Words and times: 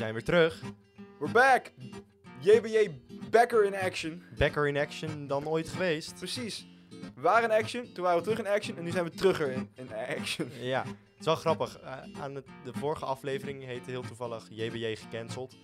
zijn 0.00 0.12
weer 0.12 0.24
terug. 0.24 0.62
We're 1.18 1.32
back! 1.32 1.72
JBJ 2.38 2.90
Becker 3.30 3.64
in 3.64 3.74
action. 3.74 4.22
Becker 4.38 4.68
in 4.68 4.76
action 4.76 5.26
dan 5.26 5.48
ooit 5.48 5.68
geweest. 5.68 6.14
Precies. 6.18 6.66
We 7.14 7.20
waren 7.20 7.50
in 7.50 7.56
action, 7.56 7.92
toen 7.92 8.04
waren 8.04 8.18
we 8.18 8.24
terug 8.24 8.38
in 8.38 8.46
action 8.46 8.76
en 8.76 8.84
nu 8.84 8.90
zijn 8.90 9.04
we 9.04 9.10
terugger 9.10 9.50
in, 9.50 9.70
in 9.74 9.88
action. 10.18 10.48
Ja, 10.60 10.82
het 10.84 11.18
is 11.18 11.24
wel 11.24 11.34
grappig. 11.34 11.78
Eh, 11.78 11.92
aan 12.20 12.34
het, 12.34 12.46
de 12.64 12.72
vorige 12.72 13.04
aflevering 13.04 13.64
heette 13.64 13.90
heel 13.90 14.02
toevallig 14.02 14.46
JBJ 14.50 14.96
gecanceld. 14.96 15.56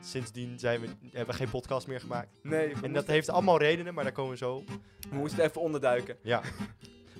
Sindsdien 0.00 0.58
zijn 0.58 0.80
we, 0.80 0.86
hebben 1.02 1.34
we 1.34 1.40
geen 1.40 1.50
podcast 1.50 1.86
meer 1.86 2.00
gemaakt. 2.00 2.38
Nee, 2.42 2.72
En 2.82 2.92
dat 2.92 3.06
heeft 3.06 3.30
allemaal 3.30 3.58
redenen, 3.58 3.94
maar 3.94 4.04
daar 4.04 4.12
komen 4.12 4.32
we 4.32 4.36
zo 4.36 4.54
op. 4.54 4.68
we 5.10 5.16
moesten 5.16 5.44
even 5.44 5.60
onderduiken. 5.60 6.16
Ja. 6.22 6.42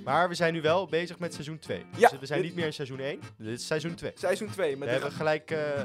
Maar 0.04 0.28
we 0.28 0.34
zijn 0.34 0.52
nu 0.52 0.60
wel 0.60 0.86
bezig 0.86 1.18
met 1.18 1.32
seizoen 1.32 1.58
2. 1.58 1.84
Ja, 1.96 2.08
dus 2.08 2.18
we 2.18 2.26
zijn 2.26 2.42
niet 2.42 2.54
meer 2.54 2.66
in 2.66 2.72
seizoen 2.72 2.98
1. 3.00 3.20
Dit 3.38 3.58
is 3.58 3.66
seizoen 3.66 3.94
2. 3.94 4.12
Seizoen 4.14 4.50
2 4.50 4.76
We 4.78 4.86
hebben 4.86 5.12
gelijk 5.12 5.50
eh, 5.50 5.82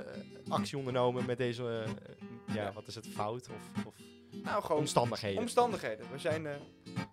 actie 0.47 0.77
ondernomen 0.77 1.25
met 1.25 1.37
deze, 1.37 1.63
eh, 1.85 1.91
ja, 2.55 2.63
Ja. 2.63 2.71
wat 2.73 2.87
is 2.87 2.95
het, 2.95 3.07
fout 3.07 3.47
of, 3.49 3.85
of 3.85 3.93
nou, 4.43 4.61
gewoon 4.63 4.77
omstandigheden. 4.77 5.39
omstandigheden. 5.41 6.05
We 6.11 6.17
zijn 6.19 6.45
eh 6.45 6.55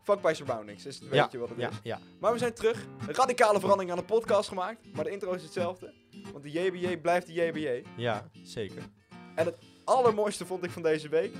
fuck 0.03 0.21
by 0.21 0.33
surroundings, 0.35 0.83
dus 0.83 0.99
weet 0.99 1.13
ja, 1.13 1.29
je 1.31 1.39
wat 1.39 1.49
het 1.49 1.59
ja, 1.59 1.69
is. 1.69 1.75
ja. 1.83 1.99
Maar 2.21 2.33
we 2.33 2.39
zijn 2.39 2.55
terug. 2.55 2.87
Een 3.07 3.15
radicale 3.15 3.61
verandering 3.61 3.91
aan 3.91 3.99
de 3.99 4.05
podcast 4.05 4.49
gemaakt, 4.49 4.93
maar 4.93 5.05
de 5.05 5.11
intro 5.11 5.33
is 5.33 5.43
hetzelfde. 5.43 5.93
Want 6.33 6.45
de 6.45 6.51
JBJ 6.51 6.97
blijft 6.97 7.27
de 7.27 7.33
JBJ. 7.33 7.83
ja, 7.97 8.31
zeker. 8.43 8.83
Allermooiste 9.85 10.47
vond 10.47 10.65
ik 10.65 10.71
van 10.71 10.83
deze 10.83 11.09
week, 11.09 11.35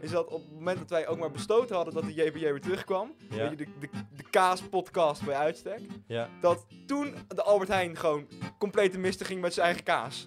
is 0.00 0.10
dat 0.10 0.26
op 0.28 0.40
het 0.42 0.52
moment 0.52 0.78
dat 0.78 0.90
wij 0.90 1.06
ook 1.08 1.18
maar 1.18 1.30
besloten 1.30 1.76
hadden 1.76 1.94
dat 1.94 2.02
de 2.04 2.14
JBJ 2.14 2.40
weer 2.40 2.60
terugkwam, 2.60 3.14
Ja. 3.30 3.36
weet 3.36 3.50
je, 3.50 3.56
de, 3.56 3.66
de, 3.80 3.88
de 4.16 4.30
kaaspodcast 4.30 5.24
bij 5.24 5.34
uitstek, 5.36 5.80
Ja. 6.06 6.28
dat 6.40 6.66
toen 6.86 7.14
de 7.28 7.42
Albert 7.42 7.68
Heijn 7.70 7.96
gewoon 7.96 8.26
complete 8.58 8.98
misten 8.98 9.26
ging 9.26 9.40
met 9.40 9.52
zijn 9.54 9.66
eigen 9.66 9.84
kaas. 9.84 10.26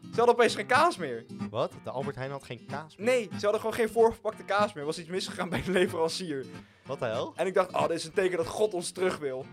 Ze 0.00 0.20
hadden 0.20 0.34
opeens 0.38 0.54
geen 0.54 0.66
kaas 0.66 0.96
meer. 0.96 1.24
Wat? 1.50 1.72
De 1.84 1.90
Albert 1.90 2.16
Heijn 2.16 2.30
had 2.30 2.44
geen 2.44 2.66
kaas 2.66 2.96
meer? 2.96 3.06
Nee, 3.06 3.22
ze 3.22 3.40
hadden 3.42 3.60
gewoon 3.60 3.74
geen 3.74 3.88
voorverpakte 3.88 4.44
kaas 4.44 4.66
meer. 4.72 4.78
Er 4.82 4.84
was 4.84 4.98
iets 4.98 5.08
misgegaan 5.08 5.48
bij 5.48 5.62
de 5.62 5.70
leverancier. 5.70 6.46
Wat 6.86 6.98
de 6.98 7.04
hel? 7.04 7.32
En 7.36 7.46
ik 7.46 7.54
dacht, 7.54 7.72
oh, 7.72 7.82
dit 7.88 7.96
is 7.96 8.04
een 8.04 8.12
teken 8.12 8.36
dat 8.36 8.46
God 8.46 8.74
ons 8.74 8.90
terug 8.90 9.18
wil. 9.18 9.46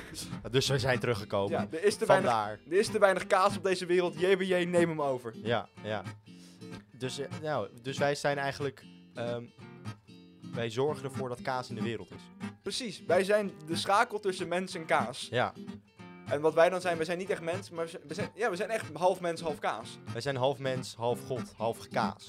dus 0.50 0.68
we 0.68 0.78
zijn 0.78 0.98
teruggekomen. 0.98 1.50
Ja, 1.50 1.66
er 1.78 1.84
is 1.84 1.96
te 1.96 2.06
weinig, 2.06 2.32
er 2.32 2.58
is 2.78 2.88
te 2.88 2.98
weinig 2.98 3.26
kaas 3.26 3.56
op 3.56 3.62
deze 3.64 3.86
wereld. 3.86 4.20
JBJ, 4.20 4.54
neem 4.64 4.88
hem 4.88 5.02
over. 5.02 5.34
Ja, 5.42 5.68
ja. 5.82 6.02
Dus, 6.98 7.18
eh, 7.18 7.26
nou, 7.42 7.68
dus 7.82 7.98
wij 7.98 8.14
zijn 8.14 8.38
eigenlijk... 8.38 8.84
ehm, 9.14 9.44
wij 10.54 10.70
zorgen 10.70 11.04
ervoor 11.04 11.28
dat 11.28 11.42
kaas 11.42 11.68
in 11.68 11.74
de 11.74 11.82
wereld 11.82 12.10
is. 12.10 12.46
Precies, 12.62 13.02
wij 13.06 13.24
zijn 13.24 13.50
de 13.66 13.76
schakel 13.76 14.20
tussen 14.20 14.48
mens 14.48 14.74
en 14.74 14.84
kaas. 14.86 15.28
Ja, 15.30 15.52
En 16.26 16.40
wat 16.40 16.54
wij 16.54 16.68
dan 16.68 16.80
zijn, 16.80 16.98
we 16.98 17.04
zijn 17.04 17.18
niet 17.18 17.30
echt 17.30 17.42
mens, 17.42 17.70
maar 17.70 17.86
we 18.06 18.14
zijn- 18.14 18.30
ja, 18.34 18.50
we 18.50 18.56
zijn 18.56 18.70
echt 18.70 18.92
half 18.94 19.20
mens, 19.20 19.40
half 19.40 19.58
kaas. 19.58 19.98
wij 20.12 20.20
zijn 20.20 20.36
half 20.36 20.58
mens, 20.58 20.94
half 20.94 21.24
god, 21.26 21.52
half 21.56 21.88
kaas. 21.88 22.26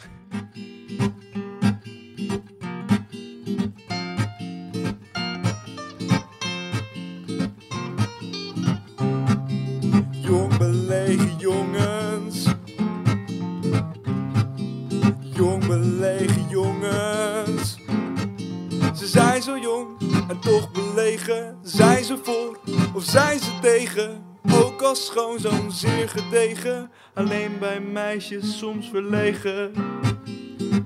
Meisjes 27.92 28.58
soms 28.58 28.89
verlegen. 28.89 29.72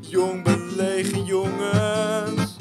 Jong 0.01 0.43
belegen 0.43 1.25
jongens. 1.25 2.57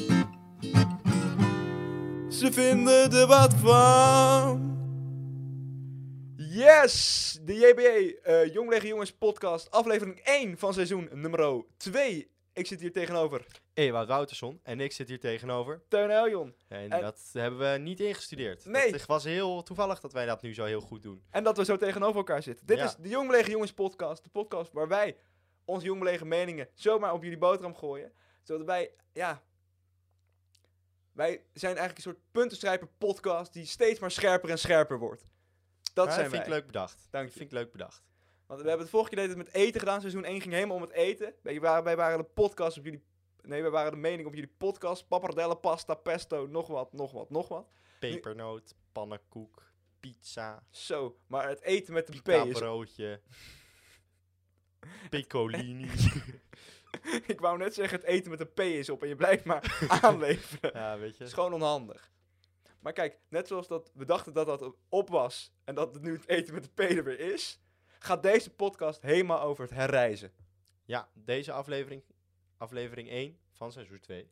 Ze 2.28 2.52
vinden 2.52 3.12
er 3.12 3.26
wat 3.26 3.54
van. 3.54 4.72
Yes! 6.36 7.38
De 7.44 7.54
JBA, 7.54 8.30
eh 8.32 8.52
Jong 8.52 8.70
Lege 8.70 8.86
Jongens 8.86 9.12
podcast, 9.12 9.70
aflevering 9.70 10.18
1 10.18 10.58
van 10.58 10.74
seizoen 10.74 11.08
nummer 11.12 11.64
2. 11.76 12.33
Ik 12.54 12.66
zit 12.66 12.80
hier 12.80 12.92
tegenover 12.92 13.46
Ewout 13.74 14.08
Wouterson 14.08 14.60
en 14.62 14.80
ik 14.80 14.92
zit 14.92 15.08
hier 15.08 15.20
tegenover. 15.20 15.82
Teun 15.88 16.10
Eljon. 16.10 16.54
En, 16.68 16.90
En- 16.90 17.00
dat 17.00 17.28
hebben 17.32 17.72
we 17.72 17.78
niet 17.78 18.00
ingestudeerd. 18.00 18.64
Nee. 18.64 18.92
Het 18.92 19.06
was 19.06 19.24
heel 19.24 19.62
toevallig 19.62 20.00
dat 20.00 20.12
wij 20.12 20.26
dat 20.26 20.42
nu 20.42 20.54
zo 20.54 20.64
heel 20.64 20.80
goed 20.80 21.02
doen. 21.02 21.24
En 21.30 21.44
dat 21.44 21.56
we 21.56 21.64
zo 21.64 21.76
tegenover 21.76 22.16
elkaar 22.16 22.42
zitten. 22.42 22.66
Dit 22.66 22.78
Ja. 22.78 22.84
is 22.84 22.96
de 22.96 23.08
Jong 23.08 23.30
Lege 23.30 23.50
Jongens 23.50 23.72
podcast. 23.72 24.22
De 24.24 24.28
podcast 24.30 24.72
waar 24.72 24.88
wij 24.88 25.16
onze 25.64 25.86
Jong 25.86 26.02
Lege 26.02 26.24
meningen 26.24 26.68
zomaar 26.74 27.12
op 27.12 27.22
jullie 27.22 27.38
boterham 27.38 27.74
gooien. 27.74 28.12
Zodat 28.42 28.66
wij, 28.66 28.90
ja... 29.12 29.42
Wij 31.12 31.44
zijn 31.52 31.76
eigenlijk 31.76 31.96
een 31.96 32.12
soort 32.12 32.30
puntenstrijper 32.32 32.88
podcast 32.98 33.52
die 33.52 33.64
steeds 33.66 34.00
maar 34.00 34.10
scherper 34.10 34.50
en 34.50 34.58
scherper 34.58 34.98
wordt. 34.98 35.24
Dat 35.92 36.06
zijn 36.12 36.20
vind 36.20 36.30
wij. 36.32 36.40
ik 36.40 36.48
leuk 36.48 36.66
bedacht. 36.66 37.06
Dank 37.10 37.28
je. 37.28 37.32
Vind 37.32 37.44
ik 37.52 37.56
leuk 37.56 37.72
bedacht. 37.72 38.02
Want 38.46 38.60
we 38.60 38.66
hebben 38.68 38.86
het 38.86 38.94
vorige 38.94 39.14
keer 39.14 39.36
met 39.36 39.52
eten 39.52 39.80
gedaan. 39.80 40.00
Seizoen 40.00 40.24
1 40.24 40.40
ging 40.40 40.54
helemaal 40.54 40.76
om 40.76 40.82
het 40.82 40.92
eten. 40.92 41.34
Wij 41.42 41.60
waren, 41.60 41.84
wij 41.84 41.96
waren 41.96 42.18
de 42.18 42.24
podcast 42.24 42.78
op 42.78 42.84
jullie... 42.84 43.02
Nee, 43.42 43.62
wij 43.62 43.70
waren 43.70 43.92
de 43.92 43.98
mening 43.98 44.26
op 44.26 44.34
jullie 44.34 44.52
podcast. 44.56 45.08
Pappardelle, 45.08 45.56
pasta, 45.56 45.94
pesto, 45.94 46.46
nog 46.46 46.66
wat, 46.66 46.92
nog 46.92 47.12
wat, 47.12 47.30
nog 47.30 47.48
wat. 47.48 47.68
Pepernoot, 47.98 48.74
pannenkoek, 48.92 49.62
pizza, 50.00 50.62
Zo, 50.70 51.18
maar 51.26 51.48
het 51.48 51.60
eten 51.62 51.94
met 51.94 52.08
een 52.08 52.22
P 52.22 52.28
is... 52.28 52.58
broodje, 52.58 53.20
piccolini. 55.10 55.90
Ik 57.26 57.40
wou 57.40 57.58
net 57.58 57.74
zeggen, 57.74 57.98
het 57.98 58.06
eten 58.06 58.30
met 58.30 58.40
een 58.40 58.52
P 58.52 58.60
is 58.60 58.88
op 58.88 59.02
en 59.02 59.08
je 59.08 59.16
blijft 59.16 59.44
maar 59.44 59.84
aanleveren. 60.02 60.70
ja, 60.74 60.98
weet 60.98 61.08
Het 61.08 61.18
je. 61.18 61.24
is 61.24 61.32
gewoon 61.32 61.52
onhandig. 61.52 62.10
Maar 62.80 62.92
kijk, 62.92 63.18
net 63.28 63.48
zoals 63.48 63.68
dat 63.68 63.90
we 63.94 64.04
dachten 64.04 64.32
dat 64.32 64.46
dat 64.46 64.74
op 64.88 65.08
was 65.08 65.52
en 65.64 65.74
dat 65.74 65.94
het 65.94 66.02
nu 66.02 66.12
het 66.12 66.28
eten 66.28 66.54
met 66.54 66.62
de 66.62 66.70
P 66.74 66.78
er 66.90 67.04
weer 67.04 67.20
is, 67.20 67.60
gaat 68.04 68.22
deze 68.22 68.50
podcast 68.50 69.02
helemaal 69.02 69.40
over 69.40 69.64
het 69.64 69.72
herreizen. 69.72 70.32
Ja, 70.84 71.08
deze 71.12 71.52
aflevering, 71.52 72.02
aflevering 72.56 73.08
1 73.08 73.38
van 73.52 73.72
seizoen 73.72 74.00
2. 74.00 74.28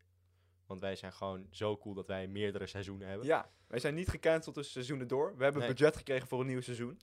Want 0.66 0.81
wij 0.81 0.97
zijn 0.97 1.12
gewoon 1.12 1.47
zo 1.50 1.78
cool 1.78 1.94
dat 1.94 2.06
wij 2.06 2.28
meerdere 2.28 2.66
seizoenen 2.66 3.09
hebben. 3.09 3.27
Ja, 3.27 3.50
wij 3.66 3.78
zijn 3.78 3.94
niet 3.94 4.09
gecanceld 4.09 4.55
tussen 4.55 4.72
seizoenen 4.72 5.09
door. 5.09 5.37
We 5.37 5.43
hebben 5.43 5.62
Nee. 5.62 5.71
budget 5.71 5.97
gekregen 5.97 6.28
voor 6.28 6.41
een 6.41 6.47
nieuw 6.47 6.60
seizoen. 6.60 7.00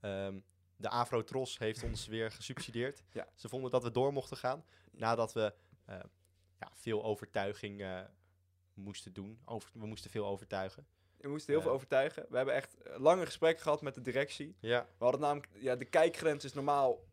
Ehm, 0.00 0.40
de 0.76 0.88
Afro-Tros 0.88 1.58
heeft 1.58 1.82
ons 1.82 2.06
weer 2.14 2.30
gesubsidieerd. 2.30 3.02
Ja. 3.12 3.28
Ze 3.34 3.48
vonden 3.48 3.70
dat 3.70 3.82
we 3.82 3.90
door 3.90 4.12
mochten 4.12 4.36
gaan. 4.36 4.64
Nadat 4.90 5.32
we 5.32 5.54
eh, 5.84 6.00
ja, 6.60 6.70
veel 6.72 7.04
overtuiging 7.04 7.80
eh, 7.82 8.00
moesten 8.74 9.12
doen. 9.12 9.40
Over, 9.44 9.70
we 9.74 9.86
moesten 9.86 10.10
veel 10.10 10.26
overtuigen. 10.26 10.86
We 11.24 11.30
moesten 11.30 11.50
heel 11.52 11.58
Ja. 11.62 11.66
veel 11.66 11.74
overtuigen. 11.74 12.26
We 12.28 12.36
hebben 12.36 12.54
echt 12.54 12.82
eh, 12.82 12.98
lange 12.98 13.24
gesprekken 13.24 13.62
gehad 13.62 13.82
met 13.82 13.94
de 13.94 14.00
directie. 14.00 14.56
Ja. 14.60 14.86
We 14.98 15.04
hadden 15.04 15.20
namelijk, 15.20 15.48
ja, 15.54 15.76
de 15.76 15.84
kijkgrens 15.84 16.44
is 16.44 16.52
normaal 16.54 17.04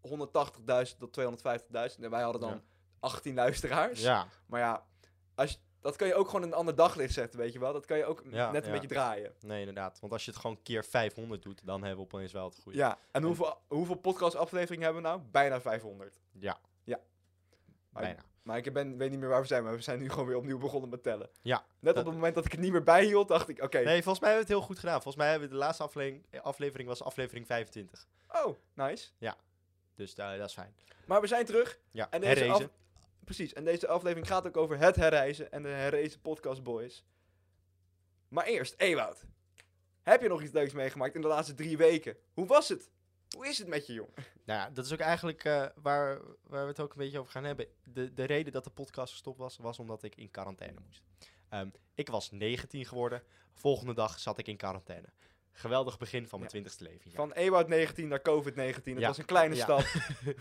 180.000 0.00 0.98
tot 0.98 1.12
250.000. 1.12 2.04
En 2.04 2.10
wij 2.10 2.22
hadden 2.22 2.40
dan 2.40 2.50
Ja. 2.50 2.60
18 3.00 3.34
luisteraars. 3.34 4.00
Ja, 4.02 4.26
Maar 4.46 4.60
ja, 4.60 4.86
als 5.34 5.50
je, 5.50 5.56
dat 5.80 5.96
kan 5.96 6.06
je 6.06 6.14
ook 6.14 6.26
gewoon 6.26 6.42
een 6.42 6.52
ander 6.54 6.74
daglicht 6.74 7.12
zetten, 7.14 7.38
weet 7.38 7.52
je 7.52 7.58
wel. 7.58 7.72
Dat 7.72 7.86
kan 7.86 7.96
je 7.98 8.04
ook 8.04 8.22
Ja, 8.30 8.50
net 8.50 8.66
een 8.66 8.72
beetje 8.72 8.88
draaien. 8.88 9.34
nee 9.40 9.58
inderdaad. 9.58 10.00
Want 10.00 10.12
als 10.12 10.24
je 10.24 10.30
het 10.30 10.40
gewoon 10.40 10.62
keer 10.62 10.84
500 10.84 11.42
doet, 11.42 11.66
dan 11.66 11.82
hebben 11.84 12.06
we 12.06 12.14
opeens 12.14 12.32
wel 12.32 12.44
het 12.44 12.58
goede. 12.62 12.78
Ja, 12.78 12.98
en 13.12 13.22
hoeveel, 13.22 13.58
hoeveel 13.68 13.94
podcast 13.94 14.36
afleveringen 14.36 14.84
hebben 14.84 15.02
we 15.02 15.08
nou? 15.08 15.20
Bijna 15.30 15.60
500. 15.60 16.20
Ja. 16.32 16.58
Ja. 16.84 17.00
Bijna. 17.90 18.22
Maar 18.42 18.56
ik 18.56 18.72
ben, 18.72 18.96
weet 18.96 19.10
niet 19.10 19.18
meer 19.18 19.28
waar 19.28 19.40
we 19.40 19.46
zijn, 19.46 19.64
maar 19.64 19.74
we 19.74 19.80
zijn 19.82 19.98
nu 19.98 20.10
gewoon 20.10 20.26
weer 20.26 20.36
opnieuw 20.36 20.58
begonnen 20.58 20.90
met 20.90 21.02
tellen. 21.02 21.30
Ja. 21.42 21.64
Net 21.80 21.98
op 21.98 22.04
het 22.04 22.14
moment 22.14 22.34
dat 22.34 22.44
ik 22.44 22.52
het 22.52 22.60
niet 22.60 22.72
meer 22.72 22.82
bijhield, 22.82 23.28
dacht 23.28 23.48
ik, 23.48 23.62
oké, 23.62 23.78
Nee, 23.78 24.02
volgens 24.02 24.20
mij 24.20 24.30
hebben 24.30 24.46
we 24.48 24.52
het 24.54 24.60
heel 24.60 24.68
goed 24.68 24.78
gedaan. 24.78 24.94
Volgens 25.02 25.16
mij 25.16 25.30
hebben 25.30 25.48
we 25.48 25.54
de 25.54 25.60
laatste 25.60 25.82
aflevering, 25.82 26.24
aflevering 26.42 26.88
was 26.88 27.02
aflevering 27.02 27.46
25. 27.46 28.06
oh, 28.28 28.56
nice. 28.74 29.08
Dus 29.94 30.14
da- 30.14 30.36
dat 30.36 30.48
is 30.48 30.54
fijn. 30.54 30.74
Maar 31.06 31.20
we 31.20 31.26
zijn 31.26 31.44
terug. 31.44 31.78
Ja, 31.90 32.10
En 32.10 32.20
deze 32.20 32.32
herrezen. 32.42 32.64
af- 32.64 32.70
Precies, 33.24 33.52
en 33.52 33.64
deze 33.64 33.88
aflevering 33.88 34.26
gaat 34.26 34.46
ook 34.46 34.56
over 34.56 34.78
het 34.78 34.96
herreizen 34.96 35.52
en 35.52 35.62
de 35.62 35.68
herreizen 35.68 36.20
podcast 36.20 36.62
boys. 36.62 37.04
Maar 38.28 38.44
eerst, 38.44 38.74
Ewout. 38.80 39.24
Heb 40.02 40.22
je 40.22 40.28
nog 40.28 40.42
iets 40.42 40.52
leuks 40.52 40.72
meegemaakt 40.72 41.14
in 41.14 41.20
de 41.20 41.26
laatste 41.26 41.54
drie 41.54 41.76
weken? 41.76 42.16
Hoe 42.34 42.46
was 42.46 42.68
het? 42.68 42.90
Hoe 43.36 43.48
is 43.48 43.58
het 43.58 43.68
met 43.68 43.86
je, 43.86 43.92
jong? 43.92 44.10
Nou 44.44 44.60
ja, 44.60 44.70
dat 44.70 44.84
is 44.84 44.92
ook 44.92 44.98
eigenlijk 44.98 45.44
eh, 45.44 45.66
waar, 45.74 46.20
waar 46.42 46.62
we 46.62 46.68
het 46.68 46.80
ook 46.80 46.90
een 46.92 46.98
beetje 46.98 47.18
over 47.18 47.32
gaan 47.32 47.44
hebben. 47.44 47.66
De, 47.84 48.14
de 48.14 48.24
reden 48.24 48.52
dat 48.52 48.64
de 48.64 48.70
podcast 48.70 49.12
gestopt 49.12 49.38
was, 49.38 49.56
was 49.56 49.78
omdat 49.78 50.02
ik 50.02 50.14
in 50.16 50.30
quarantaine 50.30 50.80
moest. 50.86 51.02
Ehm, 51.48 51.68
ik 51.94 52.08
was 52.08 52.30
19 52.30 52.84
geworden. 52.86 53.22
Volgende 53.54 53.94
dag 53.94 54.18
zat 54.18 54.38
ik 54.38 54.46
in 54.48 54.56
quarantaine. 54.56 55.06
Geweldig 55.52 55.98
begin 55.98 56.26
van 56.28 56.38
mijn 56.40 56.50
20ste 56.50 56.78
leven. 56.82 57.10
Van 57.10 57.32
Ewout 57.32 57.68
19 57.68 58.08
naar 58.08 58.22
COVID-19. 58.22 58.54
Het 58.94 58.98
Ja. 59.00 59.06
was 59.06 59.18
een 59.18 59.24
kleine 59.24 59.54
Ja. 59.54 59.62
stap. 59.62 59.84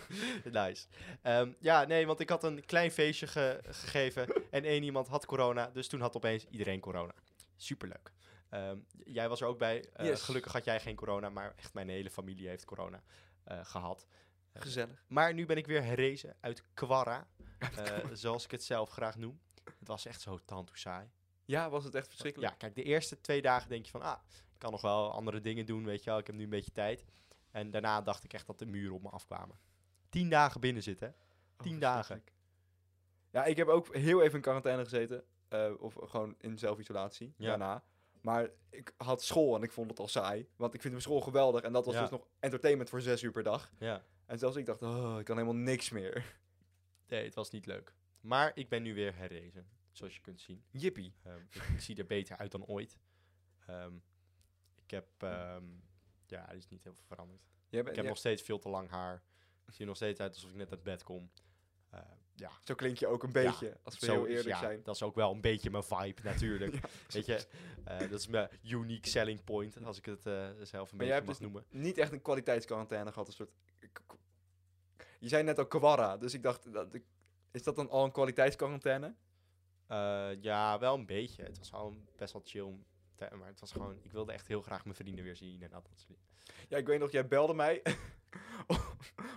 nice. 0.52 0.88
Ehm, 1.22 1.52
ja, 1.60 1.84
nee, 1.86 2.08
want 2.08 2.20
ik 2.20 2.30
had 2.30 2.44
een 2.44 2.66
klein 2.66 2.92
feestje 2.92 3.28
ge- 3.28 3.60
gegeven 3.64 4.28
en 4.52 4.64
één 4.64 4.84
iemand 4.84 5.08
had 5.08 5.26
corona. 5.26 5.70
Dus 5.74 5.88
toen 5.88 6.02
had 6.02 6.16
opeens 6.16 6.46
iedereen 6.50 6.80
corona. 6.80 7.14
Superleuk. 7.56 8.12
Ehm, 8.50 8.78
jij 9.06 9.30
was 9.30 9.42
er 9.42 9.48
ook 9.48 9.58
bij. 9.58 9.90
Eh, 9.94 10.06
Yes. 10.06 10.22
Gelukkig 10.22 10.52
had 10.54 10.64
jij 10.66 10.80
geen 10.80 10.96
corona, 10.96 11.30
maar 11.30 11.54
echt 11.56 11.74
mijn 11.74 11.90
hele 11.90 12.10
familie 12.10 12.48
heeft 12.48 12.66
corona 12.66 13.04
eh, 13.44 13.66
gehad. 13.66 14.08
Gezellig. 14.54 15.04
Maar 15.08 15.34
nu 15.34 15.46
ben 15.46 15.58
ik 15.58 15.68
weer 15.68 15.84
herrezen 15.84 16.36
uit 16.40 16.64
Quara. 16.74 17.28
eh, 17.60 17.98
zoals 18.14 18.44
ik 18.44 18.52
het 18.52 18.64
zelf 18.64 18.90
graag 18.90 19.16
noem. 19.18 19.40
Het 19.80 19.88
was 19.88 20.06
echt 20.06 20.22
zo 20.22 20.40
tantoe 20.46 20.78
saai. 20.78 21.10
Ja, 21.46 21.70
was 21.70 21.84
het 21.84 21.96
echt 21.96 22.08
verschrikkelijk? 22.08 22.52
Ja, 22.52 22.58
kijk, 22.58 22.76
de 22.76 22.84
eerste 22.84 23.22
twee 23.22 23.42
dagen 23.42 23.70
denk 23.70 23.86
je 23.86 23.92
van, 23.92 24.02
ah, 24.02 24.20
ik 24.54 24.60
kan 24.60 24.72
nog 24.72 24.82
wel 24.82 25.12
andere 25.12 25.42
dingen 25.42 25.66
doen, 25.66 25.86
weet 25.86 26.04
je 26.04 26.10
wel. 26.10 26.20
Ik 26.20 26.28
heb 26.28 26.36
nu 26.36 26.44
een 26.44 26.50
beetje 26.50 26.72
tijd. 26.72 27.06
En 27.52 27.72
daarna 27.72 28.02
dacht 28.02 28.24
ik 28.24 28.34
echt 28.34 28.48
dat 28.48 28.60
de 28.60 28.66
muren 28.66 28.96
op 28.96 29.02
me 29.02 29.10
afkwamen. 29.10 29.60
Tien 30.10 30.30
dagen 30.30 30.62
binnen 30.62 30.84
zitten. 30.84 31.08
Oh, 31.58 31.64
Tien 31.66 31.80
dagen. 31.80 31.98
verschrikkelijk. 32.06 32.38
Ja, 33.32 33.46
ik 33.46 33.58
heb 33.58 33.68
ook 33.68 33.96
heel 33.96 34.22
even 34.22 34.36
in 34.36 34.42
quarantaine 34.42 34.84
gezeten. 34.84 35.24
eh, 35.50 35.72
of 35.80 35.94
gewoon 36.00 36.36
in 36.38 36.58
zelfisolatie 36.58 37.34
Ja. 37.38 37.48
daarna. 37.48 37.84
Maar 38.22 38.50
ik 38.70 38.94
had 38.98 39.24
school 39.24 39.56
en 39.56 39.64
ik 39.64 39.72
vond 39.72 39.90
het 39.90 40.00
al 40.00 40.08
saai. 40.08 40.48
Want 40.56 40.74
ik 40.74 40.82
vind 40.82 40.94
mijn 40.94 41.06
school 41.06 41.22
geweldig. 41.22 41.62
En 41.62 41.74
dat 41.74 41.86
was 41.86 41.94
Ja. 41.96 42.02
dus 42.02 42.10
nog 42.10 42.28
entertainment 42.40 42.90
voor 42.90 43.02
zes 43.02 43.22
uur 43.22 43.32
per 43.32 43.44
dag. 43.44 43.72
Ja. 43.80 44.04
En 44.26 44.40
zelfs 44.40 44.56
ik 44.56 44.66
dacht, 44.66 44.82
oh, 44.82 45.16
ik 45.20 45.26
kan 45.26 45.38
helemaal 45.38 45.62
niks 45.62 45.90
meer. 45.90 46.38
Nee, 47.08 47.24
het 47.26 47.36
was 47.36 47.50
niet 47.50 47.66
leuk. 47.66 47.94
Maar 48.22 48.52
ik 48.56 48.70
ben 48.70 48.82
nu 48.84 48.94
weer 48.94 49.16
herrezen, 49.16 49.70
zoals 49.92 50.16
je 50.16 50.22
kunt 50.22 50.42
zien. 50.42 50.64
Jippie. 50.72 51.14
Ehm, 51.24 51.42
ik, 51.74 51.80
zie 51.80 51.96
er 51.98 52.06
beter 52.06 52.38
uit 52.38 52.52
dan 52.52 52.66
ooit. 52.66 52.98
Ehm, 53.66 53.94
ik 54.84 54.92
heb, 54.92 55.08
ehm, 55.18 55.64
ja, 56.26 56.50
er 56.50 56.56
is 56.56 56.68
niet 56.68 56.84
heel 56.84 56.94
veel 56.94 57.06
veranderd. 57.06 57.42
Ik 57.70 57.96
heb 57.96 58.06
nog 58.06 58.18
steeds 58.18 58.42
veel 58.42 58.60
te 58.60 58.70
lang 58.70 58.90
haar. 58.90 59.24
Ik 59.66 59.72
zie 59.74 59.80
er 59.82 59.88
nog 59.88 59.96
steeds 59.96 60.20
uit 60.20 60.34
alsof 60.34 60.50
ik 60.50 60.56
net 60.56 60.72
uit 60.72 60.84
bed 60.84 61.04
kom. 61.04 61.32
Eh, 61.90 62.00
ja, 62.40 62.52
Zo 62.64 62.76
klink 62.76 62.98
je 62.98 63.08
ook 63.08 63.24
een 63.24 63.32
beetje, 63.32 63.78
als 63.84 64.00
we 64.00 64.06
zo 64.06 64.12
heel 64.12 64.24
is- 64.26 64.30
eerlijk 64.30 64.48
ja, 64.56 64.60
zijn. 64.60 64.84
Dat 64.84 64.96
is 64.96 65.04
ook 65.04 65.16
wel 65.16 65.32
een 65.32 65.42
beetje 65.42 65.70
mijn 65.70 65.84
vibe 65.84 66.22
natuurlijk. 66.24 66.74
Ja, 66.82 66.90
Weet 67.10 67.26
je, 67.26 67.48
eh, 67.86 68.00
dat 68.00 68.20
is 68.20 68.28
mijn 68.28 68.50
unique 68.64 69.10
selling 69.10 69.44
point, 69.44 69.84
als 69.84 69.98
ik 69.98 70.06
het 70.06 70.26
eh, 70.26 70.48
zelf 70.62 70.92
een 70.92 70.98
Maar 70.98 71.06
beetje 71.08 71.22
mag 71.22 71.38
dus 71.38 71.40
noemen. 71.40 71.66
Niet 71.70 71.98
echt 71.98 72.12
een 72.12 72.22
kwaliteitsquarantaine 72.22 73.12
gehad, 73.12 73.28
een 73.28 73.34
soort... 73.34 73.52
Je 75.20 75.28
zei 75.28 75.44
net 75.44 75.58
al 75.58 75.68
Kawara, 75.68 76.18
dus 76.18 76.34
ik 76.34 76.44
dacht, 76.44 76.74
dat 76.74 77.00
is 77.52 77.64
dat 77.64 77.76
dan 77.76 77.90
al 77.90 78.04
een 78.04 78.12
kwaliteitsquarantaine? 78.12 79.16
Eh, 79.88 80.30
ja, 80.42 80.80
wel 80.80 80.96
een 80.96 81.06
beetje. 81.06 81.44
Het 81.44 81.58
was 81.58 81.72
al 81.72 81.96
best 82.16 82.34
wel 82.34 82.42
chill. 82.46 82.76
Maar 83.38 83.48
het 83.48 83.60
was 83.60 83.72
gewoon, 83.72 84.00
ik 84.04 84.12
wilde 84.12 84.32
echt 84.32 84.48
heel 84.48 84.62
graag 84.62 84.84
mijn 84.84 84.96
vrienden 84.96 85.24
weer 85.24 85.36
zien 85.36 85.62
en 85.64 85.70
dat 85.70 85.90
soort 85.96 86.08
dingen. 86.08 86.22
Ja, 86.68 86.78
ik 86.78 86.88
weet 86.88 87.00
nog, 87.00 87.12
jij 87.12 87.28
belde 87.28 87.54
mij 87.54 87.82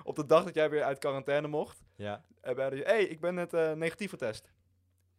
op 0.02 0.16
de 0.16 0.26
dag 0.26 0.44
dat 0.44 0.54
jij 0.54 0.70
weer 0.70 0.82
uit 0.82 0.98
quarantaine 0.98 1.48
mocht. 1.48 1.82
Ja, 1.96 2.24
En 2.40 2.54
belde 2.54 2.76
je, 2.76 2.82
hey, 2.82 3.04
ik 3.04 3.20
ben 3.20 3.34
net 3.34 3.52
eh, 3.54 3.72
negatief 3.72 4.10
getest. 4.10 4.52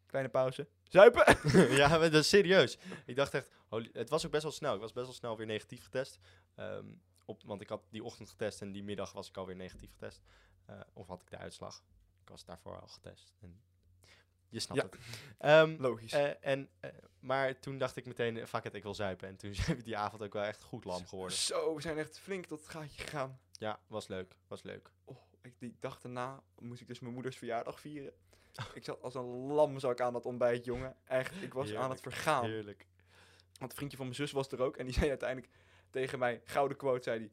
Kleine 0.05 0.29
pauze. 0.31 0.67
Zuipen! 0.83 1.37
ja, 1.81 1.87
maar 1.87 1.99
dat 1.99 2.13
is 2.13 2.29
serieus. 2.29 2.77
Ik 3.05 3.15
dacht 3.15 3.33
echt, 3.33 3.49
holy- 3.67 3.89
het 3.93 4.09
was 4.09 4.25
ook 4.25 4.31
best 4.31 4.43
wel 4.43 4.51
snel. 4.51 4.73
Ik 4.73 4.79
was 4.79 4.93
best 4.93 5.05
wel 5.05 5.15
snel 5.15 5.37
weer 5.37 5.45
negatief 5.45 5.83
getest. 5.83 6.19
Ehm, 6.55 6.85
op, 7.25 7.43
want 7.45 7.61
ik 7.61 7.69
had 7.69 7.83
die 7.89 8.03
ochtend 8.03 8.29
getest 8.29 8.61
en 8.61 8.71
die 8.71 8.83
middag 8.83 9.11
was 9.11 9.27
ik 9.29 9.37
alweer 9.37 9.55
negatief 9.55 9.91
getest. 9.91 10.21
Eh, 10.65 10.79
of 10.93 11.07
had 11.07 11.21
ik 11.21 11.29
de 11.29 11.37
uitslag. 11.37 11.83
Ik 12.21 12.29
was 12.29 12.45
daarvoor 12.45 12.79
al 12.79 12.87
getest. 12.87 13.33
En 13.41 13.61
je 14.49 14.59
snapt 14.59 14.81
Ja. 14.81 14.87
het. 14.89 14.99
Ehm, 15.37 15.75
Logisch. 15.81 16.11
eh, 16.13 16.29
en, 16.41 16.69
eh, 16.79 16.89
maar 17.19 17.59
toen 17.59 17.77
dacht 17.77 17.95
ik 17.95 18.05
meteen, 18.05 18.37
eh, 18.37 18.45
fuck 18.45 18.63
it, 18.63 18.73
ik 18.73 18.83
wil 18.83 18.95
zuipen. 18.95 19.27
En 19.27 19.35
toen 19.35 19.53
zijn 19.65 19.77
we 19.77 19.83
die 19.83 19.97
avond 19.97 20.21
ook 20.21 20.33
wel 20.33 20.43
echt 20.43 20.63
goed 20.63 20.85
lam 20.85 21.05
geworden. 21.07 21.37
Zo, 21.37 21.75
we 21.75 21.81
zijn 21.81 21.97
echt 21.97 22.19
flink 22.19 22.45
tot 22.45 22.59
het 22.59 22.69
gaatje 22.69 23.01
gegaan. 23.03 23.39
Ja, 23.63 23.79
was 23.87 24.07
leuk. 24.07 24.35
Was 24.47 24.63
leuk. 24.63 24.91
Oh, 25.03 25.17
ik, 25.41 25.53
die 25.59 25.75
dag 25.79 26.01
daarna 26.01 26.43
moest 26.59 26.81
ik 26.81 26.87
dus 26.87 26.99
mijn 26.99 27.13
moeders 27.13 27.37
verjaardag 27.37 27.79
vieren. 27.79 28.13
Ik 28.73 28.83
zat 28.83 29.01
als 29.01 29.15
een 29.15 29.25
lam 29.25 29.79
zat 29.79 29.91
ik 29.91 30.01
aan 30.01 30.13
dat 30.13 30.25
ontbijt, 30.25 30.65
jongen. 30.65 30.95
Echt, 31.03 31.41
ik 31.41 31.53
was 31.53 31.75
aan 31.75 31.89
het 31.89 32.01
vergaan. 32.01 32.45
Heerlijk. 32.45 32.87
Want 33.59 33.71
een 33.71 33.77
vriendje 33.77 33.97
van 33.97 34.05
mijn 34.05 34.17
zus 34.17 34.31
was 34.31 34.51
er 34.51 34.61
ook. 34.61 34.77
En 34.77 34.85
die 34.85 34.93
zei 34.99 35.09
uiteindelijk 35.09 35.53
tegen 35.89 36.19
mij, 36.19 36.41
gouden 36.43 36.77
quote, 36.77 37.03
zei 37.03 37.19
hij... 37.19 37.31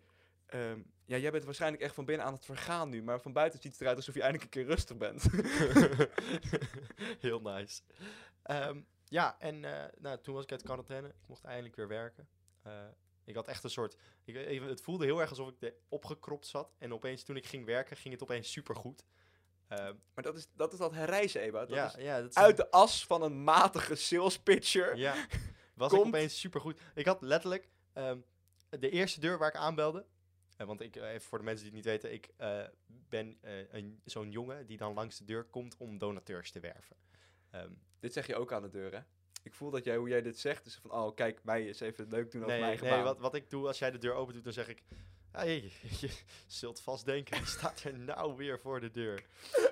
ehm, 0.60 0.80
ja, 1.04 1.16
jij 1.16 1.30
bent 1.30 1.44
waarschijnlijk 1.44 1.82
echt 1.82 1.94
van 1.94 2.04
binnen 2.04 2.26
aan 2.26 2.32
het 2.32 2.44
vergaan 2.44 2.88
nu. 2.88 3.02
Maar 3.02 3.20
van 3.20 3.32
buiten 3.32 3.60
ziet 3.60 3.72
het 3.72 3.80
eruit 3.80 3.96
alsof 3.96 4.14
je 4.14 4.22
eindelijk 4.22 4.54
een 4.54 4.62
keer 4.62 4.74
rustig 4.74 4.96
bent. 4.96 5.26
Heel 7.26 7.40
nice. 7.40 7.82
Ehm, 8.42 8.80
ja, 9.04 9.36
en 9.38 9.64
eh, 9.64 9.92
nou, 9.98 10.18
toen 10.20 10.34
was 10.34 10.44
ik 10.44 10.50
uit 10.50 10.62
quarantaine. 10.62 11.08
Ik 11.08 11.26
mocht 11.26 11.44
eindelijk 11.44 11.76
weer 11.76 11.88
werken. 11.88 12.28
Eh, 12.62 12.72
ik 13.24 13.34
had 13.34 13.48
echt 13.48 13.64
een 13.64 13.70
soort... 13.70 13.96
Ik, 14.24 14.36
even, 14.36 14.68
het 14.68 14.80
voelde 14.80 15.04
heel 15.04 15.20
erg 15.20 15.30
alsof 15.30 15.48
ik 15.48 15.54
er 15.62 15.74
opgekropt 15.88 16.46
zat. 16.46 16.72
En 16.78 16.92
opeens 16.94 17.22
toen 17.22 17.36
ik 17.36 17.46
ging 17.46 17.64
werken, 17.64 17.96
ging 17.96 18.14
het 18.14 18.22
opeens 18.22 18.52
supergoed. 18.52 19.04
Ehm 19.68 19.94
maar 20.14 20.24
dat 20.24 20.36
is 20.36 20.46
dat, 20.54 20.72
is 20.72 20.78
dat 20.78 20.92
herreizen, 20.92 21.40
Eba. 21.40 21.60
Dat 21.60 21.68
ja, 21.68 21.86
is 21.96 22.02
ja, 22.04 22.20
dat 22.20 22.30
is 22.30 22.36
uit 22.36 22.56
de 22.56 22.70
as 22.70 23.06
van 23.06 23.22
een 23.22 23.44
matige 23.44 23.94
sales 23.94 24.38
pitcher. 24.38 24.96
Ja, 24.96 25.26
was 25.74 25.90
Komt- 25.90 26.00
ik 26.02 26.06
opeens 26.08 26.40
supergoed. 26.40 26.80
Ik 26.94 27.06
had 27.06 27.22
letterlijk 27.22 27.68
ehm, 27.92 28.18
de 28.68 28.90
eerste 28.90 29.20
deur 29.20 29.38
waar 29.38 29.48
ik 29.48 29.56
aanbelde. 29.56 30.06
eh, 30.56 30.66
want 30.66 30.80
ik, 30.80 30.96
eh, 30.96 31.08
even 31.12 31.28
voor 31.28 31.38
de 31.38 31.44
mensen 31.44 31.64
die 31.64 31.74
het 31.76 31.84
niet 31.84 31.92
weten, 32.02 32.12
ik 32.12 32.30
eh, 32.36 32.62
ben 32.86 33.38
een, 33.70 34.00
zo'n 34.04 34.30
jongen 34.30 34.66
die 34.66 34.76
dan 34.76 34.94
langs 34.94 35.18
de 35.18 35.24
deur 35.24 35.44
komt 35.44 35.76
om 35.76 35.98
donateurs 35.98 36.50
te 36.50 36.60
werven. 36.60 36.96
Ehm, 37.50 37.72
Dit 37.98 38.12
zeg 38.12 38.26
je 38.26 38.36
ook 38.36 38.52
aan 38.52 38.62
de 38.62 38.68
deur, 38.70 38.92
hè? 38.94 39.00
Ik 39.42 39.54
voel 39.54 39.70
dat 39.70 39.84
jij, 39.84 39.96
hoe 39.96 40.08
jij 40.08 40.22
dit 40.22 40.38
zegt, 40.38 40.66
is 40.66 40.74
van, 40.82 40.92
oh, 40.92 41.14
kijk, 41.14 41.44
mij 41.44 41.66
eens 41.66 41.80
even 41.80 42.08
leuk 42.08 42.30
doen 42.30 42.42
over 42.42 42.52
nee, 42.52 42.60
mijn 42.60 42.62
eigen 42.70 42.86
nee 42.86 42.94
baan. 42.96 43.04
wat, 43.04 43.18
wat 43.18 43.34
ik 43.34 43.50
doe 43.50 43.66
als 43.66 43.78
jij 43.78 43.90
de 43.90 43.98
deur 43.98 44.14
open 44.14 44.34
doet, 44.34 44.44
dan 44.44 44.52
zeg 44.52 44.68
ik... 44.68 44.82
Hey, 45.30 45.72
je 46.00 46.10
zult 46.46 46.80
vast 46.80 47.04
denken, 47.04 47.36
die 47.36 47.46
staat 47.46 47.82
er 47.82 47.98
nou 47.98 48.36
weer 48.36 48.60
voor 48.60 48.80
de 48.80 48.90
deur. 48.90 49.24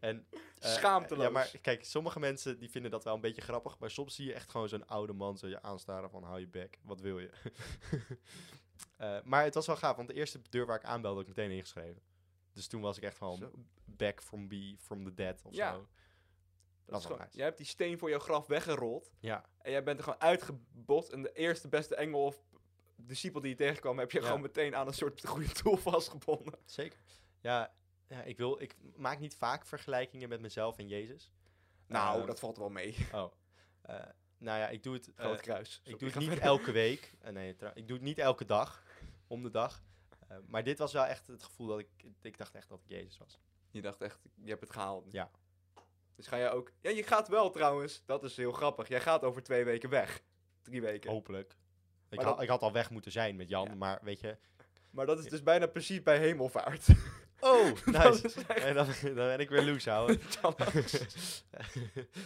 En, 0.00 0.26
eh, 0.58 0.70
Schaamteloos. 0.70 1.24
Ja, 1.24 1.30
maar 1.30 1.50
kijk, 1.62 1.84
sommige 1.84 2.18
mensen 2.20 2.58
die 2.58 2.70
vinden 2.70 2.90
dat 2.90 3.04
wel 3.04 3.14
een 3.14 3.20
beetje 3.20 3.42
grappig. 3.42 3.78
Maar 3.78 3.90
soms 3.90 4.14
zie 4.14 4.26
je 4.26 4.32
echt 4.32 4.50
gewoon 4.50 4.68
zo'n 4.68 4.86
oude 4.86 5.12
man 5.12 5.38
zo 5.38 5.46
je 5.48 5.62
aanstaren 5.62 6.10
van 6.10 6.22
hou 6.22 6.40
je 6.40 6.48
bek, 6.48 6.78
wat 6.82 7.00
wil 7.00 7.18
je? 7.18 7.30
Eh, 8.96 9.18
maar 9.24 9.44
het 9.44 9.54
was 9.54 9.66
wel 9.66 9.76
gaaf, 9.76 9.96
want 9.96 10.08
de 10.08 10.14
eerste 10.14 10.40
deur 10.50 10.66
waar 10.66 10.76
ik 10.76 10.84
aanbelde, 10.84 11.18
had 11.18 11.28
ik 11.28 11.36
meteen 11.36 11.50
ingeschreven. 11.56 12.02
Dus 12.52 12.66
toen 12.66 12.80
was 12.80 12.96
ik 12.96 13.02
echt 13.02 13.16
gewoon 13.16 13.50
back 13.84 14.22
from, 14.22 14.48
be, 14.48 14.74
from 14.78 15.04
the 15.04 15.14
dead 15.14 15.42
of 15.44 15.54
Ja. 15.54 15.72
zo. 15.72 15.86
Dat 16.92 17.00
is 17.00 17.06
wel 17.06 17.12
gewoon- 17.12 17.18
nice. 17.26 17.36
Jij 17.36 17.46
hebt 17.46 17.58
die 17.58 17.66
steen 17.66 17.98
voor 17.98 18.08
jouw 18.10 18.18
graf 18.18 18.46
weggerold. 18.46 19.10
Ja, 19.20 19.44
En 19.62 19.70
jij 19.70 19.82
bent 19.82 19.98
er 19.98 20.04
gewoon 20.04 20.20
uitgebot. 20.20 21.10
En 21.10 21.22
de 21.22 21.32
eerste 21.32 21.68
beste 21.68 21.94
engel 21.94 22.24
of 22.24 22.42
discipel 22.96 23.40
die 23.40 23.50
je 23.50 23.56
tegenkwam, 23.56 23.98
heb 23.98 24.10
je 24.12 24.18
Ja. 24.20 24.26
gewoon 24.26 24.40
meteen 24.40 24.76
aan 24.76 24.86
een 24.86 24.94
soort 24.94 25.26
goede 25.26 25.62
doel 25.62 25.76
vastgebonden. 25.76 26.58
zeker. 26.64 26.98
Ja, 27.40 27.72
ja 28.08 28.22
ik, 28.22 28.36
wil, 28.36 28.60
ik 28.60 28.76
maak 28.96 29.18
niet 29.18 29.34
vaak 29.36 29.66
vergelijkingen 29.66 30.28
met 30.28 30.40
mezelf 30.40 30.78
en 30.78 30.88
Jezus. 30.88 31.30
Nou, 31.86 32.18
Ehm, 32.18 32.26
dat 32.26 32.38
valt 32.40 32.56
wel 32.58 32.70
mee. 32.70 32.96
Oh. 33.12 33.32
Eh, 33.82 33.94
nou 34.38 34.58
ja, 34.58 34.68
ik 34.68 34.82
doe 34.82 34.94
het, 34.94 35.14
eh, 35.14 35.24
Groot 35.24 35.40
kruis. 35.40 35.80
ik 35.84 35.98
doe 35.98 36.08
het 36.08 36.18
niet 36.18 36.38
elke 36.38 36.72
week. 36.72 37.14
Eh, 37.20 37.32
nee, 37.32 37.56
ik 37.74 37.86
doe 37.88 37.96
het 37.96 38.06
niet 38.06 38.18
elke 38.18 38.44
dag. 38.44 38.84
Om 39.26 39.42
de 39.42 39.50
dag. 39.50 39.82
Maar 40.46 40.64
dit 40.64 40.78
was 40.78 40.92
wel 40.92 41.04
echt 41.04 41.26
het 41.26 41.42
gevoel 41.42 41.66
dat 41.66 41.78
ik... 41.78 41.88
Ik 42.22 42.38
dacht 42.38 42.54
echt 42.54 42.68
dat 42.68 42.78
ik 42.78 42.88
Jezus 42.88 43.18
was. 43.18 43.38
Je 43.70 43.80
dacht 43.82 44.00
echt, 44.00 44.18
je 44.34 44.48
hebt 44.48 44.60
het 44.60 44.70
gehaald. 44.72 45.12
Ja. 45.12 45.30
Dus 46.18 46.26
ga 46.26 46.38
jij 46.38 46.50
ook... 46.52 46.72
Ja, 46.80 46.90
je 46.90 47.02
gaat 47.02 47.28
wel 47.28 47.50
trouwens. 47.50 48.02
Dat 48.06 48.24
is 48.24 48.36
heel 48.36 48.52
grappig. 48.52 48.88
Jij 48.88 49.00
gaat 49.00 49.22
over 49.22 49.42
twee 49.42 49.64
weken 49.64 49.90
weg. 49.90 50.22
Drie 50.62 50.80
weken. 50.80 51.10
Hopelijk. 51.10 51.56
Ik, 52.08 52.20
ha- 52.20 52.40
ik 52.40 52.48
had 52.48 52.62
al 52.62 52.72
weg 52.72 52.90
moeten 52.90 53.12
zijn 53.12 53.36
met 53.36 53.48
Jan, 53.48 53.66
Ja. 53.68 53.74
maar 53.74 53.98
weet 54.02 54.20
je... 54.20 54.36
Maar 54.90 55.06
dat 55.06 55.18
is 55.18 55.24
dus 55.24 55.42
bijna 55.42 55.66
precies 55.66 56.02
bij 56.02 56.18
hemelvaart. 56.18 56.86
Oh, 57.40 57.64
nice. 57.84 58.22
echt- 58.22 58.48
en 58.64 58.74
dan, 58.74 58.86
dan 59.02 59.14
ben 59.14 59.38
ik 59.38 59.48
weer 59.50 59.62
loose, 59.64 59.90
houden. 59.90 60.20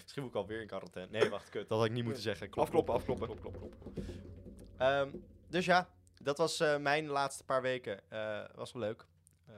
Misschien 0.02 0.22
moet 0.22 0.28
ik 0.28 0.34
alweer 0.34 0.60
in 0.60 0.66
quarantaine. 0.66 1.18
Nee, 1.18 1.30
wacht, 1.30 1.48
kut. 1.48 1.68
Dat 1.68 1.78
had 1.78 1.86
ik 1.86 1.92
niet 1.92 2.04
moeten 2.04 2.22
zeggen. 2.22 2.50
Klop, 2.50 2.64
afkloppen, 2.64 2.94
klop. 3.04 3.20
afkloppen. 3.20 3.40
Klop, 3.40 3.56
klop, 3.60 3.74
klop. 3.80 4.04
Ehm, 4.78 5.08
dus 5.48 5.64
ja, 5.64 5.88
dat 6.22 6.38
was 6.38 6.60
eh, 6.60 6.76
mijn 6.78 7.06
laatste 7.06 7.44
paar 7.44 7.62
weken. 7.62 8.10
Eh, 8.10 8.44
was 8.54 8.72
wel 8.72 8.82
leuk. 8.82 9.06
Eh, 9.46 9.54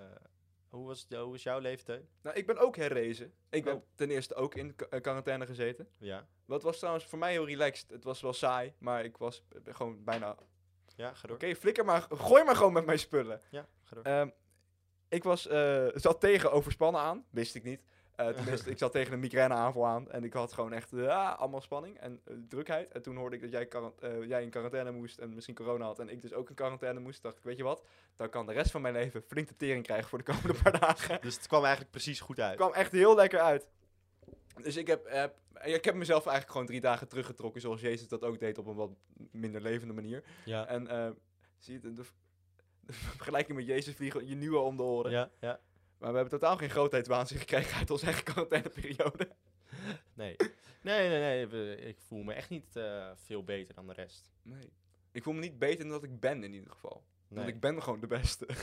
hoe, 0.74 0.86
was, 0.86 1.06
hoe 1.08 1.30
was 1.30 1.42
jouw 1.42 1.60
Teun? 1.60 2.08
Nou, 2.22 2.36
ik 2.36 2.46
ben 2.46 2.58
ook 2.58 2.76
herrezen. 2.76 3.34
Ik 3.50 3.64
ben 3.64 3.74
Oh. 3.74 3.82
ten 3.94 4.10
eerste 4.10 4.34
ook 4.34 4.54
in 4.54 4.74
qua- 4.74 5.00
quarantaine 5.00 5.46
gezeten. 5.46 5.88
Ja, 5.98 6.26
Wat 6.44 6.62
was 6.62 6.78
trouwens 6.78 7.04
voor 7.04 7.18
mij 7.18 7.32
heel 7.32 7.46
relaxed. 7.46 7.90
Het 7.90 8.04
was 8.04 8.20
wel 8.20 8.32
saai, 8.32 8.74
maar 8.78 9.04
ik 9.04 9.16
was 9.16 9.44
gewoon 9.64 10.04
bijna... 10.04 10.36
ja 10.96 11.14
ga 11.14 11.26
door. 11.26 11.36
Oké, 11.36 11.54
flikker 11.54 11.84
maar, 11.84 12.02
gooi 12.10 12.44
maar 12.44 12.56
gewoon 12.56 12.72
met 12.72 12.86
mijn 12.86 12.98
spullen. 12.98 13.40
Ja, 13.50 13.68
ga 13.82 13.94
door. 13.94 14.04
Ehm, 14.04 14.28
ik 15.08 15.22
was, 15.22 15.46
eh, 15.46 15.86
zat 15.94 16.20
tegen 16.20 16.52
overspannen 16.52 17.00
aan, 17.00 17.26
wist 17.30 17.54
ik 17.54 17.62
niet. 17.62 17.82
Tenminste, 18.16 18.70
ik 18.70 18.78
zat 18.78 18.92
tegen 18.92 19.12
een 19.12 19.20
migraineaanval 19.20 19.86
aan 19.86 20.10
en 20.10 20.24
ik 20.24 20.32
had 20.32 20.52
gewoon 20.52 20.72
echt 20.72 20.92
eh, 20.92 21.38
allemaal 21.38 21.60
spanning 21.60 21.98
en 21.98 22.20
eh, 22.24 22.34
drukheid. 22.48 22.92
En 22.92 23.02
toen 23.02 23.16
hoorde 23.16 23.36
ik 23.36 23.42
dat 23.42 23.50
jij, 23.50 23.68
jij 24.26 24.42
in 24.42 24.50
quarantaine 24.50 24.90
moest 24.90 25.18
en 25.18 25.34
misschien 25.34 25.54
corona 25.54 25.84
had 25.84 25.98
en 25.98 26.08
ik 26.08 26.22
dus 26.22 26.32
ook 26.32 26.48
in 26.48 26.54
quarantaine 26.54 27.00
moest. 27.00 27.22
dacht 27.22 27.36
ik, 27.36 27.42
weet 27.44 27.56
je 27.56 27.62
wat, 27.62 27.82
dan 28.16 28.28
kan 28.28 28.46
de 28.46 28.52
rest 28.52 28.70
van 28.70 28.82
mijn 28.82 28.94
leven 28.94 29.22
flink 29.22 29.48
de 29.48 29.56
tering 29.56 29.84
krijgen 29.84 30.08
voor 30.08 30.18
de 30.18 30.24
komende 30.32 30.54
paar 30.62 30.80
dagen. 30.80 31.20
dus 31.20 31.34
het 31.34 31.46
kwam 31.46 31.60
eigenlijk 31.60 31.90
precies 31.90 32.20
goed 32.20 32.40
uit. 32.40 32.50
Het 32.50 32.60
kwam 32.60 32.72
echt 32.72 32.92
heel 32.92 33.14
lekker 33.14 33.40
uit. 33.40 33.68
Dus 34.62 34.76
ik 34.76 34.86
heb, 34.86 35.08
heb, 35.08 35.36
ik 35.62 35.84
heb 35.84 35.94
mezelf 35.94 36.22
eigenlijk 36.22 36.50
gewoon 36.50 36.66
drie 36.66 36.80
dagen 36.80 37.08
teruggetrokken, 37.08 37.60
zoals 37.60 37.80
Jezus 37.80 38.08
dat 38.08 38.22
ook 38.22 38.38
deed 38.38 38.58
op 38.58 38.66
een 38.66 38.74
wat 38.74 38.90
minder 39.30 39.60
levende 39.60 39.94
manier. 39.94 40.24
Ja, 40.44 40.66
En 40.66 41.16
zie 41.58 41.74
je, 41.74 41.80
de, 41.80 41.92
de, 41.92 42.02
de 42.80 42.92
vergelijking 42.92 43.56
met 43.58 43.66
Jezus 43.66 43.94
vliegen 43.94 44.28
je 44.28 44.34
nu 44.34 44.54
al 44.54 44.64
om 44.64 44.76
de 44.76 44.82
oren. 44.82 45.10
ja, 45.10 45.30
ja. 45.40 45.60
Maar 45.98 46.10
we 46.10 46.18
hebben 46.18 46.38
totaal 46.40 46.56
geen 46.56 46.70
grootheidswaanzin 46.70 47.38
gekregen 47.38 47.78
uit 47.78 47.90
onze 47.90 48.04
eigen 48.04 48.24
quarantaineperiode. 48.24 49.28
Nee. 50.14 50.36
Nee, 50.82 51.08
nee, 51.08 51.46
nee. 51.46 51.76
Ik 51.76 51.98
voel 52.00 52.22
me 52.22 52.32
echt 52.32 52.48
niet 52.48 52.76
eh, 52.76 53.10
veel 53.14 53.44
beter 53.44 53.74
dan 53.74 53.86
de 53.86 53.92
rest. 53.92 54.30
Nee. 54.42 54.72
Ik 55.12 55.22
voel 55.22 55.32
me 55.34 55.40
niet 55.40 55.58
beter 55.58 55.78
dan 55.84 55.88
dat 55.92 56.02
ik 56.02 56.20
ben 56.20 56.44
in 56.44 56.52
ieder 56.52 56.70
geval. 56.70 57.04
Nee. 57.28 57.38
Want 57.44 57.54
ik 57.54 57.60
ben 57.60 57.82
gewoon 57.82 58.00
de 58.00 58.06
beste. 58.06 58.46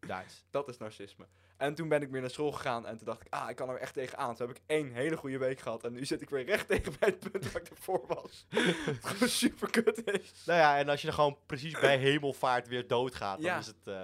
Nice. 0.00 0.36
Dat 0.50 0.68
is 0.68 0.76
narcisme. 0.78 1.26
En 1.56 1.74
toen 1.74 1.88
ben 1.88 2.02
ik 2.02 2.10
weer 2.10 2.20
naar 2.20 2.30
school 2.30 2.52
gegaan 2.52 2.86
en 2.86 2.96
toen 2.96 3.06
dacht 3.06 3.20
ik, 3.20 3.32
ah, 3.32 3.50
ik 3.50 3.56
kan 3.56 3.68
er 3.68 3.76
echt 3.78 3.94
tegenaan. 3.94 4.34
Toen 4.36 4.46
heb 4.48 4.56
ik 4.56 4.62
één 4.66 4.92
hele 4.92 5.16
goede 5.16 5.38
week 5.38 5.60
gehad 5.60 5.84
en 5.84 5.92
nu 5.92 6.04
zit 6.04 6.22
ik 6.22 6.30
weer 6.30 6.44
recht 6.44 6.68
tegen 6.68 6.92
bij 6.98 7.08
het 7.08 7.30
punt 7.32 7.52
waar 7.52 7.62
ik 7.62 7.68
ervoor 7.68 8.04
was. 8.06 8.46
Het 8.48 8.98
gewoon 9.06 9.28
super 9.28 9.70
kut 9.70 10.06
is. 10.06 10.42
Nou 10.46 10.58
ja, 10.58 10.78
en 10.78 10.88
als 10.88 11.00
je 11.02 11.08
er 11.08 11.14
gewoon 11.14 11.38
precies 11.46 11.80
bij 11.80 11.98
hemelvaart 11.98 12.68
weer 12.68 12.86
doodgaat, 12.86 13.36
dan 13.36 13.46
Ja. 13.46 13.58
is 13.58 13.66
het... 13.66 13.76
eh, 13.86 14.02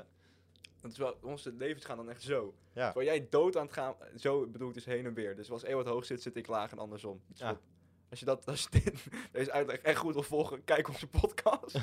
Dat 0.84 0.92
is 0.92 0.98
wel, 0.98 1.16
onze 1.22 1.52
levens 1.52 1.84
gaan 1.84 1.96
dan 1.96 2.10
echt 2.10 2.22
zo. 2.22 2.54
ja. 2.72 2.92
Waar 2.92 3.04
jij 3.04 3.26
dood 3.30 3.56
aan 3.56 3.64
het 3.64 3.72
gaan, 3.72 3.94
zo 4.16 4.46
bedoel 4.46 4.68
ik 4.68 4.74
dus 4.74 4.84
heen 4.84 5.06
en 5.06 5.14
weer. 5.14 5.36
Dus 5.36 5.50
als 5.50 5.62
Eeuward 5.62 5.86
hoog 5.86 6.04
zit, 6.04 6.22
zit 6.22 6.36
ik 6.36 6.46
laag 6.46 6.70
en 6.72 6.78
andersom. 6.78 7.20
Dus 7.28 7.38
Ja. 7.38 7.60
Als 8.10 8.18
je, 8.18 8.24
dat, 8.24 8.46
als 8.46 8.62
je 8.70 8.80
dit, 8.80 9.06
deze 9.32 9.52
uitleg 9.52 9.78
echt 9.78 9.98
goed 9.98 10.14
wil 10.14 10.22
volgen, 10.22 10.64
kijk 10.64 10.88
onze 10.88 11.06
podcast. 11.06 11.78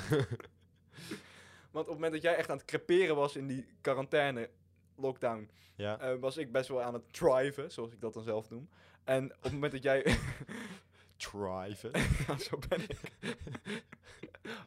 Want 1.70 1.86
op 1.86 1.92
het 1.92 1.94
moment 1.94 2.12
dat 2.12 2.22
jij 2.22 2.36
echt 2.36 2.50
aan 2.50 2.56
het 2.56 2.66
creperen 2.66 3.16
was 3.16 3.36
in 3.36 3.46
die 3.46 3.66
quarantaine, 3.80 4.50
lockdown, 4.96 5.50
ja. 5.74 5.98
eh, 5.98 6.18
was 6.20 6.36
ik 6.36 6.52
best 6.52 6.68
wel 6.68 6.82
aan 6.82 6.94
het 6.94 7.12
driven, 7.12 7.72
zoals 7.72 7.92
ik 7.92 8.00
dat 8.00 8.14
dan 8.14 8.22
zelf 8.22 8.50
noem. 8.50 8.68
En 9.04 9.24
op 9.36 9.42
het 9.42 9.52
moment 9.52 9.72
dat 9.72 9.82
jij... 9.82 10.18
Driven. 11.30 11.90
ja, 12.26 12.38
zo 12.38 12.58
ben 12.68 12.80
ik. 12.88 13.00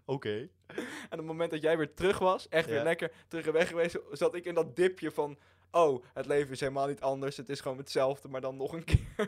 Oké. 0.06 0.50
En 0.68 1.12
op 1.12 1.18
het 1.18 1.26
moment 1.26 1.52
dat 1.52 1.62
jij 1.62 1.78
weer 1.78 1.94
terug 1.94 2.20
was, 2.20 2.48
echt 2.50 2.66
weer 2.68 2.76
Ja. 2.78 2.84
lekker 2.84 3.12
terug 3.28 3.46
en 3.48 3.54
weg 3.54 3.68
geweest, 3.68 3.98
zat 4.12 4.36
ik 4.36 4.46
in 4.46 4.54
dat 4.54 4.76
dipje 4.76 5.12
van... 5.12 5.38
Oh, 5.72 6.04
het 6.14 6.26
leven 6.26 6.52
is 6.52 6.60
helemaal 6.60 6.88
niet 6.88 7.02
anders. 7.02 7.38
Het 7.38 7.50
is 7.50 7.60
gewoon 7.62 7.78
hetzelfde, 7.78 8.28
maar 8.28 8.42
dan 8.42 8.58
nog 8.58 8.74
een 8.74 8.84
keer. 8.84 9.06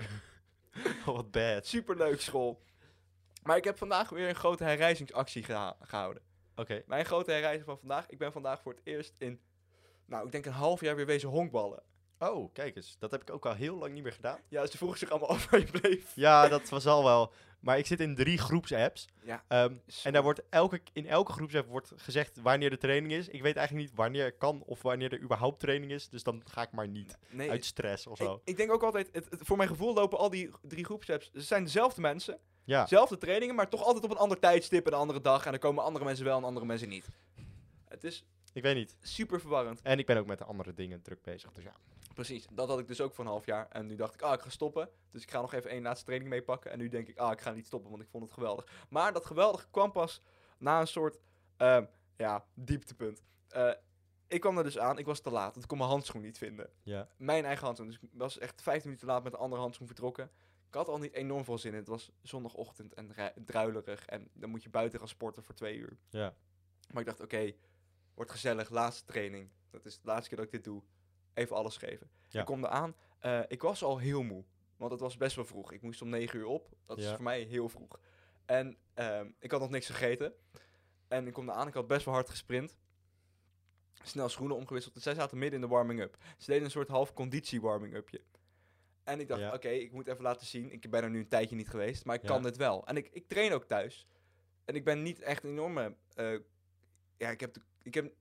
Oh, 1.05 1.15
wat 1.15 1.31
bad. 1.31 1.65
Superleuk 1.67 2.21
school. 2.21 2.61
Maar 3.43 3.57
ik 3.57 3.63
heb 3.63 3.77
vandaag 3.77 4.09
weer 4.09 4.29
een 4.29 4.35
grote 4.35 4.63
herrijzingsactie 4.63 5.43
geha- 5.43 5.77
gehouden. 5.81 6.23
Oké. 6.55 6.83
Mijn 6.85 7.05
grote 7.05 7.31
herrijzing 7.31 7.65
van 7.65 7.77
vandaag. 7.79 8.09
Ik 8.09 8.17
ben 8.17 8.31
vandaag 8.31 8.61
voor 8.61 8.71
het 8.73 8.81
eerst 8.83 9.13
in, 9.17 9.39
nou, 10.05 10.25
ik 10.25 10.31
denk 10.31 10.45
een 10.45 10.51
half 10.51 10.81
jaar 10.81 10.95
weer 10.95 11.05
wezen 11.05 11.29
honkballen. 11.29 11.83
Oh, 12.19 12.53
kijk 12.53 12.75
eens. 12.75 12.95
Dat 12.99 13.11
heb 13.11 13.21
ik 13.21 13.29
ook 13.31 13.45
al 13.45 13.53
heel 13.53 13.77
lang 13.77 13.93
niet 13.93 14.03
meer 14.03 14.11
gedaan. 14.13 14.39
Ja, 14.47 14.65
ze 14.65 14.77
vroegen 14.77 14.99
zich 14.99 15.09
allemaal 15.09 15.29
af 15.29 15.49
waar 15.49 15.59
je 15.59 15.79
bleef. 15.79 16.11
Ja, 16.15 16.47
dat 16.47 16.69
was 16.69 16.85
al 16.85 17.03
wel. 17.03 17.33
Maar 17.59 17.77
ik 17.77 17.85
zit 17.85 17.99
in 17.99 18.15
drie 18.15 18.37
groepsapps. 18.37 19.07
Ja. 19.23 19.43
Ehm, 19.47 19.75
en 20.03 20.13
daar 20.13 20.23
wordt 20.23 20.41
elke, 20.49 20.81
in 20.93 21.07
elke 21.07 21.31
groepsapp 21.31 21.67
wordt 21.67 21.91
gezegd 21.95 22.37
wanneer 22.41 22.69
de 22.69 22.77
training 22.77 23.11
is. 23.13 23.27
Ik 23.27 23.41
weet 23.41 23.55
eigenlijk 23.55 23.87
niet 23.87 23.97
wanneer 23.97 24.25
het 24.25 24.37
kan 24.37 24.63
of 24.65 24.81
wanneer 24.81 25.13
er 25.13 25.21
überhaupt 25.21 25.59
training 25.59 25.91
is. 25.91 26.09
Dus 26.09 26.23
dan 26.23 26.41
ga 26.45 26.61
ik 26.61 26.71
maar 26.71 26.87
niet. 26.87 27.17
Nee, 27.29 27.49
Uit 27.49 27.65
stress 27.65 28.07
of 28.07 28.19
ik, 28.19 28.25
zo. 28.25 28.41
ik 28.43 28.57
denk 28.57 28.71
ook 28.71 28.83
altijd, 28.83 29.09
het, 29.11 29.27
het- 29.29 29.39
voor 29.43 29.57
mijn 29.57 29.69
gevoel 29.69 29.93
lopen 29.93 30.17
al 30.17 30.29
die 30.29 30.49
drie 30.61 30.85
groepsapps, 30.85 31.29
ze 31.33 31.41
zijn 31.41 31.63
dezelfde 31.63 32.01
mensen. 32.01 32.39
Ja. 32.63 32.85
Zelfde 32.85 33.17
trainingen, 33.17 33.55
maar 33.55 33.69
toch 33.69 33.83
altijd 33.83 34.03
op 34.03 34.11
een 34.11 34.17
ander 34.17 34.39
tijdstip 34.39 34.85
en 34.87 34.93
een 34.93 34.99
andere 34.99 35.21
dag. 35.21 35.45
En 35.45 35.51
dan 35.51 35.59
komen 35.59 35.83
andere 35.83 36.05
mensen 36.05 36.25
wel 36.25 36.37
en 36.37 36.43
andere 36.43 36.65
mensen 36.65 36.89
niet. 36.89 37.07
Het 37.87 38.03
is 38.03 38.25
Ik 38.53 38.61
weet 38.63 38.75
niet. 38.75 38.95
super 39.01 39.39
verwarrend. 39.39 39.81
En 39.81 39.99
ik 39.99 40.05
ben 40.05 40.17
ook 40.17 40.25
met 40.27 40.43
andere 40.43 40.73
dingen 40.73 41.01
druk 41.01 41.21
bezig. 41.21 41.51
Dus 41.51 41.63
ja. 41.63 41.75
Precies, 42.17 42.47
dat 42.51 42.67
had 42.67 42.79
ik 42.79 42.87
dus 42.87 43.01
ook 43.01 43.13
voor 43.13 43.23
een 43.25 43.29
half 43.31 43.45
jaar. 43.45 43.67
En 43.69 43.85
nu 43.87 43.95
dacht 43.95 44.13
ik, 44.13 44.21
ah, 44.21 44.33
ik 44.33 44.39
ga 44.41 44.49
stoppen. 44.49 44.89
Dus 45.11 45.21
ik 45.23 45.31
ga 45.31 45.41
nog 45.41 45.53
even 45.53 45.69
één 45.69 45.81
laatste 45.83 46.05
training 46.05 46.29
meepakken. 46.31 46.71
En 46.71 46.77
nu 46.77 46.87
denk 46.89 47.07
ik, 47.07 47.17
ah, 47.17 47.31
ik 47.31 47.41
ga 47.41 47.51
niet 47.51 47.65
stoppen, 47.65 47.89
want 47.89 48.01
ik 48.01 48.09
vond 48.09 48.23
het 48.23 48.33
geweldig. 48.33 48.85
Maar 48.89 49.13
dat 49.13 49.25
geweldige 49.25 49.67
kwam 49.71 49.91
pas 49.91 50.21
na 50.57 50.79
een 50.79 50.87
soort, 50.87 51.19
ehm, 51.57 51.85
ja, 52.15 52.45
dieptepunt. 52.53 53.21
Eh, 53.47 53.71
ik 54.27 54.41
kwam 54.41 54.57
er 54.57 54.63
dus 54.63 54.77
aan, 54.77 54.97
ik 54.97 55.05
was 55.05 55.19
te 55.19 55.29
laat, 55.29 55.51
want 55.51 55.61
ik 55.61 55.67
kon 55.67 55.77
mijn 55.77 55.89
handschoen 55.89 56.21
niet 56.21 56.37
vinden. 56.37 56.69
Ja. 56.83 57.07
Mijn 57.17 57.45
eigen 57.45 57.65
handschoen. 57.65 57.89
Dus 57.89 57.99
ik 58.01 58.09
was 58.11 58.37
echt 58.37 58.61
15 58.61 58.89
minuten 58.89 59.07
laat 59.07 59.23
met 59.23 59.33
een 59.33 59.39
andere 59.39 59.61
handschoen 59.61 59.87
vertrokken. 59.87 60.31
Ik 60.67 60.73
had 60.73 60.87
al 60.87 60.97
niet 60.99 61.13
enorm 61.13 61.43
veel 61.43 61.57
zin 61.57 61.71
in. 61.71 61.77
Het 61.77 61.87
was 61.87 62.11
zondagochtend 62.21 62.93
en 62.93 63.13
ru- 63.13 63.43
druilerig. 63.45 64.05
En 64.05 64.29
dan 64.33 64.49
moet 64.49 64.63
je 64.63 64.69
buiten 64.69 64.99
gaan 64.99 65.07
sporten 65.07 65.43
voor 65.43 65.55
twee 65.55 65.77
uur. 65.77 65.97
Ja. 66.09 66.33
Maar 66.91 67.01
ik 67.01 67.07
dacht, 67.07 67.21
oké, 67.21 67.53
wordt 68.13 68.31
gezellig, 68.31 68.69
laatste 68.69 69.05
training. 69.05 69.49
Dat 69.69 69.85
is 69.85 69.99
de 69.99 70.07
laatste 70.07 70.27
keer 70.29 70.37
dat 70.37 70.45
ik 70.45 70.51
dit 70.51 70.63
doe. 70.63 70.81
Even 71.37 71.55
alles 71.55 71.77
geven. 71.77 72.09
Ja. 72.29 72.39
Ik 72.39 72.45
kom 72.45 72.63
eraan. 72.63 72.95
eh 73.19 73.41
ik 73.47 73.61
was 73.61 73.83
al 73.83 73.97
heel 73.97 74.23
moe. 74.23 74.43
Want 74.77 74.91
het 74.91 74.99
was 74.99 75.17
best 75.17 75.35
wel 75.35 75.45
vroeg. 75.45 75.71
Ik 75.71 75.81
moest 75.81 76.01
om 76.01 76.09
9 76.09 76.39
uur 76.39 76.45
op. 76.45 76.69
Dat 76.85 76.97
is 76.97 77.09
voor 77.09 77.23
mij 77.23 77.41
heel 77.41 77.69
vroeg. 77.69 77.99
En 78.45 78.77
ehm, 78.93 79.29
ik 79.39 79.51
had 79.51 79.59
nog 79.59 79.69
niks 79.69 79.85
gegeten. 79.87 80.33
En 81.07 81.27
ik 81.27 81.33
kom 81.33 81.49
eraan. 81.49 81.67
Ik 81.67 81.73
had 81.73 81.87
best 81.87 82.05
wel 82.05 82.13
hard 82.13 82.29
gesprint. 82.29 82.77
Snel 84.03 84.29
schoenen 84.29 84.55
omgewisseld. 84.57 84.95
En 84.95 85.01
zij 85.01 85.13
zaten 85.13 85.37
midden 85.37 85.61
in 85.61 85.67
de 85.67 85.73
warming-up. 85.73 86.17
Ze 86.37 86.45
deden 86.45 86.63
een 86.63 86.71
soort 86.71 86.87
half 86.87 87.13
conditie 87.13 87.61
warming-upje. 87.61 88.21
En 89.03 89.19
ik 89.19 89.27
dacht, 89.27 89.41
Ja. 89.41 89.53
oké, 89.53 89.69
ik 89.69 89.91
moet 89.91 90.07
even 90.07 90.23
laten 90.23 90.45
zien. 90.47 90.71
Ik 90.71 90.89
ben 90.89 91.03
er 91.03 91.09
nu 91.09 91.19
een 91.19 91.27
tijdje 91.27 91.55
niet 91.55 91.69
geweest. 91.69 92.05
Maar 92.05 92.15
ik 92.15 92.21
Ja. 92.21 92.27
kan 92.27 92.43
dit 92.43 92.57
wel. 92.57 92.85
En 92.87 92.97
ik, 92.97 93.07
ik 93.11 93.27
train 93.27 93.53
ook 93.53 93.63
thuis. 93.65 94.07
En 94.65 94.75
ik 94.75 94.83
ben 94.83 95.01
niet 95.03 95.19
echt 95.19 95.43
een 95.43 95.49
enorme... 95.49 95.95
eh, 96.15 96.39
ja, 97.17 97.29
ik 97.29 97.39
heb, 97.39 97.53
de, 97.53 97.61
ik, 97.81 97.93
heb, 97.93 98.13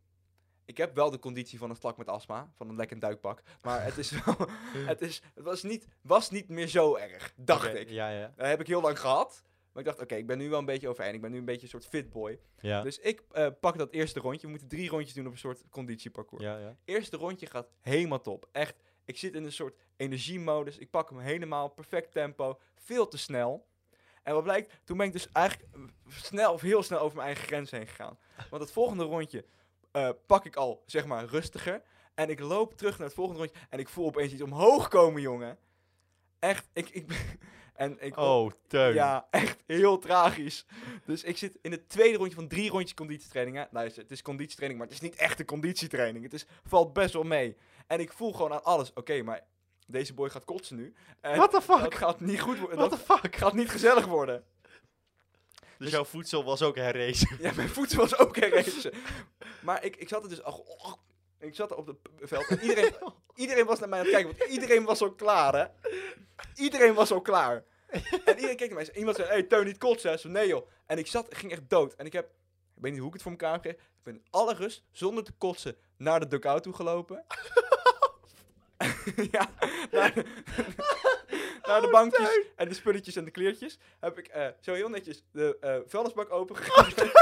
ik 0.67 0.77
heb 0.77 0.95
wel 0.95 1.11
de 1.11 1.19
conditie 1.19 1.59
van 1.59 1.71
een 1.71 1.77
vlak 1.77 1.97
met 1.97 2.09
astma. 2.09 2.51
Van 2.55 2.69
een 2.69 2.77
lekkend 2.77 3.01
duikpak. 3.01 3.43
Maar 3.63 3.85
het 3.85 3.99
is 3.99 4.11
wel... 4.11 4.37
het, 4.93 5.01
is, 5.01 5.23
het 5.35 5.45
was, 5.45 5.63
niet, 5.63 5.89
was 6.01 6.31
niet 6.31 6.49
meer 6.49 6.69
zo 6.69 6.97
erg, 6.97 7.33
dacht 7.37 7.75
ik. 7.75 7.89
Ja, 7.89 8.11
ja. 8.11 8.33
Dat 8.37 8.47
heb 8.47 8.61
ik 8.61 8.67
heel 8.67 8.81
lang 8.81 9.01
gehad. 9.01 9.43
Maar 9.73 9.85
ik 9.85 9.91
dacht, 9.91 10.03
oké, 10.03 10.15
ik 10.15 10.27
ben 10.27 10.39
nu 10.39 10.49
wel 10.49 10.59
een 10.59 10.65
beetje 10.65 10.89
overheen. 10.89 11.15
Ik 11.15 11.21
ben 11.21 11.31
nu 11.31 11.39
een 11.39 11.45
beetje 11.45 11.63
een 11.63 11.69
soort 11.69 11.87
fitboy. 11.87 12.39
Ja. 12.61 12.83
Dus 12.83 12.99
ik 12.99 13.23
eh, 13.31 13.47
pak 13.61 13.79
dat 13.79 13.93
eerste 13.93 14.21
rondje. 14.21 14.41
We 14.41 14.49
moeten 14.49 14.69
drie 14.69 14.89
rondjes 14.89 15.15
doen 15.15 15.27
op 15.27 15.33
een 15.33 15.39
soort 15.39 15.63
conditieparcours. 15.71 16.43
Ja, 16.43 16.59
ja. 16.59 16.77
Eerste 16.85 17.17
rondje 17.17 17.47
gaat 17.47 17.69
helemaal 17.81 18.21
top. 18.21 18.49
Echt, 18.53 18.75
ik 19.05 19.19
zit 19.19 19.35
in 19.35 19.45
een 19.45 19.53
soort 19.53 19.77
energiemodus. 19.97 20.79
Ik 20.79 20.91
pak 20.91 21.11
hem 21.11 21.19
helemaal, 21.19 21.69
perfect 21.69 22.13
tempo. 22.13 22.59
Veel 22.75 23.09
te 23.09 23.19
snel. 23.19 23.67
En 24.23 24.35
wat 24.35 24.43
blijkt, 24.43 24.81
toen 24.85 24.97
ben 24.97 25.07
ik 25.07 25.13
dus 25.13 25.33
eigenlijk 25.33 25.71
snel 26.09 26.53
of 26.53 26.61
heel 26.61 26.83
snel 26.83 26.99
over 26.99 27.17
mijn 27.17 27.29
eigen 27.29 27.47
grens 27.47 27.71
heen 27.71 27.87
gegaan. 27.87 28.19
Want 28.51 28.63
het 28.63 28.73
volgende 28.73 29.05
rondje 29.05 29.45
eh, 29.97 30.09
pak 30.27 30.45
ik 30.45 30.57
al, 30.57 30.83
zeg 30.87 31.07
maar, 31.07 31.25
rustiger. 31.25 31.83
En 32.15 32.31
ik 32.31 32.41
loop 32.41 32.77
terug 32.77 32.99
naar 32.99 33.07
het 33.07 33.17
volgende 33.17 33.41
rondje. 33.41 33.61
En 33.71 33.79
ik 33.79 33.89
voel 33.89 34.07
opeens 34.07 34.33
iets 34.33 34.43
omhoog 34.43 34.89
komen, 34.89 35.21
jongen. 35.21 35.59
Echt, 36.39 36.69
ik... 36.73 36.89
ik 36.89 37.07
en 37.75 37.97
ik 38.01 38.17
Oh, 38.17 38.51
teun. 38.67 38.95
ja, 38.95 39.27
echt 39.31 39.63
heel 39.67 39.99
tragisch. 39.99 40.67
Dus 41.05 41.23
ik 41.23 41.37
zit 41.37 41.59
in 41.63 41.71
het 41.71 41.89
tweede 41.89 42.17
rondje 42.17 42.35
van 42.35 42.49
drie 42.49 42.71
rondjes 42.71 42.95
conditietraining. 42.95 43.57
Hè? 43.57 43.65
Luister, 43.71 44.03
het 44.03 44.11
is 44.11 44.23
conditietraining, 44.23 44.81
maar 44.81 44.89
het 44.89 45.03
is 45.03 45.09
niet 45.09 45.17
echt 45.17 45.39
een 45.41 45.47
conditietraining. 45.47 46.25
Het 46.25 46.35
is, 46.35 46.47
valt 46.65 46.93
best 46.93 47.13
wel 47.13 47.23
mee. 47.23 47.57
En 47.87 48.01
ik 48.01 48.13
voel 48.13 48.33
gewoon 48.33 48.53
aan 48.53 48.65
alles. 48.65 48.93
Oké, 48.93 49.23
maar 49.23 49.47
deze 49.87 50.15
boy 50.15 50.31
gaat 50.31 50.45
kotsen 50.45 50.77
nu. 50.77 50.95
What 51.21 51.51
the 51.51 51.63
fuck? 51.63 51.95
Gaat 51.95 52.21
niet 52.21 52.41
goed 52.41 52.59
worden. 52.59 52.79
What 52.79 52.91
the 52.91 52.99
fuck? 52.99 53.37
gaat 53.37 53.55
niet 53.55 53.71
gezellig 53.71 54.07
worden. 54.07 54.45
Dus 55.79 55.91
jouw 55.91 56.05
voedsel 56.05 56.45
was 56.45 56.63
ook 56.63 56.77
herrezen. 56.77 57.37
Ja, 57.41 57.53
mijn 57.57 57.69
voeten 57.69 57.99
was 57.99 58.19
ook 58.19 58.37
herrezen. 58.37 58.93
Maar 59.63 59.85
ik, 59.85 59.97
ik 59.97 60.09
zat 60.09 60.23
er 60.23 60.29
dus... 60.29 60.43
Oh, 60.43 60.69
oh, 60.69 60.93
ik 61.39 61.55
zat 61.55 61.71
er 61.71 61.77
op 61.77 61.87
het 61.87 61.97
veld 62.21 62.47
en 62.47 62.61
iedereen, 62.61 62.95
iedereen 63.35 63.67
was 63.67 63.79
naar 63.79 63.89
mij 63.89 63.99
aan 63.99 64.05
het 64.05 64.15
kijken. 64.15 64.37
Want 64.39 64.51
iedereen 64.51 64.85
was 64.85 65.01
al 65.01 65.13
klaar, 65.13 65.55
hè. 65.55 65.67
Iedereen 66.55 66.95
was 66.95 67.11
al 67.13 67.21
klaar. 67.21 67.65
En 68.25 68.35
iedereen 68.35 68.57
keek 68.57 68.69
naar 68.71 68.79
mij. 68.79 68.89
en 68.89 68.99
Iemand 68.99 69.17
zei, 69.17 69.29
hey, 69.29 69.43
Teun, 69.43 69.65
niet 69.65 69.79
kotsen. 69.79 70.11
hè?" 70.11 70.17
Zo, 70.17 70.29
nee 70.29 70.47
joh. 70.49 70.69
En 70.87 70.99
ik 70.99 71.07
zat, 71.07 71.27
ging 71.31 71.53
echt 71.53 71.69
dood. 71.71 71.95
En 71.95 72.07
ik 72.07 72.13
heb, 72.13 72.25
ik 72.77 72.83
weet 72.83 72.91
niet 72.91 73.01
hoe 73.01 73.09
ik 73.09 73.15
het 73.15 73.23
voor 73.23 73.31
elkaar 73.31 73.53
heb 73.53 73.63
gekregen. 73.63 73.87
Ik 73.97 74.03
ben 74.03 74.15
in 74.15 74.25
alle 74.31 74.55
rust, 74.55 74.85
zonder 74.93 75.25
te 75.25 75.33
kotsen, 75.33 75.77
naar 75.97 76.21
de 76.21 76.29
dugout 76.29 76.63
toe 76.63 76.75
gelopen. 76.75 77.25
ja, 79.31 79.51
naar 81.67 81.81
de 81.81 81.89
bankjes 81.89 82.41
en 82.57 82.69
de 82.69 82.75
spulletjes 82.75 83.17
en 83.17 83.25
de 83.25 83.31
kleertjes. 83.31 83.79
Heb 84.01 84.19
ik 84.19 84.27
eh, 84.27 84.47
zo 84.61 84.73
heel 84.73 84.89
netjes 84.89 85.25
de 85.33 85.57
eh 85.61 85.77
vuilnisbak 85.87 86.33
open 86.33 86.57
gegaan. 86.63 87.11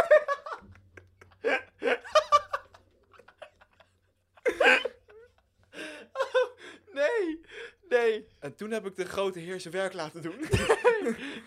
Nee, 6.94 7.40
nee. 7.88 8.26
En 8.40 8.54
toen 8.54 8.70
heb 8.70 8.86
ik 8.86 8.96
de 8.96 9.04
grote 9.04 9.38
heer 9.38 9.60
zijn 9.60 9.74
werk 9.74 9.92
laten 9.92 10.22
doen. 10.22 10.38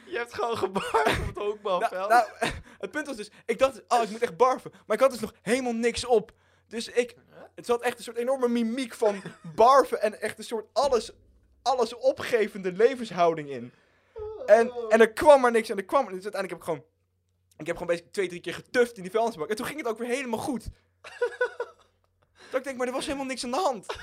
Je 0.06 0.18
hebt 0.18 0.34
gewoon 0.34 0.58
gebarst 0.58 0.94
op 0.96 1.26
het 1.26 1.36
nou, 1.36 1.48
honkbalveld. 1.48 2.10
nou, 2.10 2.28
het 2.80 2.92
punt 2.92 3.08
was 3.08 3.16
dus, 3.16 3.30
ik 3.46 3.60
dacht, 3.60 3.82
oh, 3.88 4.04
ik 4.04 4.10
moet 4.10 4.22
echt 4.22 4.38
barven. 4.38 4.72
Maar 4.86 4.96
ik 4.96 5.02
had 5.02 5.12
dus 5.12 5.20
nog 5.20 5.34
helemaal 5.42 5.74
niks 5.74 6.06
op. 6.06 6.32
Dus 6.68 6.88
ik, 6.88 7.16
het 7.56 7.66
zat 7.66 7.82
echt 7.82 7.98
een 7.98 8.04
soort 8.04 8.18
enorme 8.18 8.48
mimiek 8.48 8.94
van 8.94 9.22
barven 9.56 10.02
en 10.02 10.22
echt 10.22 10.38
een 10.38 10.44
soort 10.44 10.68
alles, 10.74 11.12
alles 11.68 11.96
opgevende 11.96 12.72
levenshouding 12.72 13.50
in. 13.50 13.72
En, 14.46 14.72
en 14.90 15.00
er 15.00 15.14
kwam 15.14 15.42
maar 15.42 15.52
niks 15.52 15.70
en 15.70 15.78
er 15.78 15.86
kwam 15.86 16.04
maar, 16.04 16.14
dus 16.14 16.24
uiteindelijk 16.24 16.64
heb 16.64 16.76
ik 16.76 16.76
gewoon, 16.76 16.92
ik 17.58 17.68
heb 17.68 17.78
gewoon 17.78 18.12
twee, 18.12 18.28
drie 18.28 18.42
keer 18.42 18.54
getuft 18.54 18.98
in 18.98 19.02
die 19.04 19.12
vuilnisbak. 19.12 19.50
En 19.50 19.56
toen 19.56 19.66
ging 19.66 19.78
het 19.80 19.88
ook 19.88 19.98
weer 19.98 20.10
helemaal 20.10 20.40
goed. 20.40 20.68
Dat 22.50 22.60
ik 22.60 22.64
denk, 22.64 22.78
maar 22.78 22.88
er 22.88 22.94
was 22.94 23.06
helemaal 23.06 23.26
niks 23.26 23.44
aan 23.44 23.52
de 23.52 23.58
hand. 23.58 23.86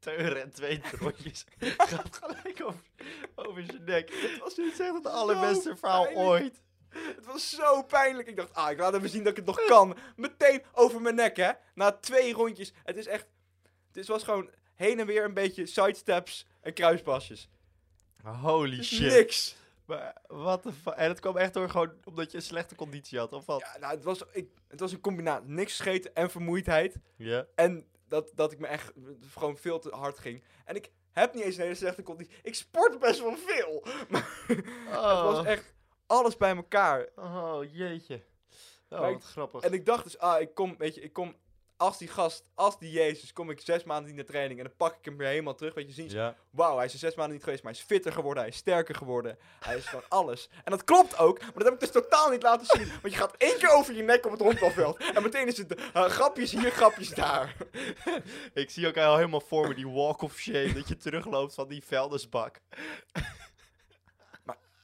Teun 0.00 0.36
en 0.36 0.52
twee 0.52 0.82
rondjes. 0.98 1.44
Gaat 1.76 2.18
gelijk 2.22 2.62
over, 2.64 2.80
over 3.34 3.64
zijn 3.64 3.84
nek. 3.84 4.10
Het 4.10 4.38
was 4.38 4.58
is 4.58 4.78
echt 4.78 4.92
het 4.92 5.06
allerbeste 5.06 5.76
verhaal 5.76 6.02
pijnlijk. 6.02 6.28
ooit. 6.28 6.60
Het 6.88 7.26
was 7.26 7.50
zo 7.50 7.82
pijnlijk. 7.82 8.28
Ik 8.28 8.36
dacht, 8.36 8.54
ah, 8.54 8.70
ik 8.70 8.78
laat 8.78 8.94
even 8.94 9.08
zien 9.08 9.22
dat 9.22 9.30
ik 9.30 9.36
het 9.36 9.46
nog 9.46 9.64
kan. 9.64 9.96
Meteen 10.16 10.62
over 10.72 11.00
mijn 11.00 11.14
nek, 11.14 11.36
hè. 11.36 11.50
Na 11.74 11.92
twee 11.92 12.32
rondjes. 12.32 12.72
Het 12.84 12.96
is 12.96 13.06
echt... 13.06 13.26
Het 13.92 14.06
was 14.06 14.22
gewoon 14.22 14.50
heen 14.80 15.00
en 15.00 15.06
weer 15.06 15.24
een 15.24 15.34
beetje 15.34 15.66
sidesteps 15.66 16.46
en 16.60 16.72
kruispasjes. 16.72 17.48
Holy 18.22 18.82
shit. 18.82 19.12
niks. 19.12 19.56
Maar 19.84 20.16
wat 20.26 20.62
de 20.62 20.72
fuck? 20.72 20.94
En 20.94 21.08
het 21.08 21.20
kwam 21.20 21.36
echt 21.36 21.54
door 21.54 21.70
gewoon 21.70 21.92
omdat 22.04 22.30
je 22.30 22.36
een 22.36 22.42
slechte 22.42 22.74
conditie 22.74 23.18
had, 23.18 23.32
of 23.32 23.46
wat? 23.46 23.60
Ja, 23.60 23.78
nou, 23.80 23.94
het 23.94 24.04
was, 24.04 24.22
ik, 24.32 24.48
het 24.68 24.80
was 24.80 24.92
een 24.92 25.00
combinatie. 25.00 25.48
Niks 25.48 25.76
gegeten 25.76 26.14
en 26.14 26.30
vermoeidheid. 26.30 26.96
Ja. 27.16 27.46
En 27.54 27.86
dat, 28.08 28.32
dat 28.34 28.52
ik 28.52 28.58
me 28.58 28.66
echt 28.66 28.92
gewoon 29.34 29.56
veel 29.56 29.78
te 29.78 29.88
hard 29.90 30.18
ging. 30.18 30.42
En 30.64 30.76
ik 30.76 30.90
heb 31.10 31.34
niet 31.34 31.44
eens 31.44 31.56
een 31.56 31.62
hele 31.62 31.74
slechte 31.74 32.02
conditie. 32.02 32.34
Ik 32.42 32.54
sport 32.54 32.98
best 32.98 33.20
wel 33.20 33.36
veel. 33.36 33.84
Maar 34.10 34.46
het 34.86 35.22
was 35.22 35.44
echt 35.44 35.74
alles 36.06 36.36
bij 36.36 36.56
elkaar. 36.56 37.08
Oh, 37.16 37.60
jeetje. 37.72 38.22
Oh, 38.88 39.00
wat 39.00 39.24
grappig. 39.24 39.62
En 39.62 39.72
ik 39.72 39.86
dacht 39.86 40.04
dus, 40.04 40.18
ah, 40.18 40.40
ik 40.40 40.54
kom, 40.54 40.74
weet 40.78 40.94
je, 40.94 41.00
ik 41.00 41.12
kom 41.12 41.34
als 41.80 41.98
die 41.98 42.08
gast, 42.08 42.44
als 42.54 42.78
die 42.78 42.90
Jezus, 42.90 43.32
kom 43.32 43.50
ik 43.50 43.60
zes 43.60 43.84
maanden 43.84 44.06
niet 44.06 44.16
naar 44.16 44.24
training. 44.24 44.58
En 44.60 44.64
dan 44.66 44.76
pak 44.76 44.96
ik 44.98 45.04
hem 45.04 45.16
weer 45.16 45.28
helemaal 45.28 45.54
terug. 45.54 45.74
Weet 45.74 45.86
je, 45.88 45.92
zien 45.94 46.10
ze, 46.10 46.16
Ja. 46.16 46.36
wauw, 46.50 46.76
hij 46.76 46.84
is 46.84 46.92
er 46.92 46.98
zes 46.98 47.14
maanden 47.14 47.34
niet 47.34 47.44
geweest, 47.44 47.62
maar 47.62 47.72
hij 47.72 47.80
is 47.80 47.86
fitter 47.86 48.12
geworden, 48.12 48.42
hij 48.42 48.52
is 48.52 48.58
sterker 48.58 48.94
geworden. 48.94 49.38
Hij 49.60 49.76
is 49.76 49.86
gewoon 49.86 50.04
alles. 50.08 50.48
En 50.64 50.70
dat 50.70 50.84
klopt 50.84 51.18
ook, 51.18 51.40
maar 51.40 51.52
dat 51.54 51.64
heb 51.64 51.72
ik 51.72 51.80
dus 51.80 51.90
totaal 51.90 52.30
niet 52.30 52.42
laten 52.42 52.66
zien. 52.66 52.88
Want 53.02 53.12
je 53.14 53.18
gaat 53.20 53.34
één 53.36 53.58
keer 53.58 53.70
over 53.70 53.94
je 53.94 54.02
nek 54.02 54.24
op 54.26 54.30
het 54.32 54.40
honkbalveld. 54.40 54.96
En 55.14 55.22
meteen 55.22 55.46
is 55.46 55.56
het 55.56 55.74
eh, 55.74 56.04
grapjes 56.04 56.50
hier, 56.52 56.70
grapjes 56.70 57.08
daar. 57.08 57.56
Ik 58.54 58.70
zie 58.70 58.86
ook 58.86 58.96
al 58.96 59.16
helemaal 59.16 59.40
voor 59.40 59.68
me 59.68 59.74
die 59.74 59.88
walk 59.88 60.22
of 60.22 60.36
shame, 60.36 60.72
dat 60.72 60.88
je 60.88 60.96
terugloopt 60.96 61.54
van 61.54 61.68
die 61.68 61.84
vuilnisbak. 61.84 62.60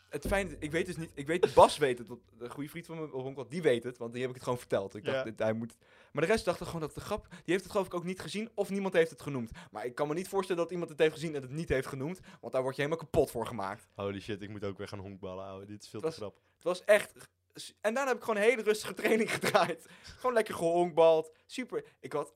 Het 0.09 0.27
fijne, 0.27 0.57
ik 0.59 0.71
weet 0.71 0.87
dus 0.87 0.97
niet, 0.97 1.11
ik 1.15 1.27
weet, 1.27 1.55
Bas 1.55 1.79
weet 1.79 1.99
het, 1.99 2.09
want 2.09 2.21
de 2.39 2.51
goede 2.51 2.69
vriend 2.69 2.87
van 2.87 2.97
me, 2.97 3.13
op 3.13 3.23
honkbal, 3.23 3.49
die 3.49 3.63
weet 3.63 3.83
het, 3.85 3.99
want 3.99 4.13
die 4.13 4.21
heb 4.21 4.29
ik 4.31 4.35
het 4.37 4.45
gewoon 4.45 4.59
verteld. 4.59 4.95
Ik 4.95 5.05
dacht, 5.05 5.17
Ja. 5.17 5.23
dit- 5.25 5.39
hij 5.39 5.53
moet... 5.53 5.77
Maar 6.13 6.27
de 6.27 6.31
rest 6.31 6.45
dacht 6.45 6.63
gewoon 6.63 6.81
dat 6.81 6.97
een 6.97 7.03
grap, 7.03 7.27
die 7.31 7.39
heeft 7.45 7.63
het 7.63 7.71
geloof 7.73 7.87
ik 7.87 7.95
ook 7.95 8.05
niet 8.05 8.21
gezien, 8.21 8.51
of 8.55 8.71
niemand 8.71 8.95
heeft 8.95 9.11
het 9.11 9.23
genoemd. 9.23 9.51
Maar 9.71 9.85
ik 9.87 9.95
kan 9.95 10.09
me 10.09 10.15
niet 10.15 10.29
voorstellen 10.29 10.63
dat 10.63 10.71
iemand 10.71 10.91
het 10.91 10.99
heeft 10.99 11.13
gezien 11.15 11.35
en 11.35 11.43
het 11.43 11.51
niet 11.51 11.69
heeft 11.69 11.87
genoemd, 11.87 12.21
want 12.41 12.53
daar 12.53 12.63
word 12.63 12.77
je 12.77 12.83
helemaal 12.83 13.05
kapot 13.05 13.31
voor 13.31 13.47
gemaakt. 13.47 13.89
Holy 13.95 14.21
shit, 14.21 14.43
ik 14.43 14.49
moet 14.49 14.65
ook 14.65 14.79
weer 14.79 14.89
gaan 14.89 14.99
honkballen 14.99 15.45
houden. 15.45 15.69
Dit 15.69 15.83
is 15.83 15.89
veel 15.89 16.01
te 16.01 16.11
grappig. 16.11 16.43
Het 16.55 16.65
was 16.65 16.85
echt. 16.85 17.13
En 17.81 17.95
daarna 17.95 18.07
heb 18.07 18.17
ik 18.17 18.23
gewoon 18.25 18.37
een 18.43 18.49
hele 18.49 18.63
rustige 18.63 18.95
training 18.95 19.33
gedraaid. 19.37 19.87
gewoon 20.03 20.35
lekker 20.35 20.55
gehonkbald. 20.55 21.33
Super. 21.47 21.85
Ik 22.01 22.13
had. 22.13 22.35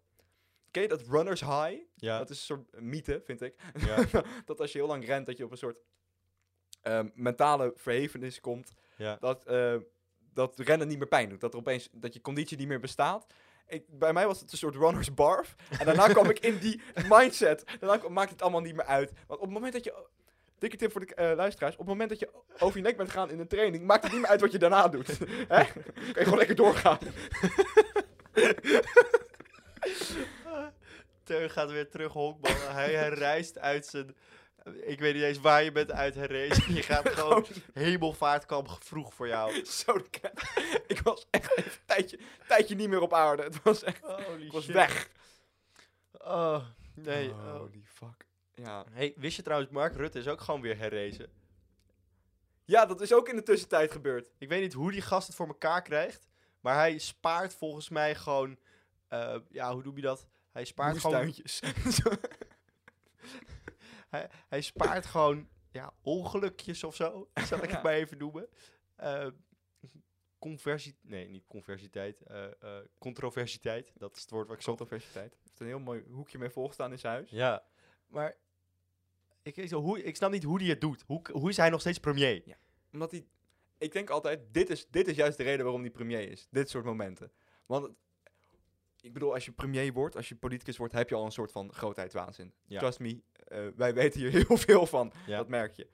Ken 0.70 0.82
je 0.82 0.88
dat 0.88 1.02
runners 1.08 1.40
high? 1.40 1.82
Ja. 1.94 2.18
Dat 2.18 2.30
is 2.30 2.36
een 2.38 2.44
soort 2.44 2.80
mythe, 2.80 3.22
vind 3.24 3.40
ik. 3.40 3.54
Ja. 3.78 4.04
dat 4.44 4.60
als 4.60 4.72
je 4.72 4.78
heel 4.78 4.86
lang 4.86 5.06
rent, 5.06 5.26
dat 5.26 5.36
je 5.36 5.44
op 5.44 5.50
een 5.50 5.56
soort 5.56 5.78
ehm, 6.82 7.08
mentale 7.14 7.72
verhevenis 7.76 8.40
komt. 8.40 8.72
Ja. 8.96 9.16
Dat, 9.20 9.44
eh, 9.44 9.76
dat 10.34 10.58
rennen 10.58 10.88
niet 10.88 10.98
meer 10.98 11.08
pijn 11.08 11.28
doet. 11.28 11.40
Dat 11.40 11.52
er 11.52 11.58
opeens 11.58 11.88
dat 11.92 12.14
je 12.14 12.20
conditie 12.20 12.56
niet 12.56 12.68
meer 12.68 12.80
bestaat. 12.80 13.26
Ik, 13.66 13.84
bij 13.88 14.12
mij 14.12 14.26
was 14.26 14.40
het 14.40 14.52
een 14.52 14.58
soort 14.58 14.74
runners 14.76 15.14
barf. 15.14 15.54
En 15.78 15.86
daarna 15.86 16.06
kwam 16.08 16.30
ik 16.30 16.38
in 16.38 16.58
die 16.58 16.80
mindset. 17.08 17.64
Daarna 17.80 17.96
kwam- 17.98 18.12
maakt 18.12 18.30
het 18.30 18.42
allemaal 18.42 18.60
niet 18.60 18.74
meer 18.76 18.84
uit. 18.84 19.12
Want 19.26 19.40
op 19.40 19.46
het 19.46 19.54
moment 19.54 19.72
dat 19.72 19.84
je. 19.84 20.08
Dikke 20.58 20.76
tip 20.76 20.92
voor 20.92 21.06
de 21.06 21.14
eh, 21.14 21.36
luisteraars. 21.36 21.72
Op 21.72 21.78
het 21.78 21.88
moment 21.88 22.08
dat 22.10 22.18
je 22.18 22.30
over 22.58 22.76
je 22.76 22.82
nek 22.82 22.96
bent 22.96 23.10
gegaan 23.10 23.30
in 23.30 23.38
een 23.38 23.48
training, 23.48 23.84
maakt 23.84 24.02
het 24.02 24.12
niet 24.12 24.20
meer 24.20 24.30
uit 24.30 24.40
wat 24.40 24.52
je 24.52 24.58
daarna 24.58 24.88
doet. 24.88 25.06
Hè? 25.54 25.64
Kan 25.64 25.82
je 26.14 26.14
gewoon 26.14 26.38
lekker 26.38 26.56
doorgaan. 26.56 26.98
Teun 31.24 31.50
gaat 31.50 31.70
weer 31.70 31.88
terug 31.88 32.12
honkballen. 32.12 32.72
Hij 32.74 32.92
herreist 32.94 33.58
uit 33.58 33.86
zijn... 33.86 34.16
Ik 34.64 35.00
weet 35.00 35.14
niet 35.14 35.22
eens 35.22 35.40
waar 35.40 35.62
je 35.62 35.72
bent 35.72 35.92
uit 35.92 36.14
herrezen. 36.14 36.74
Je 36.74 36.82
gaat 36.82 37.08
gewoon 37.08 37.46
hemelvaartkamp 37.72 38.76
vroeg 38.80 39.14
voor 39.14 39.28
jou. 39.28 39.64
Zo 39.64 39.92
de. 40.10 40.30
Ik 40.94 41.00
was 41.00 41.26
echt 41.30 41.56
even 41.56 41.72
een 41.72 41.78
tijdje, 41.86 42.18
tijdje 42.48 42.74
niet 42.74 42.88
meer 42.88 43.00
op 43.00 43.12
aarde. 43.14 43.42
Het 43.42 43.62
was 43.62 43.82
echt. 43.82 44.00
Holy 44.00 44.44
Ik 44.46 44.52
was 44.52 44.64
shit. 44.64 44.72
weg. 44.74 45.10
Oh, 46.18 46.64
nee. 46.94 47.30
oh. 47.30 47.56
Holy 47.56 47.82
fuck. 47.84 48.26
Ja. 48.54 48.84
Hey, 48.90 49.12
wist 49.16 49.36
je 49.36 49.42
trouwens, 49.42 49.70
Mark 49.70 49.96
Rutte 49.96 50.18
is 50.18 50.28
ook 50.28 50.40
gewoon 50.40 50.60
weer 50.60 50.78
herrezen. 50.78 51.30
ja, 52.64 52.86
dat 52.86 53.00
is 53.00 53.12
ook 53.12 53.28
in 53.28 53.36
de 53.36 53.42
tussentijd 53.42 53.92
gebeurd. 53.92 54.30
Ik 54.38 54.48
weet 54.48 54.60
niet 54.60 54.72
hoe 54.72 54.90
die 54.92 55.02
gast 55.02 55.26
het 55.26 55.36
voor 55.36 55.46
elkaar 55.46 55.82
krijgt. 55.82 56.28
Maar 56.60 56.74
hij 56.74 56.98
spaart 56.98 57.54
volgens 57.54 57.88
mij 57.88 58.14
gewoon... 58.14 58.58
eh, 59.08 59.36
ja, 59.48 59.72
hoe 59.72 59.82
doe 59.82 59.96
je 59.96 60.02
dat? 60.02 60.26
Hij 60.52 60.64
spaart 60.64 60.98
gewoon... 60.98 61.34
Hij, 64.10 64.30
hij 64.48 64.60
spaart 64.60 65.06
gewoon 65.14 65.48
ja, 65.70 65.92
ongelukjes 66.02 66.84
of 66.84 66.94
zo. 66.94 67.28
Zal 67.48 67.58
ik 67.58 67.68
Ja. 67.68 67.74
het 67.74 67.82
maar 67.82 67.92
even 67.94 68.18
noemen. 68.18 68.48
Eh 68.96 69.26
conversie... 70.38 70.96
Nee, 71.02 71.28
niet 71.28 71.46
conversiteit. 71.46 72.20
eh 72.22 72.44
eh 72.62 72.84
controversiteit. 72.98 73.92
Dat 73.94 74.16
is 74.16 74.22
het 74.22 74.30
woord 74.30 74.46
wat 74.48 74.56
ik 74.56 74.62
zocht. 74.62 74.78
Controversiteit. 74.78 75.36
Heeft 75.42 75.60
een 75.60 75.66
heel 75.66 75.78
mooi 75.78 76.04
hoekje 76.10 76.38
mee 76.38 76.50
volgestaan 76.50 76.90
in 76.92 76.98
zijn 76.98 77.12
huis. 77.14 77.30
Ja, 77.30 77.64
maar... 78.06 78.36
Ik, 79.42 79.68
zo, 79.68 79.80
hoe, 79.80 80.02
ik 80.02 80.16
snap 80.16 80.30
niet 80.30 80.42
hoe 80.42 80.58
hij 80.60 80.68
het 80.68 80.80
doet. 80.80 81.02
Hoe, 81.06 81.22
hoe 81.32 81.48
is 81.48 81.56
hij 81.56 81.70
nog 81.70 81.80
steeds 81.80 81.98
premier? 81.98 82.56
Omdat 82.92 83.10
hij... 83.10 83.26
Ik 83.78 83.92
denk 83.92 84.10
altijd, 84.10 84.40
dit 84.54 84.70
is, 84.70 84.86
dit 84.90 85.08
is 85.08 85.16
juist 85.16 85.36
de 85.36 85.42
reden 85.42 85.64
waarom 85.64 85.80
hij 85.82 85.90
premier 85.90 86.30
is. 86.30 86.48
Dit 86.50 86.70
soort 86.70 86.84
momenten. 86.84 87.32
Want... 87.66 87.90
ik 89.02 89.12
bedoel, 89.12 89.34
als 89.34 89.44
je 89.44 89.52
premier 89.52 89.92
wordt, 89.92 90.16
als 90.16 90.28
je 90.28 90.36
politicus 90.36 90.76
wordt, 90.76 90.92
heb 90.92 91.08
je 91.08 91.14
al 91.14 91.24
een 91.24 91.32
soort 91.32 91.52
van 91.52 91.72
grootheidswaanzin. 91.72 92.52
Ja. 92.66 92.78
Trust 92.78 92.98
me, 92.98 93.22
eh, 93.32 93.66
wij 93.76 93.94
weten 94.00 94.20
hier 94.20 94.30
heel 94.46 94.56
veel 94.56 94.86
van. 94.86 95.12
Ja. 95.26 95.36
Dat 95.36 95.48
merk 95.48 95.74
je. 95.76 95.88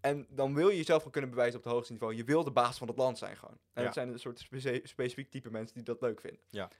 En 0.00 0.26
dan 0.30 0.54
wil 0.54 0.68
je 0.68 0.76
jezelf 0.76 0.96
gewoon 0.98 1.12
kunnen 1.12 1.30
bewijzen 1.30 1.58
op 1.58 1.64
het 1.64 1.72
hoogste 1.72 1.92
niveau. 1.92 2.14
Je 2.14 2.24
wil 2.24 2.44
de 2.44 2.50
baas 2.50 2.78
van 2.78 2.88
het 2.88 2.96
land 2.96 3.18
zijn 3.18 3.36
gewoon. 3.36 3.54
En 3.72 3.80
Ja. 3.80 3.82
dat 3.82 3.94
zijn 3.94 4.08
een 4.12 4.18
soort 4.18 4.48
specifiek 4.82 5.30
type 5.30 5.50
mensen 5.50 5.74
die 5.74 5.84
dat 5.84 6.00
leuk 6.00 6.20
vinden. 6.20 6.40
Ja. 6.48 6.70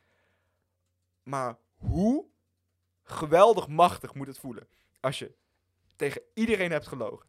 Maar 1.23 1.59
hoe 1.75 2.27
geweldig 3.03 3.69
machtig 3.69 4.15
moet 4.15 4.27
het 4.27 4.39
voelen 4.39 4.69
als 5.01 5.19
je 5.19 5.35
tegen 5.97 6.23
iedereen 6.35 6.71
hebt 6.71 6.87
gelogen. 6.87 7.27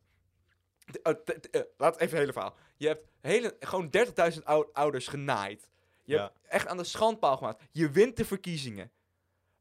Eh, 1.04 1.14
eh, 1.52 1.62
laat 1.78 1.94
even 1.96 2.10
het 2.10 2.12
hele 2.20 2.34
verhaal. 2.34 2.56
Je 2.78 2.88
hebt 2.88 3.08
hele, 3.22 3.56
gewoon 3.60 3.90
30.000 3.90 4.44
ou- 4.46 4.70
ouders 4.74 5.08
genaaid. 5.08 5.68
Je 6.08 6.14
Ja. 6.16 6.22
hebt 6.22 6.38
echt 6.48 6.68
aan 6.68 6.78
de 6.78 6.84
schandpaal 6.84 7.38
gemaakt. 7.38 7.64
Je 7.72 7.90
wint 7.90 8.18
de 8.18 8.26
verkiezingen. 8.26 8.92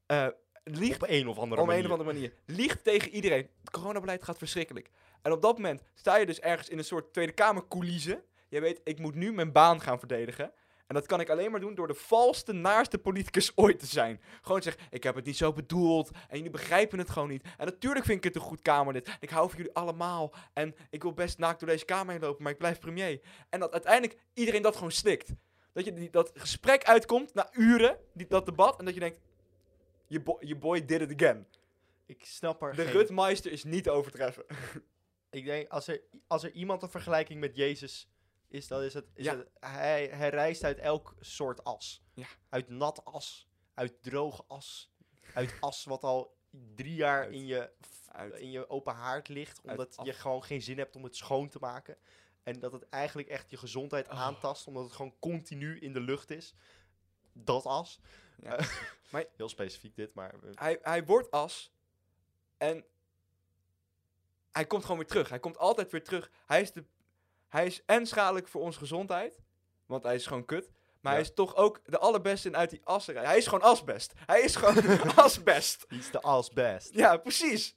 Eh 0.07 0.27
liegt 0.65 1.03
Op 1.03 1.09
een 1.09 1.29
of 1.29 1.39
andere 1.39 1.65
manier. 1.65 1.79
een 1.85 1.91
of 1.91 1.99
andere 1.99 2.13
manier. 2.13 2.33
Liegt 2.47 2.85
tegen 2.85 3.11
iedereen. 3.11 3.49
Het 3.61 3.71
coronabeleid 3.71 4.23
gaat 4.23 4.39
verschrikkelijk. 4.39 4.91
En 5.23 5.33
op 5.33 5.43
dat 5.43 5.55
moment 5.57 5.83
sta 5.95 6.17
je 6.17 6.27
dus 6.27 6.41
ergens 6.41 6.69
in 6.69 6.79
een 6.79 6.85
soort 6.85 7.13
Tweede 7.13 7.33
Kamer 7.33 7.69
coulisse. 7.69 8.25
Je 8.49 8.61
weet, 8.61 8.81
ik 8.85 8.99
moet 8.99 9.15
nu 9.15 9.33
mijn 9.33 9.53
baan 9.53 9.81
gaan 9.81 9.99
verdedigen. 9.99 10.53
En 10.87 10.95
dat 10.95 11.07
kan 11.07 11.21
ik 11.21 11.31
alleen 11.31 11.51
maar 11.51 11.61
doen 11.61 11.75
door 11.75 11.87
de 11.87 11.95
valste, 11.95 12.53
naarste 12.53 12.99
politicus 12.99 13.53
ooit 13.65 13.79
te 13.79 13.87
zijn. 13.87 14.21
Gewoon 14.43 14.63
zeggen, 14.63 14.83
ik 14.91 15.03
heb 15.03 15.15
het 15.15 15.25
niet 15.25 15.37
zo 15.37 15.53
bedoeld. 15.53 16.11
En 16.11 16.37
jullie 16.37 16.51
begrijpen 16.51 16.99
het 16.99 17.11
gewoon 17.11 17.29
niet. 17.29 17.43
En 17.57 17.67
natuurlijk 17.67 18.05
vind 18.05 18.19
ik 18.19 18.25
het 18.25 18.35
een 18.35 18.49
goed 18.49 18.63
Kamerlid. 18.63 19.17
Ik 19.21 19.31
hou 19.31 19.49
van 19.49 19.59
jullie 19.59 19.75
allemaal. 19.75 20.35
En 20.53 20.75
ik 20.91 21.03
wil 21.03 21.13
best 21.13 21.39
naakt 21.39 21.61
door 21.61 21.69
deze 21.69 21.85
Kamer 21.85 22.13
heen 22.13 22.23
lopen, 22.23 22.43
maar 22.43 22.53
ik 22.53 22.59
blijf 22.59 22.79
premier. 22.79 23.21
En 23.49 23.61
dat 23.61 23.73
uiteindelijk 23.73 24.21
iedereen 24.35 24.63
dat 24.63 24.75
gewoon 24.77 24.93
slikt. 24.93 25.31
Dat 25.77 25.85
je 25.85 25.93
die, 25.93 26.11
dat 26.11 26.31
gesprek 26.35 26.85
uitkomt 26.85 27.35
na 27.35 27.49
uren, 27.53 27.99
die, 28.13 28.27
dat 28.27 28.47
debat. 28.47 28.79
En 28.79 28.85
dat 28.85 28.95
je 28.95 29.01
denkt, 29.01 29.21
je, 30.07 30.21
bo- 30.21 30.39
je 30.41 30.57
boy 30.57 30.85
did 30.85 31.01
it 31.01 31.13
again. 31.23 31.47
Ik 32.07 32.25
snap 32.25 32.63
er 32.63 32.75
De 32.75 32.83
geen... 32.85 32.93
Rutmeister 32.93 33.53
is 33.53 33.65
niet 33.65 33.83
te 33.85 33.91
overtreffen. 33.91 34.45
Ik 35.31 35.45
denk, 35.45 35.69
als 35.69 35.87
er, 35.87 36.03
als 36.27 36.43
er 36.43 36.51
iemand 36.53 36.83
een 36.83 36.89
vergelijking 36.91 37.41
met 37.41 37.57
Jezus 37.57 38.09
is, 38.49 38.67
dan 38.69 38.83
is 38.83 38.95
het... 38.95 39.05
Is 39.15 39.25
Ja. 39.25 39.37
het 39.37 39.49
hij, 39.61 40.07
hij 40.07 40.29
reist 40.29 40.65
uit 40.65 40.79
elk 40.79 41.15
soort 41.21 41.65
as. 41.65 42.03
Ja. 42.15 42.27
Uit 42.49 42.69
nat 42.69 43.05
as, 43.05 43.49
uit 43.75 44.03
droog 44.03 44.45
as, 44.49 44.93
uit 45.35 45.55
as 45.61 45.85
wat 45.85 46.03
al 46.03 46.37
drie 46.75 46.95
jaar 46.95 47.23
Uit- 47.25 47.33
in 47.33 47.47
je, 47.47 47.71
uit- 48.09 48.35
in 48.35 48.51
je 48.51 48.69
open 48.69 48.95
haard 48.95 49.29
ligt, 49.29 49.61
omdat 49.63 49.97
je 50.03 50.13
gewoon 50.13 50.45
geen 50.45 50.63
zin 50.63 50.79
hebt 50.79 50.97
om 50.97 51.05
het 51.05 51.17
schoon 51.17 51.49
te 51.49 51.59
maken. 51.61 51.97
En 52.47 52.59
dat 52.61 52.73
het 52.73 52.89
eigenlijk 52.89 53.29
echt 53.29 53.51
je 53.51 53.57
gezondheid 53.57 54.09
Oh. 54.09 54.21
aantast, 54.21 54.67
omdat 54.67 54.85
het 54.85 54.93
gewoon 54.93 55.15
continu 55.19 55.79
in 55.81 55.93
de 55.93 56.01
lucht 56.01 56.31
is. 56.31 56.55
Dat 57.33 57.65
as. 57.67 58.01
Ja. 58.43 58.57
Eh, 58.57 58.69
Maar- 59.11 59.25
Heel 59.37 59.49
specifiek 59.49 59.97
dit, 59.97 60.15
maar... 60.15 60.35
eh, 60.35 60.51
Hij, 60.55 60.79
hij 60.83 61.05
wordt 61.05 61.31
as. 61.31 61.73
En 62.57 62.85
hij 64.53 64.67
komt 64.67 64.83
gewoon 64.83 64.99
weer 64.99 65.07
terug. 65.07 65.29
Hij 65.29 65.39
komt 65.39 65.59
altijd 65.59 65.91
weer 65.93 66.05
terug. 66.05 66.31
Hij 66.47 66.61
is, 66.61 66.73
de, 66.73 66.85
hij 67.49 67.67
is 67.67 67.83
en 67.85 68.07
schadelijk 68.07 68.49
voor 68.49 68.61
onze 68.63 68.79
gezondheid. 68.79 69.41
Want 69.87 70.03
hij 70.03 70.15
is 70.15 70.27
gewoon 70.27 70.45
kut. 70.45 70.71
Maar 71.01 71.13
hij 71.13 71.23
is 71.23 71.35
toch 71.35 71.57
ook 71.57 71.81
de 71.85 71.99
allerbeste 71.99 72.49
in 72.49 72.57
uit 72.57 72.71
die 72.71 72.81
as 72.85 73.07
eruit. 73.07 73.27
Hij 73.27 73.37
is 73.37 73.45
gewoon 73.47 73.63
asbest. 73.71 74.13
Hij 74.17 74.41
is 74.41 74.57
gewoon 74.57 74.99
asbest. 75.25 75.85
die 75.89 75.99
is 75.99 76.11
de 76.11 76.21
as 76.21 76.51
best. 76.51 76.95
Ja, 76.95 77.17
precies. 77.17 77.77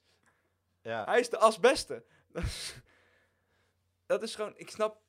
Ja. 0.82 1.04
Hij 1.04 1.20
is 1.20 1.28
de 1.30 1.38
asbeste. 1.38 2.04
Dat 4.10 4.22
is, 4.22 4.34
gewoon, 4.34 4.52
ik 4.56 4.70
snap, 4.70 5.00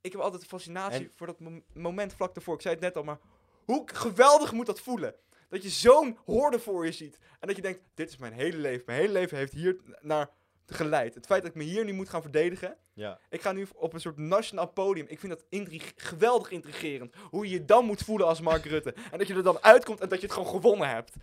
ik 0.00 0.12
heb 0.12 0.20
altijd 0.20 0.42
een 0.42 0.48
fascinatie 0.48 1.04
En- 1.04 1.12
voor 1.14 1.26
dat 1.26 1.40
mom- 1.40 1.64
moment 1.72 2.12
vlak 2.14 2.34
daarvoor. 2.34 2.54
Ik 2.54 2.60
zei 2.60 2.74
het 2.74 2.82
net 2.82 2.96
al, 2.96 3.02
maar 3.02 3.18
hoe 3.64 3.82
geweldig 3.92 4.52
moet 4.52 4.66
dat 4.66 4.80
voelen? 4.80 5.14
Dat 5.48 5.62
je 5.62 5.68
zo'n 5.68 6.18
horde 6.24 6.58
voor 6.58 6.84
je 6.84 6.92
ziet. 6.92 7.18
En 7.40 7.46
dat 7.46 7.56
je 7.56 7.62
denkt, 7.62 7.80
dit 7.94 8.08
is 8.08 8.16
mijn 8.16 8.32
hele 8.32 8.56
leven. 8.56 8.82
Mijn 8.86 9.00
hele 9.00 9.12
leven 9.12 9.36
heeft 9.36 9.52
hier 9.52 9.76
naar 10.00 10.30
geleid. 10.66 11.14
Het 11.14 11.26
feit 11.26 11.42
dat 11.42 11.50
ik 11.50 11.56
me 11.56 11.62
hier 11.64 11.84
nu 11.84 11.92
moet 11.92 12.08
gaan 12.08 12.22
verdedigen. 12.22 12.76
ja. 12.92 13.18
Ik 13.28 13.40
ga 13.40 13.52
nu 13.52 13.66
op 13.74 13.92
een 13.92 14.00
soort 14.00 14.16
nationaal 14.16 14.68
podium. 14.68 15.06
Ik 15.08 15.20
vind 15.20 15.32
dat 15.32 15.44
intrig- 15.48 15.92
geweldig 15.96 16.50
intrigerend. 16.50 17.14
Hoe 17.30 17.44
je 17.46 17.52
je 17.52 17.64
dan 17.64 17.84
moet 17.84 18.02
voelen 18.02 18.26
als 18.26 18.40
Mark 18.40 18.64
Rutte. 18.64 18.92
En 19.10 19.18
dat 19.18 19.26
je 19.26 19.34
er 19.34 19.42
dan 19.42 19.62
uitkomt 19.62 20.00
en 20.00 20.08
dat 20.08 20.20
je 20.20 20.26
het 20.26 20.34
gewoon 20.34 20.50
gewonnen 20.50 20.88
hebt. 20.88 21.14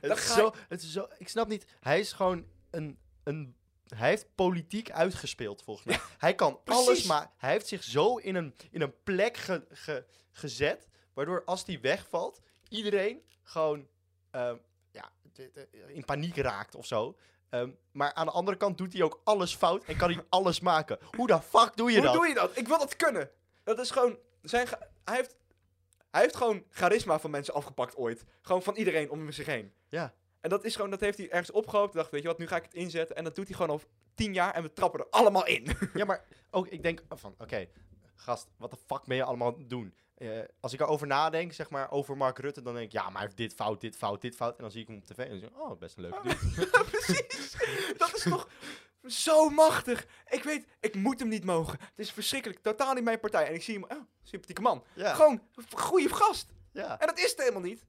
Het 0.00 0.10
is 0.18 0.34
zo, 0.34 0.52
het 0.68 0.82
is 0.82 0.92
zo, 0.92 1.08
ik 1.18 1.28
snap 1.28 1.48
niet. 1.48 1.64
Hij 1.80 1.98
is 2.00 2.12
gewoon 2.12 2.46
een, 2.70 2.98
een 3.24 3.56
hij 3.94 4.08
heeft 4.08 4.34
politiek 4.34 4.90
uitgespeeld, 4.90 5.62
volgens 5.62 5.86
mij. 5.86 5.98
hij 6.18 6.34
kan 6.34 6.62
precies. 6.62 6.86
alles, 6.86 7.02
maar 7.04 7.30
hij 7.36 7.50
heeft 7.50 7.66
zich 7.66 7.82
zo 7.82 8.16
in 8.16 8.34
een, 8.34 8.54
in 8.70 8.80
een 8.82 9.02
plek 9.02 9.36
ge- 9.36 9.66
ge- 9.70 10.04
gezet, 10.32 10.88
waardoor 11.12 11.44
als 11.44 11.64
hij 11.66 11.80
wegvalt, 11.80 12.40
iedereen 12.68 13.22
gewoon 13.42 13.88
ehm, 14.30 14.56
ja, 14.90 15.10
in 15.86 16.04
paniek 16.04 16.36
raakt 16.36 16.74
of 16.74 16.86
zo. 16.86 17.16
Ehm, 17.48 17.70
maar 17.92 18.14
aan 18.14 18.26
de 18.26 18.32
andere 18.32 18.56
kant 18.56 18.78
doet 18.78 18.92
hij 18.92 19.02
ook 19.02 19.20
alles 19.24 19.54
fout 19.56 19.84
en 19.84 19.96
kan 19.96 20.10
hij 20.12 20.24
alles 20.28 20.60
maken. 20.60 20.98
Hoe 21.16 21.26
de 21.26 21.40
fuck 21.40 21.76
doe 21.76 21.90
je 21.90 21.96
Hoe 21.96 22.06
dat? 22.06 22.14
doe 22.14 22.26
je 22.26 22.34
dat? 22.34 22.56
Ik 22.58 22.68
wil 22.68 22.78
dat 22.78 22.96
kunnen. 22.96 23.30
Dat 23.64 23.78
is 23.78 23.90
gewoon... 23.90 24.18
Zijn 24.42 24.66
hij, 25.04 25.16
heeft, 25.16 25.36
hij 26.10 26.20
heeft 26.20 26.36
gewoon 26.36 26.64
charisma 26.70 27.18
van 27.18 27.30
mensen 27.30 27.54
afgepakt 27.54 27.96
ooit. 27.96 28.24
Gewoon 28.42 28.62
van 28.62 28.74
iedereen 28.76 29.10
om 29.10 29.32
zich 29.32 29.46
heen. 29.46 29.72
Ja. 29.88 30.14
En 30.46 30.52
dat 30.52 30.64
is 30.64 30.74
gewoon, 30.74 30.90
dat 30.90 31.00
heeft 31.00 31.18
hij 31.18 31.30
ergens 31.30 31.50
opgehoopt. 31.50 31.94
Dacht, 31.94 32.10
weet 32.10 32.22
je 32.22 32.28
wat, 32.28 32.38
nu 32.38 32.46
ga 32.46 32.56
ik 32.56 32.62
het 32.62 32.74
inzetten. 32.74 33.16
En 33.16 33.24
dat 33.24 33.34
doet 33.34 33.46
hij 33.46 33.56
gewoon 33.56 33.70
al 33.70 33.80
tien 34.14 34.34
jaar 34.34 34.54
en 34.54 34.62
we 34.62 34.72
trappen 34.72 35.00
er 35.00 35.06
allemaal 35.10 35.46
in. 35.46 35.66
Ja, 35.94 36.04
maar 36.04 36.24
ook, 36.50 36.68
ik 36.68 36.82
denk 36.82 37.02
van, 37.08 37.34
oké, 37.38 37.66
gast, 38.14 38.48
wat 38.56 38.70
de 38.70 38.76
fuck 38.86 39.04
ben 39.04 39.16
je 39.16 39.24
allemaal 39.24 39.66
doen? 39.66 39.94
Eh, 40.14 40.28
als 40.60 40.72
ik 40.72 40.80
erover 40.80 41.06
nadenk, 41.06 41.52
zeg 41.52 41.70
maar, 41.70 41.90
over 41.90 42.16
Mark 42.16 42.38
Rutte, 42.38 42.62
dan 42.62 42.74
denk 42.74 42.86
ik, 42.86 42.92
ja, 42.92 43.02
maar 43.02 43.12
hij 43.12 43.22
heeft 43.22 43.36
dit 43.36 43.54
fout, 43.54 43.80
dit 43.80 43.96
fout, 43.96 44.20
dit 44.20 44.36
fout. 44.36 44.56
En 44.56 44.62
dan 44.62 44.70
zie 44.70 44.80
ik 44.80 44.86
hem 44.86 44.96
op 44.96 45.04
tv 45.04 45.18
en 45.18 45.28
dan 45.28 45.38
denk 45.40 45.52
ik, 45.52 45.60
oh, 45.60 45.78
best 45.78 45.96
een 45.96 46.02
leuke 46.02 46.22
dude. 46.22 46.66
Precies. 46.90 47.56
Dat 47.96 48.14
is 48.14 48.22
toch 48.22 48.48
zo 49.04 49.48
machtig. 49.48 50.06
Ik 50.28 50.42
weet, 50.42 50.66
ik 50.80 50.94
moet 50.94 51.20
hem 51.20 51.28
niet 51.28 51.44
mogen. 51.44 51.78
Het 51.80 51.98
is 51.98 52.10
verschrikkelijk. 52.10 52.60
Totaal 52.62 52.94
niet 52.94 53.04
mijn 53.04 53.20
partij. 53.20 53.46
En 53.46 53.54
ik 53.54 53.62
zie 53.62 53.74
hem, 53.74 53.84
oh, 53.84 54.02
sympathieke 54.22 54.62
man. 54.62 54.84
Ja, 54.94 55.14
Gewoon, 55.14 55.42
goede 55.74 56.14
gast. 56.14 56.52
ja. 56.72 57.00
En 57.00 57.06
dat 57.06 57.18
is 57.18 57.30
het 57.30 57.40
helemaal 57.40 57.62
niet. 57.62 57.84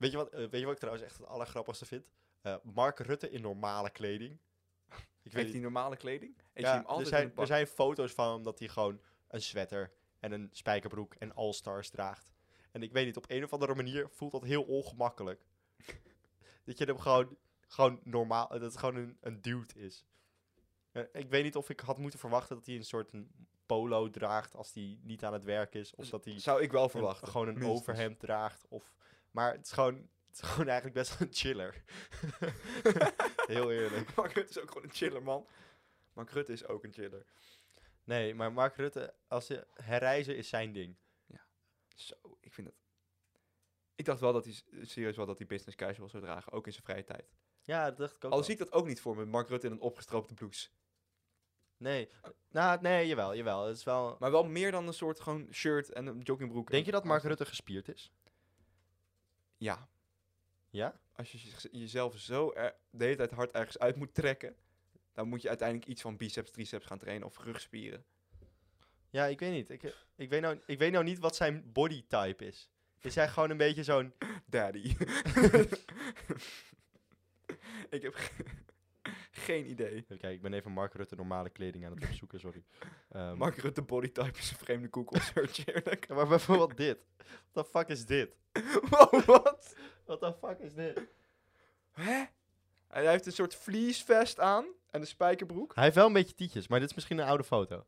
Weet 0.00 0.10
je, 0.10 0.16
wat, 0.16 0.28
eh, 0.32 0.38
weet 0.38 0.60
je 0.60 0.64
wat 0.64 0.72
ik 0.72 0.78
trouwens 0.78 1.04
echt 1.04 1.16
het 1.18 1.26
allergrappigste 1.26 1.86
vind? 1.86 2.06
Eh, 2.40 2.54
Mark 2.62 2.98
Rutte 2.98 3.30
in 3.30 3.40
normale 3.40 3.90
kleding. 3.90 4.38
ik 5.22 5.32
weet 5.32 5.50
hij 5.50 5.60
normale 5.60 5.96
kleding? 5.96 6.34
Ik 6.52 6.62
Ja, 6.62 6.66
zie 6.66 6.74
hem 6.76 6.80
er, 6.82 6.86
altijd 6.88 7.08
zijn, 7.08 7.32
er 7.36 7.46
zijn 7.46 7.66
foto's 7.66 8.12
van 8.12 8.32
hem 8.32 8.42
dat 8.42 8.58
hij 8.58 8.68
gewoon 8.68 9.00
een 9.28 9.42
sweater 9.42 9.92
en 10.20 10.32
een 10.32 10.48
spijkerbroek 10.52 11.14
en 11.14 11.34
All-Stars 11.34 11.90
draagt. 11.90 12.32
En 12.70 12.82
ik 12.82 12.92
weet 12.92 13.06
niet, 13.06 13.16
op 13.16 13.24
een 13.28 13.44
of 13.44 13.52
andere 13.52 13.74
manier 13.74 14.08
voelt 14.10 14.32
dat 14.32 14.44
heel 14.44 14.62
ongemakkelijk. 14.62 15.40
dat 16.64 16.78
je 16.78 16.84
hem 16.84 16.98
gewoon, 16.98 17.36
gewoon 17.68 18.00
normaal, 18.04 18.48
dat 18.48 18.60
het 18.60 18.76
gewoon 18.76 18.96
een, 18.96 19.16
een 19.20 19.40
dude 19.42 19.74
is. 19.74 20.04
Eh, 20.92 21.02
ik 21.12 21.28
weet 21.30 21.44
niet 21.44 21.56
of 21.56 21.70
ik 21.70 21.80
had 21.80 21.98
moeten 21.98 22.18
verwachten 22.18 22.56
dat 22.56 22.66
hij 22.66 22.74
een 22.76 22.84
soort 22.84 23.12
een 23.12 23.30
polo 23.66 24.10
draagt 24.10 24.54
als 24.56 24.72
hij 24.72 24.98
niet 25.02 25.24
aan 25.24 25.32
het 25.32 25.44
werk 25.44 25.74
is. 25.74 25.94
Of 25.94 26.08
dat 26.08 26.24
hij 26.24 26.38
Zou 26.40 26.62
ik 26.62 26.72
wel 26.72 26.82
een- 26.84 26.90
verwachten. 26.90 27.28
gewoon 27.28 27.48
een 27.48 27.54
minstens. 27.58 27.80
overhemd 27.80 28.18
draagt. 28.20 28.66
Of, 28.68 28.94
maar 29.30 29.52
het 29.52 29.66
is, 29.66 29.72
gewoon, 29.72 29.94
het 30.26 30.34
is 30.34 30.40
gewoon 30.48 30.66
eigenlijk 30.68 30.96
best 30.96 31.18
wel 31.18 31.28
een 31.28 31.34
chiller. 31.34 31.82
heel 33.46 33.72
eerlijk. 33.72 34.14
Mark 34.14 34.32
Rutte 34.32 34.50
is 34.50 34.58
ook 34.60 34.68
gewoon 34.68 34.84
een 34.84 34.94
chiller, 34.94 35.22
man. 35.22 35.46
Mark 36.12 36.30
Rutte 36.30 36.52
is 36.52 36.66
ook 36.66 36.84
een 36.84 36.92
chiller. 36.92 37.26
Nee, 38.04 38.34
maar 38.34 38.52
Mark 38.52 38.76
Rutte, 38.76 39.14
als 39.28 39.46
je 39.46 39.66
herreizen 39.74 40.36
is 40.36 40.48
zijn 40.48 40.72
ding. 40.72 40.96
Zo, 41.94 42.14
ik 42.40 42.52
vind 42.52 42.66
het... 42.66 42.76
Ik 43.94 44.04
dacht 44.04 44.20
wel 44.20 44.32
dat 44.32 44.44
hij, 44.44 44.54
serieus 44.82 45.16
wel 45.16 45.26
dat 45.26 45.38
hij 45.38 45.46
business 45.46 45.76
casual 45.76 46.08
zou 46.08 46.22
dragen, 46.22 46.52
ook 46.52 46.66
in 46.66 46.72
zijn 46.72 46.84
vrije 46.84 47.04
tijd. 47.04 47.32
Ja, 47.62 47.84
dat 47.84 47.96
dacht 47.96 48.16
ik 48.16 48.24
ook 48.24 48.30
Al 48.30 48.36
wel. 48.36 48.46
zie 48.46 48.52
ik 48.52 48.58
dat 48.58 48.72
ook 48.72 48.86
niet 48.86 49.00
voor 49.00 49.16
me, 49.16 49.24
Mark 49.24 49.48
Rutte 49.48 49.66
in 49.66 49.72
een 49.72 49.80
opgestroopte 49.80 50.34
blouse. 50.34 50.68
Nee, 51.76 52.08
nou, 52.50 52.80
nee, 52.80 53.06
jawel, 53.06 53.34
jawel. 53.36 53.66
Het 53.66 53.76
is 53.76 53.84
wel... 53.84 54.16
Maar 54.18 54.30
wel 54.30 54.44
meer 54.44 54.70
dan 54.70 54.86
een 54.86 54.94
soort 54.94 55.20
gewoon 55.20 55.48
shirt 55.52 55.92
en 55.92 56.06
een 56.06 56.20
joggingbroek. 56.20 56.70
Denk 56.70 56.80
en 56.80 56.86
je 56.86 56.92
dat 56.92 57.04
Mark. 57.04 57.22
Rutte 57.22 57.46
gespierd 57.46 57.88
is? 57.88 58.12
Ja. 59.60 59.88
Ja? 60.70 61.00
Als 61.12 61.32
je 61.32 61.38
je- 61.38 61.68
jezelf 61.78 62.18
zo 62.18 62.52
er, 62.52 62.74
de 62.90 63.04
hele 63.04 63.16
tijd 63.16 63.30
hard 63.30 63.50
ergens 63.50 63.78
uit 63.78 63.96
moet 63.96 64.14
trekken, 64.14 64.56
dan 65.12 65.28
moet 65.28 65.42
je 65.42 65.48
uiteindelijk 65.48 65.88
iets 65.88 66.00
van 66.02 66.16
biceps, 66.16 66.50
triceps 66.50 66.86
gaan 66.86 66.98
trainen 66.98 67.26
of 67.26 67.38
rugspieren. 67.38 68.04
Ja, 69.10 69.26
ik 69.26 69.38
weet 69.40 69.52
niet. 69.52 69.70
Ik, 69.70 69.82
ik, 70.16 70.28
weet 70.28 70.40
nou, 70.40 70.60
ik 70.66 70.78
weet 70.78 70.92
nou 70.92 71.04
niet 71.04 71.18
wat 71.18 71.36
zijn 71.36 71.72
bodytype 71.72 72.46
is. 72.46 72.70
Is 73.00 73.14
hij 73.14 73.28
gewoon 73.28 73.50
een 73.50 73.56
beetje 73.56 73.84
zo'n... 73.84 74.12
Daddy. 74.46 74.94
ik 77.90 78.02
heb 78.02 78.14
ge- 78.14 78.44
geen 79.40 79.70
idee. 79.70 80.02
Kijken, 80.02 80.30
ik 80.32 80.42
ben 80.42 80.52
even 80.52 80.70
Mark 80.72 80.94
Rutte 80.94 81.14
normale 81.14 81.50
kleding 81.50 81.84
aan 81.84 81.92
het 81.94 82.04
opzoeken, 82.04 82.40
sorry. 82.40 82.64
Ehm, 83.10 83.36
Mark 83.36 83.56
Rutte 83.56 83.82
bodytype 83.82 84.38
is 84.38 84.50
een 84.50 84.56
vreemde 84.56 84.88
Google 84.90 85.20
search, 85.20 85.66
eerlijk. 85.66 86.08
maar 86.08 86.26
bijvoorbeeld 86.26 86.76
dit. 86.76 86.98
What 87.52 87.64
the 87.64 87.78
fuck 87.78 87.88
is 87.88 88.06
dit? 88.06 88.36
wow, 88.90 89.24
wat? 89.24 89.76
What 90.04 90.20
the 90.20 90.34
fuck 90.46 90.58
is 90.58 90.74
dit? 90.74 91.00
Hè? 91.90 92.24
Hij 92.88 93.08
heeft 93.10 93.26
een 93.26 93.32
soort 93.32 93.54
vliesvest 93.54 94.40
aan 94.40 94.66
en 94.90 95.00
een 95.00 95.06
spijkerbroek. 95.06 95.74
Hij 95.74 95.84
heeft 95.84 95.96
wel 95.96 96.06
een 96.06 96.12
beetje 96.12 96.34
tietjes, 96.34 96.68
maar 96.68 96.80
dit 96.80 96.88
is 96.88 96.94
misschien 96.94 97.18
een 97.18 97.26
oude 97.26 97.44
foto. 97.44 97.86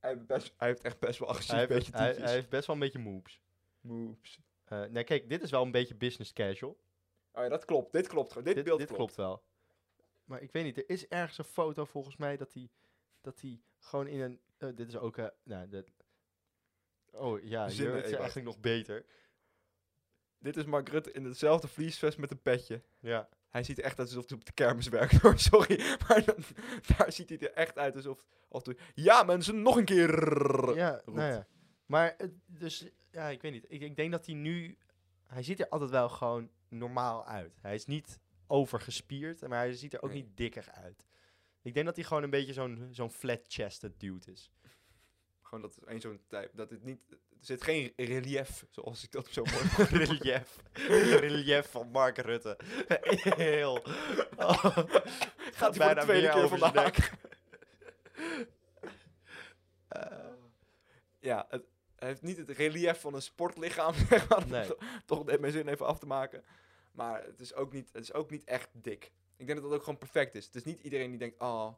Hij 0.00 0.10
heeft, 0.12 0.26
best, 0.26 0.54
hij 0.56 0.68
heeft 0.68 0.82
echt 0.82 0.98
best 0.98 1.18
wel 1.18 1.28
agressief 1.28 1.54
Hij 1.54 1.62
een 1.62 1.68
heeft, 1.72 1.90
beetje 1.90 2.04
tietjes. 2.04 2.24
hij 2.24 2.34
heeft 2.34 2.48
best 2.48 2.66
wel 2.66 2.76
een 2.76 2.82
beetje 2.82 2.98
moves. 2.98 3.40
Moves. 3.80 4.38
Eh, 4.64 4.82
nee, 4.82 5.04
kijk, 5.04 5.28
dit 5.28 5.42
is 5.42 5.50
wel 5.50 5.62
een 5.62 5.70
beetje 5.70 5.94
business 5.94 6.32
casual. 6.32 6.78
Oh 7.32 7.42
ja, 7.42 7.48
dat 7.48 7.64
klopt. 7.64 7.92
Dit 7.92 8.06
klopt 8.06 8.28
gewoon. 8.28 8.44
Dit, 8.44 8.54
dit 8.54 8.64
beeld 8.64 8.78
dit 8.78 8.86
klopt. 8.86 9.14
klopt 9.14 9.28
wel. 9.28 9.42
Maar 10.24 10.42
ik 10.42 10.52
weet 10.52 10.64
niet, 10.64 10.76
er 10.76 10.88
is 10.90 11.08
ergens 11.08 11.38
een 11.38 11.44
foto 11.44 11.84
volgens 11.84 12.16
mij 12.16 12.36
dat 12.36 12.52
hij 12.52 12.68
dat 13.20 13.40
hij 13.40 13.60
gewoon 13.78 14.06
in 14.06 14.20
een... 14.20 14.40
eh, 14.58 14.68
dit 14.74 14.88
is 14.88 14.96
ook... 14.96 15.16
eh 15.16 15.26
nou, 15.42 15.68
dit, 15.68 15.90
oh 17.12 17.42
ja, 17.42 17.68
hier 17.68 17.94
is 18.04 18.12
eigenlijk 18.12 18.46
nog 18.46 18.60
beter. 18.60 19.04
Dit 20.38 20.56
is 20.56 20.64
Mark 20.64 20.88
Rutte 20.88 21.12
in 21.12 21.24
hetzelfde 21.24 21.68
vliesvest 21.68 22.18
met 22.18 22.30
een 22.30 22.42
petje. 22.42 22.82
Ja. 22.98 23.28
Hij 23.48 23.62
ziet 23.62 23.78
er 23.78 23.84
echt 23.84 23.98
uit 23.98 24.08
alsof 24.08 24.28
hij 24.28 24.38
op 24.38 24.44
de 24.44 24.52
kermis 24.52 24.88
werkt 24.88 25.18
hoor, 25.22 25.38
sorry. 25.38 25.78
Maar 26.08 26.24
dan- 26.24 26.44
daar 26.96 27.12
ziet 27.12 27.28
hij 27.28 27.38
er 27.38 27.52
echt 27.52 27.78
uit 27.78 27.96
alsof... 27.96 28.24
alsof 28.48 28.74
ja 28.94 29.22
mensen, 29.22 29.62
nog 29.62 29.76
een 29.76 29.84
keer! 29.84 30.74
Ja, 30.76 31.02
nou 31.04 31.20
ja. 31.32 31.46
Maar 31.86 32.16
dus, 32.46 32.86
ja, 33.10 33.28
ik 33.28 33.42
weet 33.42 33.52
niet. 33.52 33.64
Ik, 33.68 33.80
ik 33.80 33.96
denk 33.96 34.12
dat 34.12 34.26
hij 34.26 34.34
nu... 34.34 34.78
Hij 35.26 35.42
ziet 35.42 35.60
er 35.60 35.68
altijd 35.68 35.90
wel 35.90 36.08
gewoon 36.08 36.50
normaal 36.68 37.26
uit. 37.26 37.58
Hij 37.60 37.74
is 37.74 37.86
niet 37.86 38.20
overgespierd, 38.46 39.40
maar 39.48 39.58
hij 39.58 39.72
ziet 39.74 39.92
er 39.94 40.02
ook 40.02 40.10
Nee. 40.12 40.22
niet 40.22 40.36
dikker 40.36 40.68
uit. 40.72 41.04
Ik 41.62 41.74
denk 41.74 41.86
dat 41.86 41.96
hij 41.96 42.04
gewoon 42.04 42.22
een 42.22 42.30
beetje 42.30 42.52
zo'n 42.52 42.88
zo'n 42.90 43.10
flat-chested 43.10 44.00
dude 44.00 44.32
is. 44.32 44.50
Gewoon 45.42 45.60
dat 45.62 45.76
één 45.86 46.00
zo'n 46.00 46.20
type. 46.28 46.50
Dat 46.52 46.70
het 46.70 46.84
niet... 46.84 47.00
Er 47.10 47.18
zit 47.50 47.62
geen 47.62 47.92
relief, 47.96 48.64
zoals 48.70 49.02
ik 49.04 49.10
dat 49.12 49.28
zo 49.30 49.42
mooi 49.52 49.88
relief. 49.88 50.56
relief 51.20 51.70
van 51.70 51.88
Mark 51.90 52.18
Rutte. 52.18 52.58
Heel. 53.36 53.82
Oh, 54.36 54.64
Gaat 55.54 55.76
hij 55.76 55.86
voor 55.86 55.94
de 55.94 56.00
tweede 56.00 56.28
keer 56.30 56.48
vandaag. 56.48 56.96
Eh, 59.88 60.18
Ja, 61.20 61.46
het, 61.48 61.64
hij 61.96 62.08
heeft 62.08 62.22
niet 62.22 62.36
het 62.36 62.50
relief 62.50 63.00
van 63.00 63.14
een 63.14 63.22
sportlichaam, 63.22 63.94
zeg 63.94 64.28
maar. 64.28 64.46
Nee. 64.48 64.70
Toch 65.06 65.24
net 65.24 65.40
mijn 65.40 65.52
zin 65.52 65.68
even 65.68 65.86
af 65.86 65.98
te 65.98 66.06
maken. 66.06 66.44
Maar 66.94 67.24
het 67.24 67.40
is, 67.40 67.54
ook 67.54 67.72
niet, 67.72 67.90
het 67.92 68.02
is 68.02 68.12
ook 68.12 68.30
niet 68.30 68.44
echt 68.44 68.68
dik. 68.72 69.12
Ik 69.36 69.46
denk 69.46 69.60
dat 69.60 69.68
dat 69.68 69.78
ook 69.78 69.84
gewoon 69.84 69.98
perfect 69.98 70.34
is. 70.34 70.46
Het 70.46 70.54
is 70.54 70.64
niet 70.64 70.80
iedereen 70.80 71.10
die 71.10 71.18
denkt, 71.18 71.40
oh... 71.40 71.72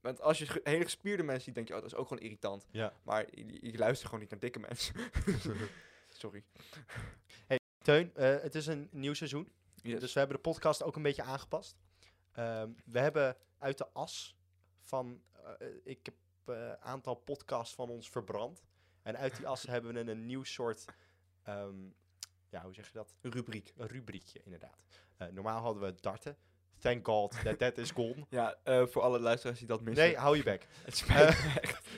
Want 0.00 0.20
als 0.20 0.38
je 0.38 0.60
hele 0.64 0.84
gespierde 0.84 1.22
mensen 1.22 1.44
ziet, 1.44 1.54
denk 1.54 1.68
je, 1.68 1.74
oh, 1.74 1.80
dat 1.80 1.92
is 1.92 1.96
ook 1.96 2.08
gewoon 2.08 2.22
irritant. 2.22 2.66
ja. 2.70 2.92
Maar 3.02 3.26
je, 3.30 3.70
je 3.70 3.78
luistert 3.78 4.04
gewoon 4.04 4.20
niet 4.20 4.30
naar 4.30 4.40
dikke 4.40 4.58
mensen. 4.58 4.94
Sorry. 6.08 6.44
Teun, 7.82 8.14
eh, 8.14 8.40
het 8.40 8.54
is 8.54 8.66
een 8.66 8.88
nieuw 8.90 9.14
seizoen. 9.14 9.52
Yes. 9.82 10.00
Dus 10.00 10.12
we 10.12 10.18
hebben 10.18 10.36
de 10.36 10.42
podcast 10.42 10.82
ook 10.82 10.96
een 10.96 11.02
beetje 11.02 11.22
aangepast. 11.22 11.76
Ehm, 12.32 12.70
we 12.84 12.98
hebben 12.98 13.36
uit 13.58 13.78
de 13.78 13.88
as 13.92 14.36
van... 14.80 15.22
eh, 15.58 15.66
ik 15.84 15.98
heb 16.02 16.14
een 16.44 16.80
aantal 16.80 17.14
podcasts 17.14 17.74
van 17.74 17.88
ons 17.88 18.10
verbrand. 18.10 18.64
En 19.02 19.16
uit 19.16 19.36
die 19.36 19.46
as 19.46 19.62
hebben 19.72 19.92
we 19.94 20.00
een, 20.00 20.08
een 20.08 20.26
nieuw 20.26 20.44
soort... 20.44 20.84
ehm, 21.42 21.76
ja, 22.54 22.62
hoe 22.64 22.74
zeg 22.74 22.86
je 22.86 22.92
dat? 22.92 23.14
Een 23.20 23.30
rubriek. 23.32 23.72
Een 23.76 23.86
rubriekje, 23.88 24.40
inderdaad. 24.44 24.78
Eh, 25.16 25.28
normaal 25.28 25.60
hadden 25.60 25.82
we 25.82 25.94
darten. 26.00 26.36
Thank 26.78 27.06
God 27.06 27.36
that 27.44 27.58
that 27.58 27.78
is 27.78 27.90
gone. 27.90 28.26
Ja, 28.30 28.56
eh, 28.62 28.86
voor 28.86 29.02
alle 29.02 29.18
luisteraars 29.20 29.58
die 29.58 29.68
dat 29.68 29.80
missen. 29.80 30.04
Nee, 30.04 30.16
hou 30.16 30.36
je 30.36 30.42
bek. 30.42 30.66
Het 30.84 30.96
spijt 30.96 31.44
me 31.44 31.60
echt. 31.60 31.86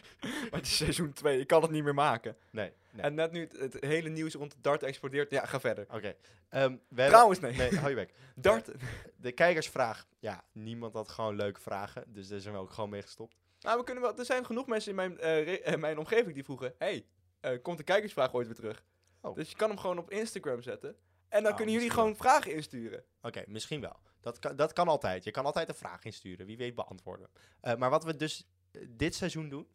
Maar 0.51 0.61
het 0.61 0.67
is 0.67 0.77
seizoen 0.77 1.13
2, 1.13 1.41
ik 1.41 1.47
kan 1.47 1.63
het 1.63 1.71
niet 1.71 1.85
meer 1.85 1.95
maken. 1.95 2.37
Nee, 2.51 2.73
nee. 2.93 3.03
En 3.03 3.15
net 3.15 3.33
nu 3.33 3.41
het, 3.41 3.59
het 3.59 3.77
hele 3.85 4.09
nieuws 4.09 4.35
rond 4.35 4.51
de 4.51 4.61
dart 4.61 4.83
explodeert, 4.83 5.31
ja, 5.31 5.45
ga 5.47 5.61
verder. 5.61 5.87
Oké. 5.91 6.15
Ehm, 6.49 6.77
hebben- 6.89 7.07
Trouwens, 7.07 7.41
nee. 7.41 7.53
Nee, 7.57 7.77
hou 7.77 7.89
je 7.89 7.95
bek. 7.95 8.13
Dart. 8.35 8.71
De 9.17 9.33
kijkersvraag. 9.33 10.07
Ja, 10.19 10.45
niemand 10.53 10.93
had 10.93 11.09
gewoon 11.09 11.37
leuke 11.37 11.61
vragen. 11.61 12.05
Dus 12.13 12.29
daar 12.29 12.41
zijn 12.41 12.55
we 12.55 12.61
ook 12.61 12.71
gewoon 12.73 12.91
mee 12.91 13.03
gestopt. 13.03 13.37
Nou, 13.61 13.79
we 13.79 13.85
kunnen 13.85 14.03
wel, 14.03 14.19
er 14.19 14.25
zijn 14.25 14.45
genoeg 14.47 14.67
mensen 14.67 14.91
in 14.91 14.97
mijn, 14.97 15.19
eh, 15.19 15.73
eh, 15.73 15.79
mijn 15.81 15.99
omgeving 15.99 16.35
die 16.35 16.45
vroegen: 16.45 16.75
hey, 16.79 17.07
eh, 17.41 17.63
komt 17.63 17.79
de 17.79 17.85
kijkersvraag 17.85 18.33
ooit 18.35 18.47
weer 18.47 18.57
terug? 18.57 18.85
Oh. 19.27 19.35
Dus 19.35 19.51
je 19.51 19.57
kan 19.57 19.69
hem 19.69 19.79
gewoon 19.79 19.99
op 19.99 20.11
Instagram 20.11 20.63
zetten. 20.63 20.97
En 21.29 21.43
dan 21.43 21.51
Oh, 21.51 21.57
kunnen 21.57 21.75
jullie 21.75 21.91
gewoon 21.91 22.17
vragen 22.17 22.55
insturen. 22.55 23.05
Oké, 23.23 23.45
misschien 23.47 23.81
wel. 23.81 24.01
Dat 24.21 24.39
kan, 24.39 24.57
dat 24.57 24.73
kan 24.73 24.89
altijd. 24.89 25.25
Je 25.25 25.31
kan 25.31 25.45
altijd 25.45 25.69
een 25.69 25.75
vraag 25.75 26.05
insturen. 26.05 26.47
Wie 26.47 26.57
weet 26.57 26.75
beantwoorden. 26.75 27.29
Eh, 27.61 27.77
maar 27.77 27.91
wat 27.91 28.05
we 28.05 28.17
dus 28.17 28.47
eh, 28.71 28.87
dit 28.91 29.15
seizoen 29.15 29.49
doen, 29.49 29.69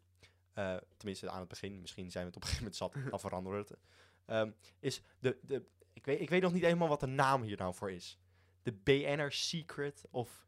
eh, 0.52 0.76
tenminste 0.96 1.30
aan 1.30 1.40
het 1.40 1.48
begin, 1.48 1.80
misschien 1.80 2.10
zijn 2.10 2.24
we 2.24 2.30
het 2.30 2.36
op 2.36 2.42
een 2.42 2.48
gegeven 2.48 2.72
moment 2.72 2.94
zat, 3.00 3.10
dan 3.10 3.20
veranderen 3.20 3.58
we 3.58 3.66
het. 3.68 3.78
ehm, 4.26 4.50
is 4.80 5.02
de, 5.18 5.38
de, 5.42 5.64
ik, 5.92 6.04
weet, 6.04 6.20
ik 6.20 6.30
weet 6.30 6.42
nog 6.42 6.52
niet 6.52 6.62
helemaal 6.62 6.88
wat 6.88 7.00
de 7.00 7.06
naam 7.06 7.42
hier 7.42 7.56
nou 7.56 7.74
voor 7.74 7.90
is. 7.92 8.18
De 8.62 8.72
BNR 8.72 9.32
Secret 9.32 10.04
of 10.10 10.46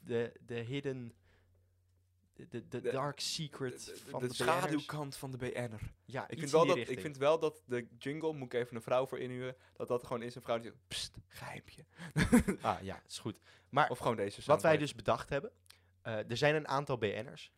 de, 0.00 0.32
de 0.40 0.54
hidden... 0.54 1.12
De, 2.34 2.68
de, 2.68 2.80
dark 2.80 3.20
secret 3.20 3.84
De, 3.84 3.96
van 4.10 4.20
de 4.20 4.26
de, 4.28 4.34
schaduwkant 4.34 5.16
van 5.16 5.30
de 5.30 5.36
BN'er. 5.36 5.80
Ja, 6.04 6.22
Ik 6.22 6.28
vind, 6.38 6.42
in 6.42 6.50
wel 6.50 6.66
dat, 6.66 6.76
ik 6.76 7.00
vind 7.00 7.16
wel 7.16 7.38
dat 7.38 7.62
de 7.66 7.86
jingle, 7.98 8.32
moet 8.32 8.52
ik 8.52 8.60
even 8.60 8.76
een 8.76 8.82
vrouw 8.82 9.06
voor 9.06 9.18
inhuren, 9.18 9.56
dat 9.72 9.88
dat 9.88 10.02
gewoon 10.04 10.22
is 10.22 10.34
een 10.34 10.42
vrouw 10.42 10.58
die 10.58 10.70
zegt, 10.70 10.88
pst, 10.88 11.16
geheimpje. 11.28 11.84
Ah, 12.60 12.82
ja, 12.82 13.02
is 13.06 13.18
goed. 13.18 13.38
Maar 13.68 13.90
Of 13.90 13.98
gewoon 13.98 14.16
deze 14.16 14.42
wat 14.44 14.62
wij 14.62 14.76
dus 14.76 14.94
bedacht 14.94 15.28
hebben... 15.28 15.50
eh, 16.02 16.30
er 16.30 16.36
zijn 16.36 16.54
een 16.54 16.68
aantal 16.68 16.98
BN'ers. 16.98 17.52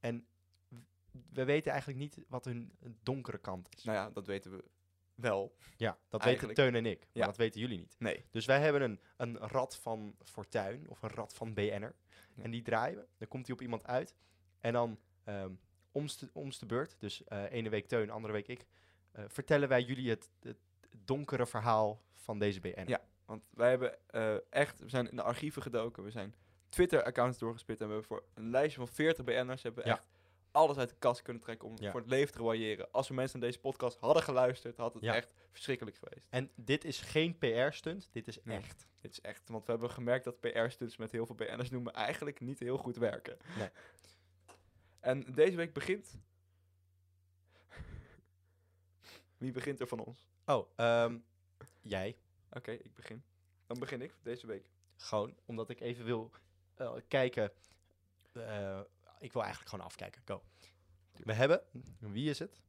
En 0.00 0.26
we 1.32 1.44
weten 1.44 1.70
eigenlijk 1.70 2.00
niet 2.00 2.18
wat 2.28 2.44
hun 2.44 2.72
donkere 3.02 3.38
kant 3.38 3.68
is. 3.76 3.84
Nou 3.84 3.98
ja, 3.98 4.10
dat 4.10 4.26
weten 4.26 4.50
we 4.50 4.64
wel. 5.14 5.56
Ja, 5.76 5.98
dat 6.08 6.20
Eigenlijk- 6.20 6.58
weten 6.58 6.72
Teun 6.72 6.84
en 6.84 6.90
ik. 6.90 6.98
Maar 7.00 7.08
Ja. 7.12 7.26
dat 7.26 7.36
weten 7.36 7.60
jullie 7.60 7.78
niet. 7.78 7.96
Nee. 7.98 8.24
Dus 8.30 8.46
wij 8.46 8.60
hebben 8.60 8.82
een, 8.82 9.00
een 9.16 9.38
rad 9.38 9.76
van 9.76 10.16
Fortuin 10.24 10.88
of 10.88 11.02
een 11.02 11.10
rad 11.10 11.34
van 11.34 11.54
BN'er. 11.54 11.94
En 12.42 12.50
die 12.50 12.62
draaien 12.62 12.98
we. 12.98 13.06
Dan 13.18 13.28
komt 13.28 13.46
hij 13.46 13.54
op 13.54 13.62
iemand 13.62 13.86
uit. 13.86 14.14
En 14.60 14.72
dan 14.72 14.98
ehm 15.24 15.52
omste, 15.92 16.30
omste 16.32 16.66
beurt, 16.66 16.96
dus 16.98 17.24
eh 17.24 17.52
ene 17.52 17.68
week 17.68 17.86
Teun, 17.86 18.10
andere 18.10 18.32
week 18.32 18.48
ik, 18.48 18.66
eh, 19.12 19.24
vertellen 19.28 19.68
wij 19.68 19.82
jullie 19.82 20.10
het, 20.10 20.30
het 20.40 20.58
donkere 21.04 21.46
verhaal 21.46 22.02
van 22.14 22.38
deze 22.38 22.60
BN'er. 22.60 22.88
Ja. 22.88 23.00
Want 23.24 23.42
wij 23.50 23.70
hebben 23.70 23.98
eh, 24.06 24.34
echt, 24.50 24.80
we 24.80 24.88
zijn 24.88 25.10
in 25.10 25.16
de 25.16 25.22
archieven 25.22 25.62
gedoken, 25.62 26.02
we 26.02 26.10
zijn 26.10 26.34
Twitter-accounts 26.68 27.38
doorgespit 27.38 27.80
en 27.80 27.86
we 27.86 27.92
hebben 27.92 28.08
voor 28.08 28.24
een 28.34 28.50
lijstje 28.50 28.78
van 28.78 28.88
40 28.88 29.24
BN'ers 29.24 29.62
hebben 29.62 29.82
we 29.84 29.88
Ja. 29.88 29.94
echt 29.94 30.04
alles 30.52 30.76
uit 30.76 30.88
de 30.88 30.94
kast 30.98 31.22
kunnen 31.22 31.42
trekken 31.42 31.68
om 31.68 31.74
Ja. 31.78 31.90
voor 31.90 32.00
het 32.00 32.08
leven 32.10 32.34
te 32.34 32.42
waaieren. 32.42 32.90
Als 32.92 33.08
we 33.08 33.14
mensen 33.14 33.38
naar 33.38 33.48
deze 33.48 33.60
podcast 33.62 33.98
hadden 33.98 34.22
geluisterd, 34.22 34.76
had 34.76 34.94
het 34.94 35.02
Ja. 35.02 35.14
echt 35.14 35.32
verschrikkelijk 35.50 35.96
geweest. 35.96 36.26
En 36.30 36.50
dit 36.54 36.84
is 36.84 37.00
geen 37.00 37.38
PR-stunt, 37.38 38.08
dit 38.12 38.28
is 38.28 38.38
Nee. 38.42 38.56
echt. 38.56 38.86
Dit 39.00 39.10
is 39.12 39.20
echt, 39.20 39.48
want 39.48 39.64
we 39.64 39.70
hebben 39.70 39.90
gemerkt 39.90 40.24
dat 40.24 40.40
PR-stunts 40.40 40.96
met 40.96 41.12
heel 41.12 41.26
veel 41.26 41.34
BN'ers 41.34 41.70
noemen 41.70 41.92
eigenlijk 41.92 42.40
niet 42.40 42.58
heel 42.58 42.76
goed 42.78 42.96
werken. 42.96 43.36
Nee. 43.58 43.68
En 45.00 45.32
deze 45.32 45.56
week 45.56 45.72
begint... 45.72 46.18
Wie 49.38 49.52
begint 49.52 49.80
er 49.80 49.86
van 49.86 49.98
ons? 50.04 50.28
Oh, 50.46 50.66
ehm, 50.76 51.18
jij. 51.80 52.16
Oké, 52.52 52.70
ik 52.70 52.94
begin. 52.94 53.22
Dan 53.66 53.78
begin 53.78 54.02
ik 54.02 54.14
deze 54.22 54.46
week. 54.46 54.70
Gewoon, 54.96 55.36
omdat 55.44 55.68
ik 55.68 55.80
even 55.80 56.04
wil 56.04 56.30
eh, 56.74 56.92
kijken. 57.08 57.52
eh, 58.32 58.80
ik 59.20 59.32
wil 59.32 59.42
eigenlijk 59.42 59.70
gewoon 59.70 59.86
afkijken. 59.86 60.22
Go. 60.24 60.42
We 61.12 61.32
hebben, 61.32 61.62
wie 61.98 62.30
is 62.30 62.38
het? 62.38 62.60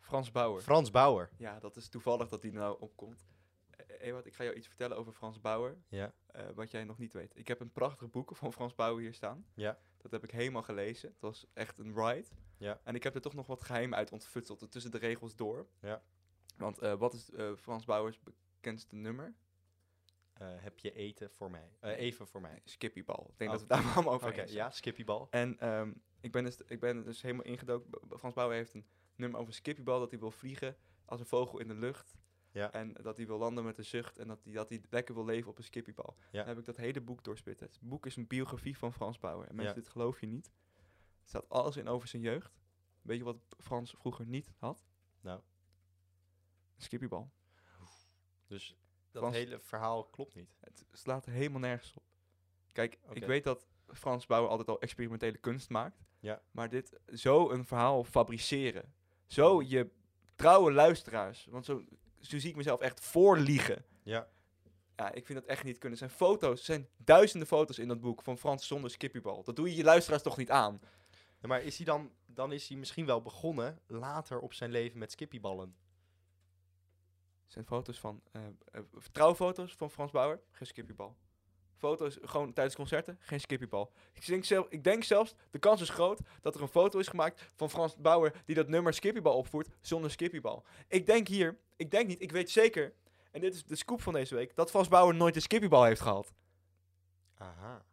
Frans 0.00 0.30
Bauer. 0.30 0.62
Frans 0.62 0.90
Bauer. 0.90 1.30
Ja, 1.36 1.58
dat 1.60 1.76
is 1.76 1.88
toevallig 1.88 2.28
dat 2.28 2.42
die 2.42 2.50
er 2.50 2.56
nou 2.58 2.80
opkomt. 2.80 3.26
Eh, 3.70 3.86
Ewout, 4.00 4.26
ik 4.26 4.34
ga 4.34 4.44
jou 4.44 4.56
iets 4.56 4.66
vertellen 4.66 4.96
over 4.96 5.12
Frans 5.12 5.40
Bauer, 5.40 5.76
Ja. 5.88 6.12
eh, 6.26 6.48
wat 6.54 6.70
jij 6.70 6.84
nog 6.84 6.98
niet 6.98 7.12
weet. 7.12 7.36
Ik 7.36 7.48
heb 7.48 7.60
een 7.60 7.72
prachtig 7.72 8.10
boek 8.10 8.36
van 8.36 8.52
Frans 8.52 8.74
Bauer 8.74 9.00
hier 9.00 9.14
staan. 9.14 9.46
Ja. 9.54 9.78
Dat 9.96 10.10
heb 10.10 10.24
ik 10.24 10.30
helemaal 10.30 10.62
gelezen. 10.62 11.10
Het 11.10 11.20
was 11.20 11.46
echt 11.52 11.78
een 11.78 11.94
ride. 11.94 12.28
Ja. 12.56 12.80
En 12.84 12.94
ik 12.94 13.02
heb 13.02 13.14
er 13.14 13.20
toch 13.20 13.34
nog 13.34 13.46
wat 13.46 13.62
geheim 13.62 13.94
uit 13.94 14.12
ontfutseld, 14.12 14.70
tussen 14.70 14.90
de 14.90 14.98
regels 14.98 15.36
door. 15.36 15.66
Ja. 15.80 16.02
Want 16.56 16.78
eh, 16.78 16.94
wat 16.94 17.14
is 17.14 17.30
Frans 17.56 17.84
Bauers 17.84 18.20
bekendste 18.22 18.94
nummer? 18.96 19.34
Eh, 20.40 20.48
heb 20.56 20.78
je 20.78 20.92
eten 20.92 21.30
voor 21.30 21.50
mij? 21.50 21.76
Eh, 21.80 21.98
even 21.98 22.26
voor 22.26 22.40
mij. 22.40 22.60
Skippybal. 22.64 23.26
Ik 23.30 23.38
denk 23.38 23.50
Oh. 23.50 23.58
dat 23.58 23.60
we 23.66 23.74
daar 23.74 23.94
allemaal 23.94 24.14
over 24.14 24.26
eens 24.28 24.36
zijn. 24.36 24.52
ja, 24.52 24.70
Skippybal. 24.70 25.26
En 25.30 25.58
ehm, 25.58 25.92
ik, 26.20 26.32
ben 26.32 26.44
dus, 26.44 26.56
ik 26.66 26.80
ben 26.80 27.04
dus 27.04 27.22
helemaal 27.22 27.44
ingedoken. 27.44 28.18
Frans 28.18 28.34
Bauer 28.34 28.52
heeft 28.54 28.74
een 28.74 28.86
nummer 29.16 29.40
over 29.40 29.52
Skippybal, 29.52 29.98
dat 30.00 30.10
hij 30.10 30.18
wil 30.18 30.30
vliegen 30.30 30.76
als 31.04 31.20
een 31.20 31.26
vogel 31.26 31.58
in 31.58 31.68
de 31.68 31.74
lucht. 31.74 32.16
Ja. 32.52 32.72
En 32.72 32.92
dat 32.92 33.16
hij 33.16 33.26
wil 33.26 33.38
landen 33.38 33.64
met 33.64 33.78
een 33.78 33.84
zucht 33.84 34.18
en 34.18 34.28
dat 34.28 34.44
hij, 34.44 34.52
dat 34.52 34.68
hij 34.68 34.82
lekker 34.90 35.14
wil 35.14 35.24
leven 35.24 35.50
op 35.50 35.58
een 35.58 35.64
skippybal. 35.64 36.16
Ja. 36.18 36.38
Dan 36.38 36.48
heb 36.48 36.58
ik 36.58 36.64
dat 36.64 36.76
hele 36.76 37.00
boek 37.00 37.24
doorspitten. 37.24 37.66
Het 37.66 37.78
boek 37.82 38.06
is 38.06 38.16
een 38.16 38.26
biografie 38.26 38.78
van 38.78 38.92
Frans 38.92 39.18
Bauer. 39.18 39.48
En 39.48 39.54
mensen, 39.54 39.74
Ja. 39.74 39.80
dit 39.80 39.88
geloof 39.90 40.20
je 40.20 40.26
niet. 40.26 40.46
Er 40.76 41.28
staat 41.28 41.48
alles 41.48 41.76
in 41.76 41.88
over 41.88 42.08
zijn 42.08 42.22
jeugd. 42.22 42.58
Weet 43.02 43.18
je 43.18 43.24
wat 43.24 43.36
Frans 43.58 43.90
vroeger 43.98 44.26
niet 44.26 44.52
had? 44.58 44.84
Nou. 45.20 45.40
Een 46.76 46.82
skippybal. 46.82 47.30
Dus 48.46 48.76
dat 49.10 49.22
Frans- 49.22 49.36
hele 49.36 49.58
verhaal 49.60 50.04
klopt 50.04 50.34
niet. 50.34 50.54
Het 50.60 50.84
slaat 50.92 51.24
helemaal 51.24 51.60
nergens 51.60 51.94
op. 51.96 52.02
Kijk, 52.72 52.98
ik 53.12 53.24
weet 53.24 53.44
dat 53.44 53.66
Frans 53.88 54.26
Bauer 54.26 54.48
altijd 54.48 54.68
al 54.68 54.80
experimentele 54.80 55.38
kunst 55.38 55.68
maakt. 55.68 56.04
Ja. 56.20 56.42
Maar 56.50 56.68
dit, 56.68 56.98
zo 57.14 57.50
een 57.50 57.64
verhaal 57.64 58.04
fabriceren. 58.04 58.94
Zo 59.26 59.62
je 59.62 59.90
trouwe 60.34 60.72
luisteraars. 60.72 61.46
Want 61.50 61.64
zo, 61.64 61.84
zo 62.20 62.38
zie 62.38 62.50
ik 62.50 62.56
mezelf 62.56 62.80
echt 62.80 63.00
voorliegen. 63.00 63.84
Ja. 64.02 64.28
Ja, 64.96 65.12
ik 65.12 65.26
vind 65.26 65.38
dat 65.40 65.48
echt 65.48 65.64
niet 65.64 65.78
kunnen. 65.78 65.98
Er 65.98 66.06
zijn 66.08 66.18
foto's, 66.18 66.58
er 66.58 66.64
zijn 66.64 66.88
duizenden 66.96 67.48
foto's 67.48 67.78
in 67.78 67.88
dat 67.88 68.00
boek 68.00 68.22
van 68.22 68.38
Frans 68.38 68.66
zonder 68.66 68.90
skippybal. 68.90 69.42
Dat 69.44 69.56
doe 69.56 69.70
je 69.70 69.76
je 69.76 69.84
luisteraars 69.84 70.22
toch 70.22 70.36
niet 70.36 70.50
aan? 70.50 70.80
Ja, 71.40 71.48
Maar 71.48 71.62
is 71.62 71.76
hij 71.76 71.86
dan, 71.86 72.12
dan 72.26 72.52
is 72.52 72.68
hij 72.68 72.76
misschien 72.76 73.06
wel 73.06 73.22
begonnen 73.22 73.78
later 73.86 74.38
op 74.38 74.52
zijn 74.52 74.70
leven 74.70 74.98
met 74.98 75.10
Skippyballen. 75.12 75.74
Zijn 77.50 77.64
foto's 77.64 77.98
van, 77.98 78.22
eh, 78.32 78.42
eh, 78.72 78.80
trouwfoto's 79.12 79.74
van 79.74 79.90
Frans 79.90 80.10
Bauer, 80.10 80.40
geen 80.50 80.66
skippybal. 80.66 81.16
Foto's 81.76 82.18
gewoon 82.22 82.52
tijdens 82.52 82.76
concerten, 82.76 83.16
geen 83.20 83.40
skippybal. 83.40 83.92
Ik 84.12 84.26
denk, 84.26 84.44
zelf, 84.44 84.66
ik 84.68 84.84
denk 84.84 85.04
zelfs, 85.04 85.34
de 85.50 85.58
kans 85.58 85.80
is 85.80 85.88
groot 85.88 86.20
dat 86.40 86.54
er 86.54 86.62
een 86.62 86.68
foto 86.68 86.98
is 86.98 87.08
gemaakt 87.08 87.50
van 87.54 87.70
Frans 87.70 87.96
Bauer 87.96 88.42
die 88.44 88.54
dat 88.54 88.68
nummer 88.68 88.94
skippybal 88.94 89.36
opvoert 89.36 89.68
zonder 89.80 90.10
skippybal. 90.10 90.64
Ik 90.88 91.06
denk 91.06 91.28
hier, 91.28 91.58
ik 91.76 91.90
denk 91.90 92.08
niet, 92.08 92.22
ik 92.22 92.32
weet 92.32 92.50
zeker, 92.50 92.94
en 93.30 93.40
dit 93.40 93.54
is 93.54 93.64
de 93.64 93.76
scoop 93.76 94.02
van 94.02 94.12
deze 94.12 94.34
week, 94.34 94.56
dat 94.56 94.70
Frans 94.70 94.88
Bauer 94.88 95.14
nooit 95.14 95.36
een 95.36 95.42
skippybal 95.42 95.84
heeft 95.84 96.00
gehad. 96.00 96.32
Aha. 97.34 97.84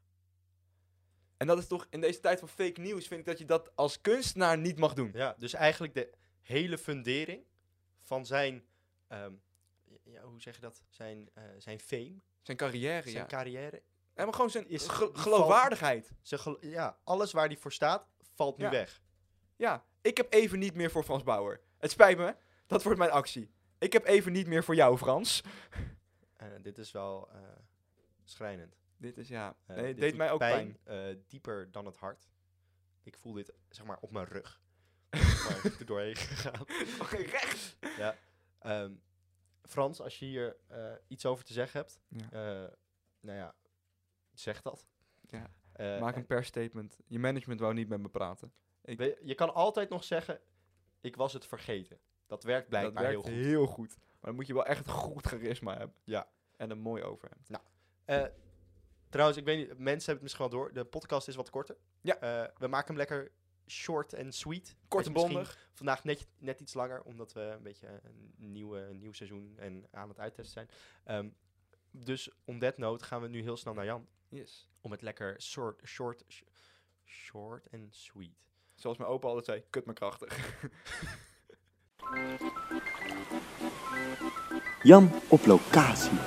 En 1.37 1.47
dat 1.47 1.57
is 1.57 1.67
toch, 1.67 1.87
in 1.89 2.01
deze 2.01 2.19
tijd 2.19 2.39
van 2.39 2.49
fake 2.49 2.81
news, 2.81 3.07
vind 3.07 3.19
ik 3.19 3.25
dat 3.25 3.37
je 3.37 3.45
dat 3.45 3.75
als 3.75 4.01
kunstenaar 4.01 4.57
niet 4.57 4.77
mag 4.77 4.93
doen. 4.93 5.11
Ja, 5.13 5.35
dus 5.37 5.53
eigenlijk 5.53 5.93
de 5.93 6.09
hele 6.41 6.77
fundering 6.77 7.43
van 8.01 8.25
zijn, 8.25 8.65
ehm, 9.07 9.33
ja, 10.11 10.21
hoe 10.21 10.41
zeg 10.41 10.55
je 10.55 10.61
dat? 10.61 10.83
Zijn, 10.89 11.29
eh, 11.33 11.43
zijn 11.57 11.79
fame, 11.79 12.21
Zijn 12.41 12.57
carrière, 12.57 13.01
zijn 13.09 13.15
ja. 13.23 13.25
carrière. 13.25 13.81
Maar 14.15 14.33
gewoon 14.33 14.49
zijn 14.49 14.67
is- 14.69 14.87
ge- 14.87 15.05
die 15.13 15.21
geloofwaardigheid. 15.21 16.11
Zijn 16.21 16.39
gelo- 16.39 16.57
ja, 16.61 16.97
alles 17.03 17.31
waar 17.31 17.47
hij 17.47 17.57
voor 17.57 17.73
staat, 17.73 18.07
valt 18.35 18.57
nu 18.57 18.63
Ja. 18.63 18.69
weg. 18.71 19.01
Ja, 19.55 19.85
ik 20.01 20.17
heb 20.17 20.33
even 20.33 20.59
niet 20.59 20.73
meer 20.73 20.91
voor 20.91 21.03
Frans 21.03 21.23
Bauer. 21.23 21.61
Het 21.77 21.91
spijt 21.91 22.17
me, 22.17 22.35
dat 22.67 22.83
wordt 22.83 22.97
mijn 22.99 23.11
actie. 23.11 23.51
Ik 23.77 23.93
heb 23.93 24.05
even 24.05 24.31
niet 24.31 24.47
meer 24.47 24.63
voor 24.63 24.75
jou, 24.75 24.97
Frans. 24.97 25.43
Eh, 26.35 26.47
dit 26.61 26.77
is 26.77 26.91
wel 26.91 27.29
eh, 27.31 27.39
schrijnend. 28.23 28.75
Dit 28.97 29.17
is 29.17 29.27
ja, 29.27 29.55
nee, 29.67 29.85
dit 29.85 29.99
deed 29.99 30.15
mij 30.15 30.31
ook 30.31 30.39
pijn. 30.39 30.77
dieper 31.27 31.71
dan 31.71 31.85
het 31.85 31.97
hart. 31.97 32.29
Ik 33.03 33.17
voel 33.17 33.33
dit, 33.33 33.53
zeg 33.69 33.85
maar, 33.85 33.97
op 34.01 34.11
mijn 34.11 34.25
rug. 34.25 34.61
maar 35.09 35.65
er 35.79 35.85
doorheen 35.85 36.15
gegaan. 36.15 36.65
Recht. 37.09 37.77
Ja. 37.97 38.15
Ehm, 38.59 38.91
Frans, 39.67 40.01
als 40.01 40.19
je 40.19 40.25
hier 40.25 40.57
eh, 40.67 40.91
iets 41.07 41.25
over 41.25 41.45
te 41.45 41.53
zeggen 41.53 41.79
hebt, 41.79 41.99
Ja. 42.07 42.29
eh, 42.31 42.71
nou 43.19 43.37
ja, 43.37 43.55
zeg 44.33 44.61
dat. 44.61 44.85
Ja, 45.29 45.47
Eh, 45.73 45.99
Maak 45.99 46.13
en 46.13 46.19
een 46.19 46.25
persstatement. 46.25 46.97
Je 47.07 47.19
management 47.19 47.59
wou 47.59 47.73
niet 47.73 47.87
met 47.89 47.99
me 47.99 48.09
praten. 48.09 48.53
Ik, 48.83 48.99
je, 48.99 49.19
je 49.23 49.35
kan 49.35 49.53
altijd 49.53 49.89
nog 49.89 50.03
zeggen, 50.03 50.39
ik 51.01 51.15
was 51.15 51.33
het 51.33 51.45
vergeten. 51.45 51.99
Dat 52.25 52.43
werkt 52.43 52.71
dat 52.71 52.79
blijkbaar 52.79 53.03
werkt 53.03 53.23
heel 53.25 53.33
goed. 53.35 53.43
heel 53.43 53.65
goed. 53.67 53.95
Maar 53.97 54.19
dan 54.21 54.35
moet 54.35 54.47
je 54.47 54.53
wel 54.53 54.65
echt 54.65 54.87
goed 54.89 55.25
charisma 55.25 55.77
hebben. 55.77 55.95
Ja. 56.03 56.29
En 56.55 56.69
een 56.69 56.79
mooi 56.79 57.03
overhemd. 57.03 57.49
Eh, 58.05 58.25
trouwens, 59.09 59.37
ik 59.39 59.45
weet 59.45 59.57
niet, 59.57 59.67
mensen 59.67 59.85
hebben 59.87 60.13
het 60.13 60.21
misschien 60.21 60.49
wel 60.49 60.59
door. 60.59 60.73
De 60.73 60.85
podcast 60.85 61.27
is 61.27 61.35
wat 61.35 61.49
korter. 61.49 61.77
Ja. 62.01 62.17
We 62.57 62.67
maken 62.67 62.87
hem 62.87 62.97
lekker 62.97 63.31
short 63.67 64.13
en 64.13 64.31
sweet. 64.31 64.75
Kort 64.87 65.05
en 65.05 65.13
bondig. 65.13 65.69
Vandaag 65.73 66.03
net, 66.03 66.27
net 66.37 66.59
iets 66.59 66.73
langer, 66.73 67.01
omdat 67.01 67.33
we 67.33 67.41
een 67.41 67.63
beetje 67.63 67.87
een, 68.03 68.33
nieuwe, 68.37 68.79
een 68.79 68.97
nieuw 68.99 69.11
seizoen 69.11 69.53
en 69.57 69.87
aan 69.91 70.09
het 70.09 70.19
uittesten 70.19 70.53
zijn. 70.53 70.69
Ehm, 71.03 71.29
dus 71.91 72.29
on 72.45 72.59
that 72.59 72.77
note 72.77 73.05
gaan 73.05 73.21
we 73.21 73.27
nu 73.27 73.41
heel 73.41 73.57
snel 73.57 73.73
naar 73.73 73.85
Jan. 73.85 74.07
Yes. 74.29 74.69
Om 74.81 74.91
het 74.91 75.01
lekker 75.01 75.41
short, 75.41 75.81
short, 75.85 76.23
sh- 76.27 76.41
short 77.05 77.67
en 77.69 77.87
sweet. 77.91 78.45
Zoals 78.75 78.97
mijn 78.97 79.09
opa 79.09 79.27
altijd 79.27 79.45
zei, 79.45 79.63
kut 79.69 79.85
me 79.85 79.93
krachtig. 79.93 80.37
Jan 84.83 85.11
op 85.27 85.45
locatie. 85.45 86.17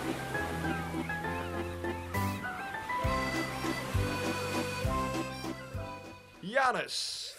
Janus! 6.40 7.29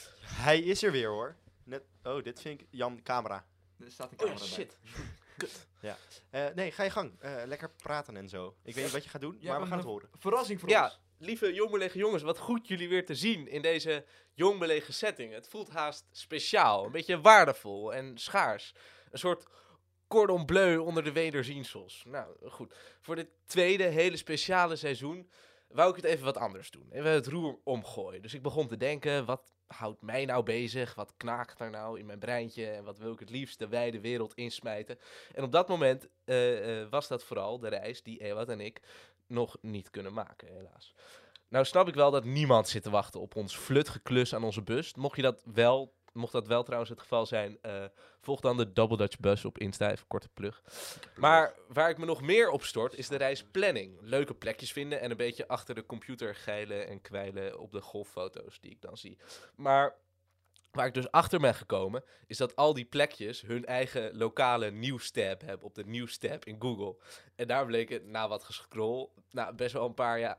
Hij 0.41 0.59
is 0.59 0.83
er 0.83 0.91
weer 0.91 1.07
hoor. 1.09 1.35
Net, 1.63 1.83
oh, 2.03 2.23
dit 2.23 2.41
vind 2.41 2.61
ik 2.61 2.67
Jan 2.69 3.01
camera. 3.03 3.45
Er 3.79 3.91
staat 3.91 4.11
een 4.17 4.29
Oh 4.29 4.37
shit. 4.37 4.77
Eh, 6.29 6.45
nee, 6.55 6.71
ga 6.71 6.83
je 6.83 6.89
gang. 6.89 7.19
Eh, 7.19 7.41
lekker 7.45 7.69
praten 7.69 8.17
en 8.17 8.29
zo. 8.29 8.55
Ik 8.63 8.75
weet 8.75 8.83
niet 8.83 8.93
wat 8.93 9.03
je 9.03 9.09
gaat 9.09 9.21
doen, 9.21 9.37
Jij 9.39 9.51
maar 9.51 9.61
we 9.61 9.67
gaan 9.67 9.77
het 9.77 9.85
een 9.85 9.91
horen. 9.91 10.09
Verrassing 10.17 10.59
voor 10.59 10.69
Ja, 10.69 10.83
ons. 10.83 10.99
lieve 11.17 11.53
jongbelegen 11.53 11.99
jongens, 11.99 12.23
wat 12.23 12.37
goed 12.37 12.67
jullie 12.67 12.89
weer 12.89 13.05
te 13.05 13.15
zien 13.15 13.47
in 13.47 13.61
deze 13.61 14.05
jongbelegen 14.33 14.93
setting. 14.93 15.33
Het 15.33 15.47
voelt 15.47 15.69
haast 15.69 16.05
speciaal, 16.11 16.85
een 16.85 16.91
beetje 16.91 17.21
waardevol 17.21 17.93
en 17.93 18.17
schaars. 18.17 18.73
Een 19.11 19.19
soort 19.19 19.45
cordon 20.07 20.45
bleu 20.45 20.77
onder 20.77 21.03
de 21.03 21.11
wederziensels. 21.11 22.03
Nou, 22.07 22.49
goed. 22.49 22.75
Voor 23.01 23.15
dit 23.15 23.27
tweede 23.45 23.83
hele 23.83 24.17
speciale 24.17 24.75
seizoen 24.75 25.29
wou 25.67 25.89
ik 25.89 25.95
het 25.95 26.05
even 26.05 26.25
wat 26.25 26.37
anders 26.37 26.71
doen. 26.71 26.87
Even 26.91 27.11
het 27.11 27.27
roer 27.27 27.59
omgooien. 27.63 28.21
Dus 28.21 28.33
ik 28.33 28.41
begon 28.41 28.67
te 28.67 28.77
denken, 28.77 29.25
wat 29.25 29.53
houdt 29.71 30.01
mij 30.01 30.25
nou 30.25 30.43
bezig? 30.43 30.95
Wat 30.95 31.13
knaagt 31.17 31.59
er 31.59 31.69
nou 31.69 31.99
in 31.99 32.05
mijn 32.05 32.19
breintje? 32.19 32.65
En 32.65 32.83
wat 32.83 32.97
wil 32.97 33.13
ik 33.13 33.19
het 33.19 33.29
liefst 33.29 33.59
de 33.59 33.67
wijde 33.67 33.99
wereld 33.99 34.33
insmijten? 34.33 34.99
En 35.33 35.43
op 35.43 35.51
dat 35.51 35.67
moment 35.67 36.07
eh, 36.25 36.81
eh, 36.81 36.89
was 36.89 37.07
dat 37.07 37.23
vooral 37.23 37.59
de 37.59 37.67
reis 37.67 38.03
die 38.03 38.23
Ewout 38.23 38.49
en 38.49 38.59
ik 38.59 38.81
nog 39.27 39.57
niet 39.61 39.89
kunnen 39.89 40.13
maken, 40.13 40.47
helaas. 40.47 40.95
Nou 41.47 41.65
snap 41.65 41.87
ik 41.87 41.93
wel 41.93 42.11
dat 42.11 42.23
niemand 42.23 42.67
zit 42.67 42.83
te 42.83 42.89
wachten 42.89 43.21
op 43.21 43.35
ons 43.35 43.57
flutgeklus 43.57 44.35
aan 44.35 44.43
onze 44.43 44.61
bus. 44.61 44.95
Mocht 44.95 45.15
je 45.15 45.21
dat 45.21 45.43
wel, 45.53 45.93
mocht 46.13 46.31
dat 46.31 46.47
wel 46.47 46.63
trouwens 46.63 46.89
het 46.89 46.99
geval 46.99 47.25
zijn, 47.25 47.57
eh, 47.61 47.85
volg 48.19 48.39
dan 48.39 48.57
de 48.57 48.73
Double 48.73 48.97
Dutch 48.97 49.19
Bus 49.19 49.45
op 49.45 49.57
Insta, 49.57 49.91
even 49.91 50.07
korte 50.07 50.29
plug. 50.33 50.61
Maar 51.15 51.55
waar 51.67 51.89
ik 51.89 51.97
me 51.97 52.05
nog 52.05 52.21
meer 52.21 52.49
op 52.49 52.63
stort, 52.63 52.97
is 52.97 53.07
de 53.07 53.15
reisplanning. 53.15 53.97
Leuke 54.01 54.33
plekjes 54.33 54.71
vinden 54.71 55.01
en 55.01 55.11
een 55.11 55.17
beetje 55.17 55.47
achter 55.47 55.75
de 55.75 55.85
computer 55.85 56.35
geilen 56.35 56.87
en 56.87 57.01
kwijlen 57.01 57.59
op 57.59 57.71
de 57.71 57.81
golffoto's 57.81 58.59
die 58.59 58.71
ik 58.71 58.81
dan 58.81 58.97
zie. 58.97 59.17
Maar 59.55 59.95
waar 60.71 60.85
ik 60.85 60.93
dus 60.93 61.11
achter 61.11 61.39
ben 61.39 61.55
gekomen, 61.55 62.03
is 62.27 62.37
dat 62.37 62.55
al 62.55 62.73
die 62.73 62.85
plekjes 62.85 63.41
hun 63.41 63.65
eigen 63.65 64.17
lokale 64.17 64.71
nieuwstab 64.71 65.41
hebben 65.41 65.67
op 65.67 65.75
de 65.75 65.85
nieuwstab 65.85 66.45
in 66.45 66.55
Google. 66.59 66.95
En 67.35 67.47
daar 67.47 67.65
bleken, 67.65 68.11
na 68.11 68.27
wat 68.27 68.43
gescroll, 68.43 69.09
nou, 69.31 69.55
best 69.55 69.73
wel 69.73 69.85
een 69.85 69.93
paar, 69.93 70.19
ja, 70.19 70.37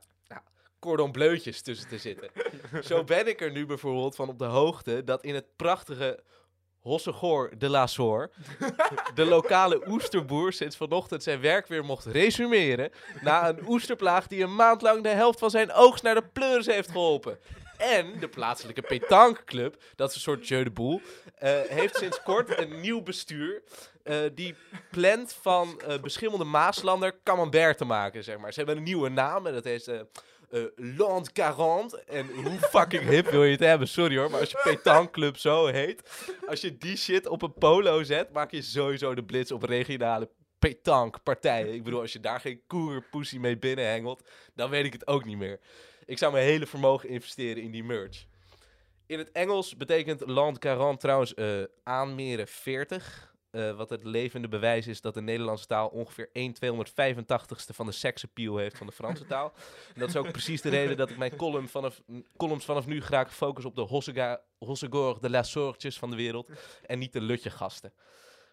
cordon 0.83 1.11
bleutjes 1.11 1.61
tussen 1.61 1.87
te 1.87 1.97
zitten. 1.97 2.29
Zo 2.89 3.03
ben 3.03 3.27
ik 3.27 3.41
er 3.41 3.51
nu 3.51 3.65
bijvoorbeeld 3.65 4.15
van 4.15 4.29
op 4.29 4.39
de 4.39 4.45
hoogte 4.45 5.03
dat 5.03 5.23
in 5.23 5.35
het 5.35 5.55
prachtige 5.55 6.23
Hossegoor 6.79 7.53
de 7.57 7.69
la 7.69 7.87
Soor 7.87 8.31
de 9.15 9.25
lokale 9.25 9.87
oesterboer 9.87 10.53
sinds 10.53 10.77
vanochtend 10.77 11.23
zijn 11.23 11.41
werk 11.41 11.67
weer 11.67 11.85
mocht 11.85 12.05
resumeren 12.05 12.91
na 13.21 13.49
een 13.49 13.67
oesterplaag 13.67 14.27
die 14.27 14.43
een 14.43 14.55
maand 14.55 14.81
lang 14.81 15.03
de 15.03 15.09
helft 15.09 15.39
van 15.39 15.49
zijn 15.49 15.71
oogst 15.71 16.03
naar 16.03 16.15
de 16.15 16.27
pleuris 16.33 16.65
heeft 16.65 16.91
geholpen. 16.91 17.39
En 17.77 18.19
de 18.19 18.27
plaatselijke 18.27 18.81
petankclub, 18.81 19.83
dat 19.95 20.09
is 20.09 20.15
een 20.15 20.21
soort 20.21 20.47
jeu 20.47 20.63
de 20.63 20.71
boel, 20.71 21.01
eh, 21.35 21.51
heeft 21.67 21.95
sinds 21.95 22.21
kort 22.23 22.57
een 22.57 22.81
nieuw 22.81 23.01
bestuur 23.01 23.63
eh, 24.03 24.17
die 24.33 24.55
plant 24.91 25.33
van 25.41 25.81
eh, 25.81 25.99
beschimmelde 26.01 26.43
Maaslander 26.43 27.15
camembert 27.23 27.77
te 27.77 27.85
maken, 27.85 28.23
zeg 28.23 28.37
maar. 28.37 28.51
Ze 28.51 28.57
hebben 28.57 28.77
een 28.77 28.83
nieuwe 28.83 29.09
naam 29.09 29.47
en 29.47 29.53
dat 29.53 29.63
heet 29.63 29.91
eh, 30.53 30.61
Land 30.97 31.31
40. 31.31 32.05
En 32.07 32.27
hoe 32.33 32.59
fucking 32.75 33.03
hip 33.03 33.29
wil 33.29 33.43
je 33.43 33.51
het 33.51 33.59
hebben? 33.59 33.87
Sorry 33.87 34.17
hoor, 34.17 34.31
maar 34.31 34.39
als 34.39 34.51
je 34.51 34.59
petankclub 34.71 35.37
zo 35.37 35.65
heet, 35.65 36.09
als 36.47 36.61
je 36.61 36.77
die 36.77 36.97
shit 36.97 37.27
op 37.27 37.41
een 37.41 37.53
polo 37.53 38.03
zet, 38.03 38.31
maak 38.31 38.51
je 38.51 38.61
sowieso 38.61 39.15
de 39.15 39.23
blitz 39.23 39.51
op 39.51 39.63
regionale 39.63 40.29
petankpartijen. 40.59 41.73
Ik 41.73 41.83
bedoel, 41.83 41.99
als 42.01 42.13
je 42.13 42.19
daar 42.19 42.39
geen 42.39 42.61
koerpoesie 42.67 43.39
mee 43.39 43.57
binnenhengelt, 43.57 44.29
dan 44.55 44.69
weet 44.69 44.85
ik 44.85 44.93
het 44.93 45.07
ook 45.07 45.25
niet 45.25 45.37
meer. 45.37 45.59
Ik 46.05 46.17
zou 46.17 46.31
mijn 46.31 46.45
hele 46.45 46.65
vermogen 46.65 47.09
investeren 47.09 47.63
in 47.63 47.71
die 47.71 47.83
merch. 47.83 48.25
In 49.05 49.17
het 49.17 49.31
Engels 49.31 49.77
betekent 49.77 50.27
Land 50.27 50.59
40 50.59 50.97
trouwens 50.97 51.33
eh 51.33 51.63
aanmeren 51.83 52.47
40. 52.47 53.32
Eh, 53.53 53.75
wat 53.75 53.89
het 53.89 54.03
levende 54.03 54.47
bewijs 54.47 54.87
is 54.87 55.01
dat 55.01 55.13
de 55.13 55.21
Nederlandse 55.21 55.65
taal 55.65 55.87
ongeveer 55.87 56.29
1 56.31 56.55
285ste 56.55 57.75
van 57.75 57.85
de 57.85 57.91
seksappeal 57.91 58.57
heeft 58.57 58.77
van 58.77 58.87
de 58.87 58.93
Franse 58.93 59.25
taal. 59.25 59.53
En 59.93 59.99
dat 59.99 60.09
is 60.09 60.15
ook 60.15 60.31
precies 60.31 60.61
de 60.61 60.69
reden 60.69 60.97
dat 60.97 61.09
ik 61.09 61.17
mijn 61.17 61.35
column 61.35 61.67
vanaf, 61.67 62.01
columns 62.37 62.65
vanaf 62.65 62.85
nu 62.85 63.01
graag 63.01 63.35
focus 63.35 63.65
op 63.65 63.75
de 63.75 63.81
Hossegor, 64.57 65.21
de 65.21 65.29
La 65.29 65.43
Soortjes 65.43 65.99
van 65.99 66.09
de 66.09 66.15
wereld. 66.15 66.49
En 66.85 66.99
niet 66.99 67.13
de 67.13 67.21
Lutje 67.21 67.49
gasten. 67.49 67.93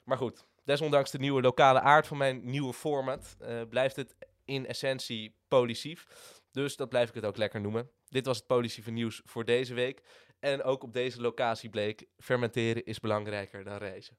Maar 0.04 0.16
goed, 0.16 0.44
desondanks 0.64 1.10
de 1.10 1.18
nieuwe 1.18 1.40
lokale 1.40 1.80
aard 1.80 2.06
van 2.06 2.16
mijn 2.16 2.40
nieuwe 2.44 2.72
format, 2.72 3.36
eh, 3.38 3.60
blijft 3.68 3.96
het 3.96 4.16
in 4.44 4.66
essentie 4.66 5.34
policief. 5.48 6.06
Dus 6.52 6.76
dat 6.76 6.88
blijf 6.88 7.08
ik 7.08 7.14
het 7.14 7.24
ook 7.24 7.36
lekker 7.36 7.60
noemen. 7.60 7.90
Dit 8.08 8.26
was 8.26 8.36
het 8.36 8.46
politieve 8.46 8.90
nieuws 8.90 9.22
voor 9.24 9.44
deze 9.44 9.74
week. 9.74 10.02
En 10.40 10.62
ook 10.62 10.82
op 10.82 10.92
deze 10.92 11.20
locatie 11.20 11.70
bleek, 11.70 12.06
fermenteren 12.18 12.84
is 12.84 13.00
belangrijker 13.00 13.64
dan 13.64 13.76
reizen. 13.76 14.16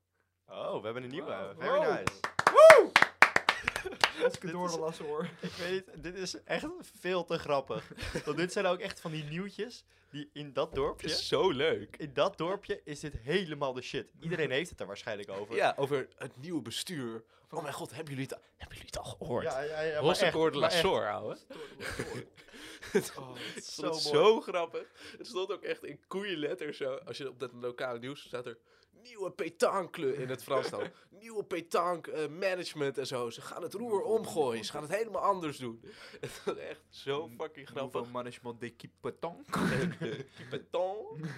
Oh, 0.51 0.77
we 0.79 0.85
hebben 0.85 1.03
een 1.03 1.09
nieuwe. 1.09 1.27
Wow. 1.31 1.61
Very 1.61 1.77
Wow. 1.77 1.97
nice. 1.97 2.19
Door 4.51 4.65
is- 4.65 4.71
de 4.73 4.79
lassen 4.79 5.05
hoor. 5.05 5.23
Ik 5.39 5.51
weet 5.51 5.71
niet, 5.71 6.03
dit 6.03 6.15
is 6.17 6.43
echt 6.43 6.65
veel 6.99 7.25
te 7.25 7.37
grappig. 7.39 7.91
Want 8.25 8.37
dit 8.37 8.51
zijn 8.51 8.65
ook 8.65 8.79
echt 8.79 8.99
van 8.99 9.11
die 9.11 9.23
nieuwtjes 9.23 9.83
die 10.09 10.29
in 10.33 10.53
dat 10.53 10.75
dorpje... 10.75 11.09
zo 11.09 11.49
leuk. 11.51 11.95
In 11.97 12.13
dat 12.13 12.37
dorpje 12.37 12.81
is 12.83 12.99
dit 12.99 13.13
helemaal 13.17 13.73
de 13.73 13.81
shit. 13.81 14.11
Iedereen 14.19 14.51
heeft 14.51 14.69
het 14.69 14.79
er 14.79 14.85
waarschijnlijk 14.87 15.29
over. 15.31 15.55
Ja, 15.55 15.73
over 15.77 16.07
het 16.17 16.37
nieuwe 16.37 16.61
bestuur. 16.61 17.23
Oh 17.49 17.61
mijn 17.61 17.73
god, 17.73 17.89
hebben 17.91 18.13
jullie 18.13 18.23
het, 18.29 18.33
al- 18.35 18.41
hebben 18.57 18.77
jullie 18.77 18.91
het 18.93 18.97
al 18.99 19.15
gehoord? 19.17 19.43
ja, 19.43 19.59
ja. 19.61 19.81
ja 19.81 19.93
maar 19.93 20.01
Hossegor 20.01 20.43
echt, 20.45 20.53
de 20.53 20.59
maar 20.59 20.69
La 20.69 20.75
echt. 20.75 20.85
Soor, 20.85 21.09
ouwe. 21.09 21.37
Oh, 22.93 23.37
Ik 23.55 23.63
Zo 23.63 23.81
het 23.85 23.91
mooi. 23.91 23.99
zo 23.99 24.41
grappig. 24.41 24.83
Het 25.17 25.27
stond 25.27 25.51
ook 25.51 25.63
echt 25.63 25.83
in 25.83 25.99
koeienletters 26.07 26.77
zo. 26.77 26.93
Als 27.05 27.17
je 27.17 27.29
op 27.29 27.39
dat 27.39 27.51
lokale 27.53 27.99
nieuws 27.99 28.21
staat 28.21 28.45
er... 28.45 28.57
Nieuwe 29.01 29.31
petankclub 29.31 30.17
in 30.17 30.29
het 30.29 30.43
Frans 30.43 30.69
dan. 30.69 30.83
Nieuwe 31.21 31.43
petank 31.43 32.07
eh, 32.07 32.27
management 32.27 32.97
en 32.97 33.07
zo. 33.07 33.29
Ze 33.29 33.41
gaan 33.41 33.61
het 33.63 33.73
roer 33.73 34.01
omgooien. 34.03 34.65
Ze 34.65 34.71
gaan 34.71 34.81
het 34.81 34.95
helemaal 34.95 35.21
anders 35.21 35.57
doen. 35.57 35.83
Het 36.21 36.41
was 36.45 36.57
echt 36.57 36.81
zo 36.89 37.27
fucking 37.27 37.67
grappig. 37.67 37.93
Nouveau 37.93 38.07
management 38.11 38.59
d'équipe 38.59 38.93
petanque. 38.99 39.59
de 39.99 40.25
petank. 40.49 41.09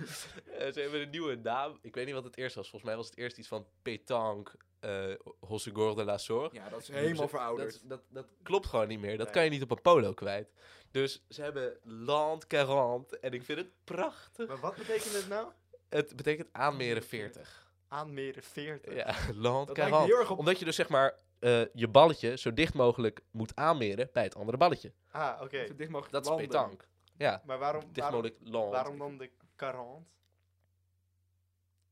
Eh, 0.58 0.72
ze 0.74 0.80
hebben 0.80 1.02
een 1.02 1.10
nieuwe 1.10 1.36
naam. 1.36 1.78
Ik 1.82 1.96
weet 1.96 2.06
niet 2.06 2.14
wat 2.14 2.24
het 2.24 2.38
eerst 2.38 2.56
was. 2.56 2.70
Volgens 2.70 2.90
mij 2.92 3.00
was 3.00 3.10
het 3.10 3.18
eerst 3.18 3.38
iets 3.38 3.48
van 3.48 3.68
petank 3.82 4.56
uh, 4.82 5.14
Hossegor 5.40 5.96
de 5.96 6.04
la 6.04 6.18
Soor. 6.18 6.50
Ja, 6.54 6.70
dat 6.70 6.80
is 6.82 6.88
helemaal 6.88 7.28
verouderd. 7.28 7.72
Dat, 7.72 7.90
dat, 7.90 8.26
dat 8.26 8.26
klopt 8.44 8.66
gewoon 8.68 8.88
niet 8.88 9.00
meer. 9.00 9.18
Dat 9.18 9.26
Nee. 9.26 9.36
kan 9.36 9.44
je 9.44 9.50
niet 9.50 9.62
op 9.62 9.72
een 9.72 9.82
polo 9.82 10.14
kwijt. 10.14 10.52
Dus 10.92 11.26
ze 11.30 11.42
hebben 11.42 11.78
Land 11.84 12.46
40 12.48 13.20
en 13.20 13.34
ik 13.34 13.44
vind 13.44 13.58
het 13.60 13.70
prachtig. 13.84 14.48
Maar 14.48 14.60
wat 14.60 14.76
betekent 14.76 15.14
het 15.14 15.28
nou? 15.28 15.52
Het 15.94 16.16
betekent 16.16 16.48
aanmeren 16.52 17.04
40. 17.04 17.72
Aanmeren 17.88 18.44
40. 18.44 18.94
Ja, 18.96 19.16
Land 19.34 19.68
Dat 19.68 19.78
lijkt 19.78 19.92
40. 19.92 20.06
heel 20.12 20.20
erg 20.20 20.32
op- 20.32 20.38
Omdat 20.38 20.60
je 20.60 20.66
dus 20.66 20.76
zeg 20.76 20.90
maar 20.90 21.16
eh, 21.40 21.62
je 21.74 21.88
balletje 21.88 22.38
zo 22.38 22.54
dicht 22.54 22.74
mogelijk 22.74 23.22
moet 23.32 23.56
aanmeren 23.56 24.10
bij 24.14 24.24
het 24.24 24.36
andere 24.36 24.58
balletje. 24.58 24.94
Ah, 25.12 25.42
oké. 25.42 25.66
Zo 25.68 25.76
dicht 25.76 25.90
mogelijk 25.90 26.24
Dat 26.26 26.40
is 26.40 26.46
petank. 26.46 26.88
Ja, 27.18 27.42
Maar 27.46 27.60
waarom, 27.60 27.82
dicht 27.82 27.96
waarom, 28.00 28.22
mogelijk 28.22 28.38
land. 28.50 28.72
waarom 28.72 28.98
dan 28.98 29.18
de 29.18 29.32
40? 29.56 29.82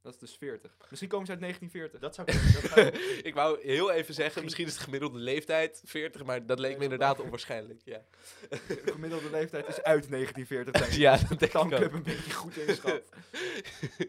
Dat 0.01 0.13
is 0.13 0.19
dus 0.19 0.35
40. 0.35 0.71
Misschien 0.89 1.09
komen 1.09 1.25
ze 1.25 1.31
uit 1.31 1.41
1940. 1.41 1.99
Dat 1.99 2.15
zou 2.15 2.27
kunnen. 2.27 2.91
Dat 2.91 3.01
ik 3.29 3.33
wou 3.33 3.61
heel 3.61 3.91
even 3.91 4.13
zeggen, 4.13 4.43
misschien 4.43 4.65
is 4.65 4.73
de 4.75 4.79
gemiddelde 4.83 5.19
leeftijd 5.19 5.81
40, 5.85 6.23
maar 6.23 6.45
dat 6.45 6.59
leek 6.59 6.77
me 6.77 6.83
inderdaad 6.83 7.19
onwaarschijnlijk. 7.19 7.81
Ja, 7.85 8.01
De 8.49 8.81
gemiddelde 8.85 9.29
leeftijd 9.29 9.67
is 9.67 9.81
uit 9.81 10.09
1940. 10.09 10.73
denk 10.73 10.85
ik. 10.93 10.97
ja 10.97 11.17
dat 11.29 11.39
denk 11.39 11.83
ik 11.83 11.93
een 11.93 12.03
beetje 12.03 12.31
goed 12.31 12.57
inschat. 12.57 13.01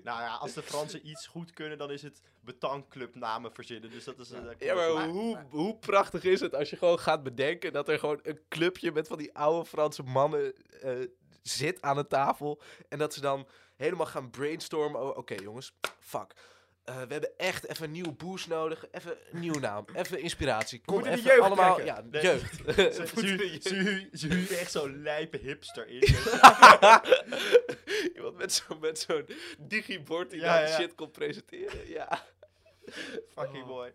nou 0.03 0.21
ja, 0.21 0.35
als 0.35 0.53
de 0.53 0.63
Fransen 0.63 1.09
iets 1.09 1.27
goed 1.27 1.53
kunnen, 1.53 1.79
dan 1.79 1.91
is 1.91 2.03
het 2.03 2.21
betankclub 2.41 3.15
namen 3.15 3.53
verzinnen. 3.53 3.91
Dus 3.91 4.05
dat 4.05 4.19
is... 4.19 4.31
eh, 4.31 4.45
dat 4.45 4.55
Ja, 4.59 4.75
maar 4.75 5.09
hoe, 5.09 5.39
hoe 5.51 5.77
prachtig 5.77 6.25
is 6.25 6.41
het 6.41 6.55
als 6.55 6.71
je 6.71 6.77
gewoon 6.77 6.99
gaat 6.99 7.23
bedenken 7.23 7.73
dat 7.73 7.89
er 7.89 7.99
gewoon 7.99 8.21
een 8.23 8.41
clubje 8.49 8.93
met 8.93 9.09
van 9.09 9.19
die 9.19 9.35
oude 9.35 9.69
Franse 9.69 10.03
mannen 10.03 10.53
eh, 10.81 10.91
zit 11.43 11.83
aan 11.83 11.99
een 11.99 12.09
tafel. 12.09 12.61
En 12.89 12.99
dat 12.99 13.15
ze 13.15 13.21
dan 13.21 13.47
helemaal 13.77 14.07
gaan 14.07 14.31
brainstormen. 14.31 15.17
Oké 15.17 15.35
jongens, 15.35 15.75
fuck. 16.01 16.33
Eh, 16.85 16.95
we 16.95 17.13
hebben 17.13 17.39
echt 17.39 17.69
even 17.69 17.85
een 17.85 17.91
nieuwe 17.91 18.13
boost 18.13 18.49
nodig. 18.49 18.85
Even 18.91 19.17
een 19.33 19.41
nieuwe 19.41 19.59
naam. 19.61 19.85
Even 19.95 20.21
inspiratie. 20.21 20.81
Kom 20.85 21.03
de 21.03 21.11
even 21.11 21.23
jeugd 21.23 21.41
allemaal. 21.41 21.75
trekken. 21.75 21.95
Ja, 21.95 22.09
Nee. 22.11 22.23
jeugd. 22.23 22.55
Ze, 24.19 24.27
huren 24.27 24.59
echt 24.59 24.71
zo'n 24.71 25.03
lijpe 25.03 25.37
hipster 25.37 25.89
in. 25.89 26.01
Iemand 28.15 28.37
met 28.37 28.53
zo'n 28.53 28.79
met 28.81 28.99
zo'n 28.99 29.27
digibord 29.59 30.31
die 30.31 30.41
Ja, 30.41 30.67
shit 30.67 30.95
komt 30.95 31.13
presenteren. 31.13 31.89
Ja. 31.89 32.25
Fucking 33.35 33.63
Oh. 33.63 33.69
mooi. 33.69 33.93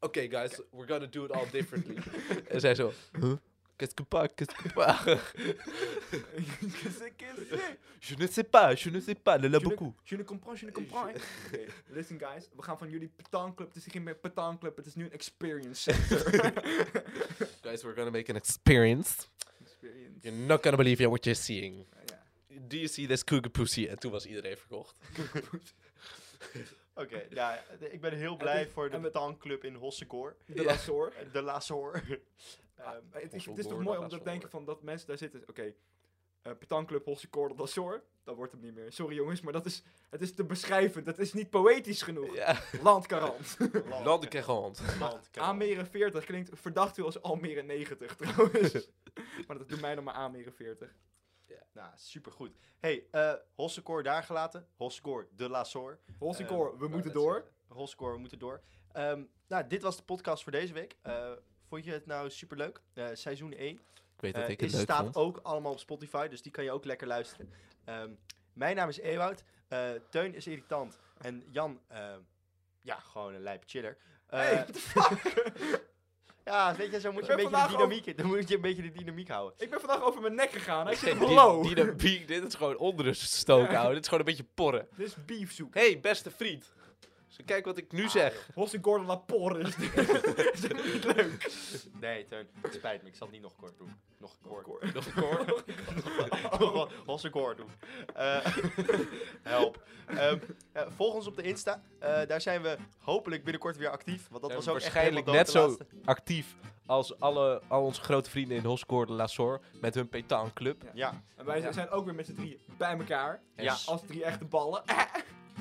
Oké, 0.00 0.20
guys, 0.20 0.60
we're 0.70 0.86
gonna 0.86 1.06
do 1.06 1.24
it 1.24 1.30
all 1.32 1.46
differently. 1.50 1.96
en 2.48 2.60
zij 2.60 2.74
zo, 2.74 2.92
huh? 3.20 3.32
Qu'est-ce 3.82 3.96
que 3.96 4.04
pas, 4.04 4.28
qu'est-ce 4.28 4.54
que 4.54 4.68
pas? 4.74 4.94
je 8.00 8.14
ne 8.14 8.26
sais 8.28 8.44
pas, 8.44 8.76
je 8.76 8.90
ne 8.90 9.00
sais 9.00 9.16
pas, 9.16 9.36
le 9.38 9.48
la 9.48 9.58
Je 9.58 9.64
ne- 9.64 9.68
beaucoup. 9.70 9.92
Je 10.04 10.14
ne 10.16 10.22
comprends, 10.22 10.54
je 10.54 10.66
ne 10.66 10.70
comprends. 10.70 11.08
Oké, 11.46 11.66
Listen 11.90 12.18
guys, 12.18 12.48
we 12.56 12.62
gaan 12.62 12.78
van 12.78 12.90
jullie 12.90 13.08
petankclub. 13.08 13.68
Het 13.68 13.76
is 13.76 13.92
geen 13.92 14.02
meer 14.02 14.14
petankclub, 14.14 14.76
het 14.76 14.86
is 14.86 14.94
nu 14.94 15.04
een 15.04 15.12
experience 15.12 15.82
center. 15.82 16.20
Guys, 17.62 17.82
we're 17.82 17.94
gonna 17.94 18.10
make 18.10 18.30
an 18.30 18.36
experience. 18.36 19.26
experience. 19.60 20.18
You're 20.20 20.38
not 20.46 20.62
gonna 20.62 20.76
believe 20.76 21.08
what 21.08 21.24
you're 21.24 21.40
seeing. 21.40 21.86
Do 22.68 22.76
you 22.76 22.86
see 22.88 23.06
this 23.06 23.24
cougar? 23.24 23.50
En 23.88 23.98
toen 23.98 24.10
was 24.12 24.26
iedereen 24.26 24.56
verkocht. 24.56 24.94
Oké, 26.94 27.26
ja, 27.30 27.64
ik 27.90 28.00
ben 28.00 28.12
heel 28.12 28.36
blij 28.36 28.68
voor 28.68 28.90
de 28.90 28.98
betankclub 28.98 29.64
in 29.64 29.74
Hossekoor. 29.74 30.36
De 30.46 30.54
Ja. 30.54 30.62
Lassor. 30.62 31.12
De 31.32 31.42
La 31.42 31.60
Ah, 32.82 32.94
Ehm, 32.94 33.02
het, 33.10 33.34
is, 33.34 33.46
het 33.46 33.58
is 33.58 33.66
toch 33.66 33.82
mooi 33.82 33.98
om 33.98 34.08
te 34.08 34.22
denken 34.22 34.50
van 34.50 34.64
dat 34.64 34.82
mensen 34.82 35.08
daar 35.08 35.18
zitten. 35.18 35.42
Oké, 35.46 35.74
eh 36.42 36.52
Petanclub 36.58 37.04
Hosse 37.04 37.30
Cordel 37.30 37.56
d'Azur. 37.56 38.02
Dat 38.24 38.36
wordt 38.36 38.52
hem 38.52 38.60
niet 38.60 38.74
meer. 38.74 38.92
Sorry 38.92 39.14
jongens, 39.16 39.40
maar 39.40 39.52
dat 39.52 39.66
is, 39.66 39.82
het 40.10 40.22
is 40.22 40.34
te 40.34 40.44
beschrijvend. 40.44 41.06
Het 41.06 41.18
is 41.18 41.32
niet 41.32 41.50
poëtisch 41.50 42.02
genoeg. 42.02 42.34
Ja, 42.34 42.60
Landkarant. 42.82 43.56
Land 44.04 44.24
ik 44.24 44.34
hand. 44.34 44.82
Almere 45.38 45.84
40 45.84 46.24
klinkt 46.24 46.50
verdacht 46.52 46.94
veel 46.94 47.04
als 47.04 47.22
Almere 47.22 47.62
90 47.62 48.16
trouwens. 48.16 48.72
maar 49.46 49.58
dat 49.58 49.68
doet 49.68 49.80
mij 49.80 49.94
dan 49.94 50.04
maar 50.04 50.14
Almere 50.14 50.50
40. 50.50 50.94
Nou, 51.72 51.90
supergoed. 51.96 52.56
Hey, 52.78 53.06
eh 53.10 53.32
Hossekoor 53.54 54.02
daar 54.02 54.22
gelaten. 54.22 54.66
Hossekoor 54.76 55.28
de 55.36 55.48
La 55.48 55.64
Soor. 55.64 55.98
Hosse 56.18 56.42
Eh, 56.42 56.48
Cor, 56.48 56.78
we 56.78 56.84
oh, 56.84 56.90
moeten 56.90 57.12
dat 57.12 57.22
door. 57.22 57.50
Hossekoor, 57.68 58.12
we 58.12 58.18
moeten 58.18 58.38
door. 58.38 58.60
Ehm, 58.92 59.22
nou, 59.48 59.66
dit 59.66 59.82
was 59.82 59.96
de 59.96 60.02
podcast 60.02 60.42
voor 60.42 60.52
deze 60.52 60.72
week. 60.72 60.96
Eh, 61.02 61.32
vond 61.72 61.84
je 61.84 61.90
het 61.92 62.06
nou 62.06 62.30
superleuk? 62.30 62.80
Eh 62.94 63.06
seizoen 63.12 63.52
1. 63.52 63.70
Ik 63.74 63.80
weet 64.20 64.34
dat 64.34 64.42
Eh, 64.42 64.48
ik 64.50 64.60
het 64.60 64.68
is- 64.70 64.74
leuk 64.76 64.84
staat 64.84 65.02
vond. 65.02 65.16
ook 65.16 65.38
allemaal 65.42 65.72
op 65.72 65.78
Spotify, 65.78 66.28
dus 66.28 66.42
die 66.42 66.52
kan 66.52 66.64
je 66.64 66.70
ook 66.70 66.84
lekker 66.84 67.06
luisteren. 67.06 67.52
Ehm, 67.84 68.10
mijn 68.52 68.76
naam 68.76 68.88
is 68.88 68.98
Ewout. 68.98 69.44
Eh, 69.68 69.90
Teun 70.10 70.34
is 70.34 70.46
irritant. 70.46 70.98
En 71.20 71.44
Jan, 71.50 71.80
ja, 72.82 72.94
gewoon 72.96 73.34
een 73.34 73.42
lijpe 73.42 73.64
chiller. 73.68 73.96
Eh, 74.26 74.40
Hey, 74.40 74.54
what 74.54 74.72
the 74.72 74.78
fuck? 74.78 75.32
ja, 76.44 76.76
weet 76.76 76.90
je, 76.90 77.00
zo 77.00 77.12
moet 77.12 77.26
je 77.26 77.30
een 77.30 77.36
beetje 77.36 77.50
de 77.66 77.68
dynamiek, 77.68 78.16
dan 78.16 78.26
moet 78.26 78.48
je 78.48 78.54
een 78.54 78.60
beetje 78.60 78.82
de 78.82 78.92
dynamiek 78.92 79.28
houden. 79.28 79.54
ik 79.58 79.70
ben 79.70 79.80
vandaag 79.80 80.02
over 80.02 80.20
mijn 80.20 80.34
nek 80.34 80.50
gegaan. 80.50 80.88
Ik 80.90 80.96
zeg, 80.96 81.12
Die- 81.18 81.26
hallo. 81.26 81.62
Dynamiek, 81.62 82.28
dit 82.28 82.44
is 82.44 82.54
gewoon 82.54 82.76
onrust 82.76 83.32
stoken, 83.42 83.64
Ja. 83.70 83.72
houden. 83.74 83.94
Dit 83.94 84.02
is 84.02 84.08
gewoon 84.08 84.24
een 84.26 84.34
beetje 84.36 84.50
porren. 84.54 84.88
Dit 84.96 85.06
is 85.06 85.24
beefsoep. 85.24 85.74
hey, 85.74 86.00
beste 86.00 86.30
vriend. 86.30 86.72
Dus 87.36 87.44
kijk 87.46 87.64
wat 87.64 87.76
ik 87.76 87.92
nu 87.92 88.08
zeg. 88.08 88.48
Hosse 88.54 88.80
Cordel 88.80 89.06
La 89.06 89.16
Porre 89.16 89.58
is 89.68 89.74
dit. 89.76 90.84
niet 90.92 91.04
leuk? 91.04 91.50
Nee, 92.00 92.24
Teun, 92.26 92.48
het 92.62 92.74
spijt 92.74 93.02
me, 93.02 93.08
ik 93.08 93.14
zal 93.14 93.26
het 93.26 93.36
niet 93.36 93.44
nog 93.44 93.56
kort 93.56 93.78
doen. 93.78 93.92
Nog 94.18 94.36
kort. 94.40 94.94
Nog 94.94 95.14
kort. 97.30 97.56
Doen. 97.56 97.68
Eh, 98.14 98.46
help. 99.42 99.82
Ehm, 100.06 100.38
eh, 100.72 100.82
volg 100.96 101.14
ons 101.14 101.26
op 101.26 101.36
de 101.36 101.42
Insta. 101.42 101.82
Eh, 101.98 102.26
daar 102.26 102.40
zijn 102.40 102.62
we 102.62 102.76
hopelijk 102.98 103.42
binnenkort 103.42 103.76
weer 103.76 103.88
actief. 103.90 104.28
Want 104.28 104.42
dat 104.42 104.52
was 104.54 104.66
ook 104.68 104.72
waarschijnlijk 104.72 105.26
net 105.26 105.50
zo 105.50 105.66
laatste. 105.66 105.86
actief 106.04 106.56
als 106.86 107.20
alle, 107.20 107.62
al 107.68 107.82
onze 107.84 108.00
grote 108.02 108.30
vrienden 108.30 108.56
in 108.56 108.64
Hoscoor 108.64 109.06
de 109.06 109.12
La 109.12 109.26
Sor 109.26 109.60
met 109.80 109.94
hun 109.94 110.08
petanclub. 110.08 110.82
Ja, 110.94 111.22
En 111.36 111.44
wij 111.44 111.60
Ja. 111.60 111.72
zijn 111.72 111.90
ook 111.90 112.04
weer 112.04 112.14
met 112.14 112.26
z'n 112.26 112.34
drieën 112.34 112.58
bij 112.78 112.98
elkaar. 112.98 113.42
Ja. 113.56 113.76
Als 113.86 114.02
drie 114.06 114.24
echte 114.24 114.44
ballen. 114.44 114.82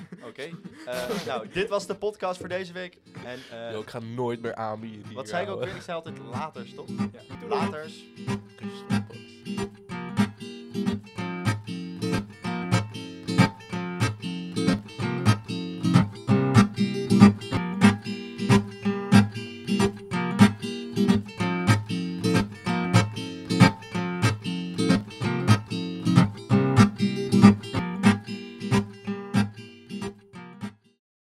oké. 0.30 0.50
Eh, 0.86 1.26
nou, 1.26 1.48
dit 1.54 1.70
was 1.70 1.88
de 1.88 1.96
podcast 1.96 2.40
voor 2.40 2.50
deze 2.50 2.74
week. 2.74 2.98
En 3.26 3.40
eh, 3.52 3.72
Yo, 3.72 3.82
ik 3.82 3.90
ga 3.90 4.00
nooit 4.00 4.42
meer 4.42 4.56
aanbieden. 4.56 5.14
wat 5.14 5.30
zei 5.30 5.44
ik 5.46 5.50
ook 5.52 5.64
weer? 5.64 5.76
Ik 5.76 5.82
zei 5.82 5.98
altijd 5.98 6.18
laters, 6.32 6.74
toch? 6.74 6.88
Ja. 6.88 7.48
Laters. 7.48 8.04